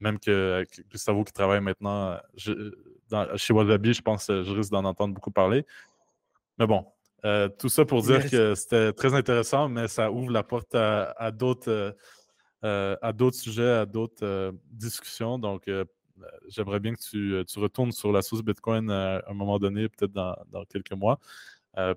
même 0.02 0.20
que 0.20 0.66
Gustavo 0.92 1.24
qui 1.24 1.32
travaille 1.32 1.62
maintenant 1.62 2.18
chez 3.36 3.54
Wallaby, 3.54 3.94
je 3.94 4.02
pense 4.02 4.28
que 4.28 4.44
je 4.44 4.52
risque 4.52 4.72
d'en 4.72 4.86
entendre 4.86 5.14
beaucoup 5.14 5.32
parler. 5.32 5.66
Mais 6.58 6.68
bon, 6.68 6.86
tout 7.58 7.70
ça 7.70 7.86
pour 7.86 8.02
dire 8.02 8.30
que 8.30 8.56
c'était 8.56 8.94
très 8.94 9.14
intéressant, 9.14 9.70
mais 9.70 9.88
ça 9.88 10.12
ouvre 10.12 10.32
la 10.32 10.44
porte 10.44 10.76
à, 10.76 11.32
d'autres 11.32 11.96
à 12.64 13.14
d'autres 13.14 13.38
sujets, 13.38 13.70
à 13.70 13.86
d'autres 13.86 14.54
discussions. 14.72 15.40
Donc, 15.40 15.70
j'aimerais 16.48 16.80
bien 16.80 16.94
que 16.94 17.02
tu, 17.02 17.44
tu, 17.46 17.60
retournes 17.60 17.92
sur 17.92 18.12
la 18.12 18.22
source 18.22 18.44
Bitcoin 18.44 18.90
à 18.92 19.24
un 19.28 19.34
moment 19.34 19.60
donné, 19.60 19.90
peut-être 19.90 20.12
dans, 20.12 20.36
dans, 20.52 20.66
quelques 20.66 20.94
mois. 20.94 21.20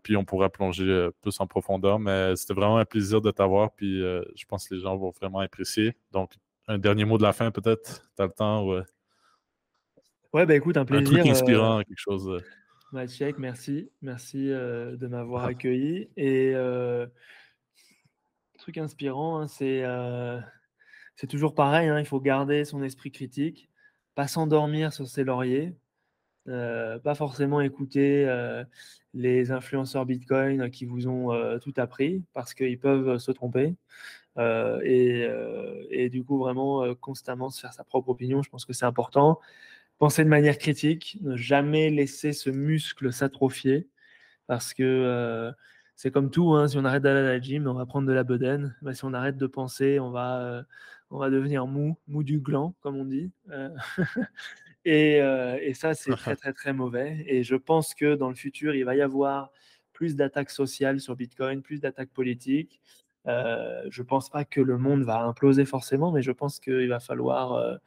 puis 0.03 0.17
on 0.17 0.25
pourra 0.25 0.49
plonger 0.51 1.09
plus 1.21 1.39
en 1.41 1.47
profondeur. 1.47 1.99
Mais 1.99 2.37
c'était 2.37 2.55
vraiment 2.55 2.79
un 2.79 2.85
plaisir 2.85 3.21
de 3.21 3.31
t'avoir. 3.31 3.73
Puis 3.73 4.01
je 4.01 4.45
pense 4.47 4.69
que 4.69 4.75
les 4.75 4.81
gens 4.81 4.97
vont 4.97 5.11
vraiment 5.11 5.41
apprécier. 5.41 5.97
Donc, 6.13 6.35
un 6.67 6.79
dernier 6.79 7.05
mot 7.05 7.19
de 7.19 7.23
la 7.23 7.33
fin, 7.33 7.51
peut-être? 7.51 8.03
Tu 8.17 8.23
as 8.23 8.27
le 8.27 8.33
temps 8.33 8.67
ou, 8.67 8.81
Ouais, 10.35 10.47
bah 10.47 10.57
écoute, 10.57 10.77
un 10.77 10.85
plaisir. 10.85 11.07
Un 11.07 11.23
truc 11.23 11.31
inspirant, 11.31 11.79
quelque 11.79 11.97
chose. 11.97 12.43
Maciek, 12.91 13.39
merci. 13.39 13.89
Merci 14.03 14.49
de 14.49 15.07
m'avoir 15.07 15.45
ah. 15.45 15.51
accueilli. 15.51 16.09
Et 16.17 16.53
truc 18.59 18.79
inspirant, 18.79 19.39
hein, 19.39 19.47
c'est 19.47 19.85
c'est 21.15 21.29
toujours 21.29 21.55
pareil. 21.55 21.89
Hein, 21.89 22.01
il 22.01 22.05
faut 22.05 22.19
garder 22.19 22.65
son 22.65 22.83
esprit 22.83 23.13
critique, 23.13 23.71
pas 24.17 24.27
s'endormir 24.27 24.93
sur 24.93 25.07
ses 25.07 25.23
lauriers, 25.23 25.73
pas 26.47 27.15
forcément 27.15 27.61
écouter 27.61 28.29
les 29.13 29.53
influenceurs 29.53 30.05
Bitcoin 30.05 30.69
qui 30.69 30.85
vous 30.85 31.07
ont 31.07 31.31
tout 31.61 31.75
appris 31.77 32.25
parce 32.33 32.55
qu'ils 32.55 32.81
peuvent 32.81 33.19
se 33.19 33.31
tromper. 33.31 33.77
Et, 34.37 35.29
et, 35.91 36.09
du 36.09 36.25
coup, 36.25 36.39
vraiment 36.39 36.93
constamment 36.97 37.51
se 37.51 37.61
faire 37.61 37.73
sa 37.73 37.85
propre 37.85 38.09
opinion, 38.09 38.43
je 38.43 38.51
pense 38.51 38.65
que 38.65 38.73
c'est 38.73 38.85
important 38.85 39.39
penser 39.99 40.25
de 40.25 40.29
manière 40.29 40.59
critique, 40.59 41.19
ne 41.21 41.37
jamais 41.37 41.91
laisser 41.91 42.33
ce 42.33 42.51
muscle 42.51 43.13
s'atrophier, 43.13 43.89
parce 44.47 44.75
que 44.75 44.83
euh, 44.83 45.53
c'est 45.97 46.11
comme 46.11 46.31
tout, 46.31 46.55
hein, 46.55 46.69
si 46.69 46.77
on 46.77 46.85
arrête 46.85 47.03
d'aller 47.03 47.21
à 47.21 47.23
la 47.23 47.41
gym, 47.41 47.67
on 47.67 47.75
va 47.75 47.87
prendre 47.87 48.09
de 48.09 48.13
la 48.13 48.25
bedaine, 48.25 48.77
bah, 48.83 48.95
si 48.95 49.05
on 49.05 49.15
arrête 49.15 49.37
de 49.37 49.47
penser, 49.47 50.01
on 50.01 50.11
va, 50.11 50.41
euh, 50.41 50.63
on 51.11 51.19
va 51.19 51.31
devenir 51.31 51.67
mou, 51.67 51.97
mou 52.09 52.23
du 52.23 52.41
gland, 52.41 52.75
comme 52.81 52.97
on 52.97 53.05
dit. 53.05 53.31
Euh, 53.51 53.71
et, 54.85 55.19
et, 55.63 55.75
ça, 55.75 55.95
c'est 55.95 56.13
très, 56.13 56.37
très, 56.37 56.53
très 56.53 56.73
mauvais. 56.73 57.25
Et 57.27 57.45
je 57.45 57.57
pense 57.57 57.95
que 57.95 58.17
dans 58.17 58.29
le 58.29 58.35
futur, 58.35 58.75
il 58.75 58.85
va 58.85 58.97
y 58.97 59.03
avoir 59.03 59.51
plus 59.93 60.17
d'attaques 60.17 60.51
sociales 60.51 61.01
sur 61.01 61.15
Bitcoin, 61.17 61.63
plus 61.63 61.81
d'attaques 61.81 62.11
politiques. 62.11 62.81
je 63.27 64.01
ne 64.03 64.07
pense 64.07 64.29
pas 64.29 64.45
que 64.45 64.61
le 64.61 64.77
monde 64.77 65.05
va 65.05 65.23
imploser 65.23 65.65
forcément, 65.65 66.11
mais 66.11 66.21
je 66.21 66.33
pense 66.33 66.59
qu'il 66.59 66.89
va 66.89 67.01
falloir 67.01 67.79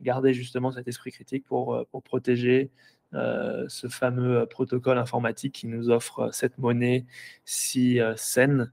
garder 0.00 0.34
justement 0.34 0.72
cet 0.72 0.88
esprit 0.88 1.12
critique 1.12 1.44
pour, 1.46 1.74
euh, 1.74 1.84
pour 1.90 2.02
protéger 2.02 2.70
euh, 3.14 3.64
ce 3.68 3.88
fameux 3.88 4.40
euh, 4.40 4.46
protocole 4.46 4.98
informatique 4.98 5.54
qui 5.54 5.66
nous 5.66 5.90
offre 5.90 6.30
cette 6.32 6.58
monnaie 6.58 7.06
si 7.44 7.98
saine. 8.16 8.72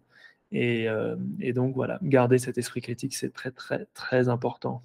Et, 0.55 0.85
et, 1.39 1.51
donc 1.51 1.73
voilà, 1.73 1.97
garder 2.03 2.37
cet 2.37 2.59
esprit 2.59 2.79
critique, 2.79 3.15
c'est 3.15 3.33
très 3.33 3.49
très 3.49 3.87
très 3.95 4.29
important. 4.29 4.83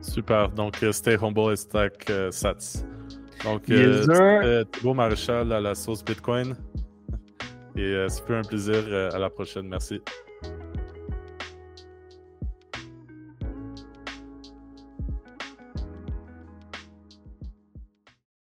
Super. 0.00 0.48
Donc, 0.50 0.76
stay 0.92 1.16
humble 1.20 1.52
et 1.52 1.56
stack 1.56 2.08
sats. 2.30 2.84
Donc, 3.42 3.68
yes, 3.68 4.06
Thibaut 4.70 4.94
Maréchal 4.94 5.52
à 5.52 5.60
la 5.60 5.74
sauce 5.74 6.04
Bitcoin. 6.04 6.54
Et 7.74 8.06
c'est 8.08 8.30
un 8.30 8.42
plaisir. 8.42 8.76
à 9.12 9.18
la 9.18 9.28
prochaine. 9.28 9.66
Merci. 9.66 10.00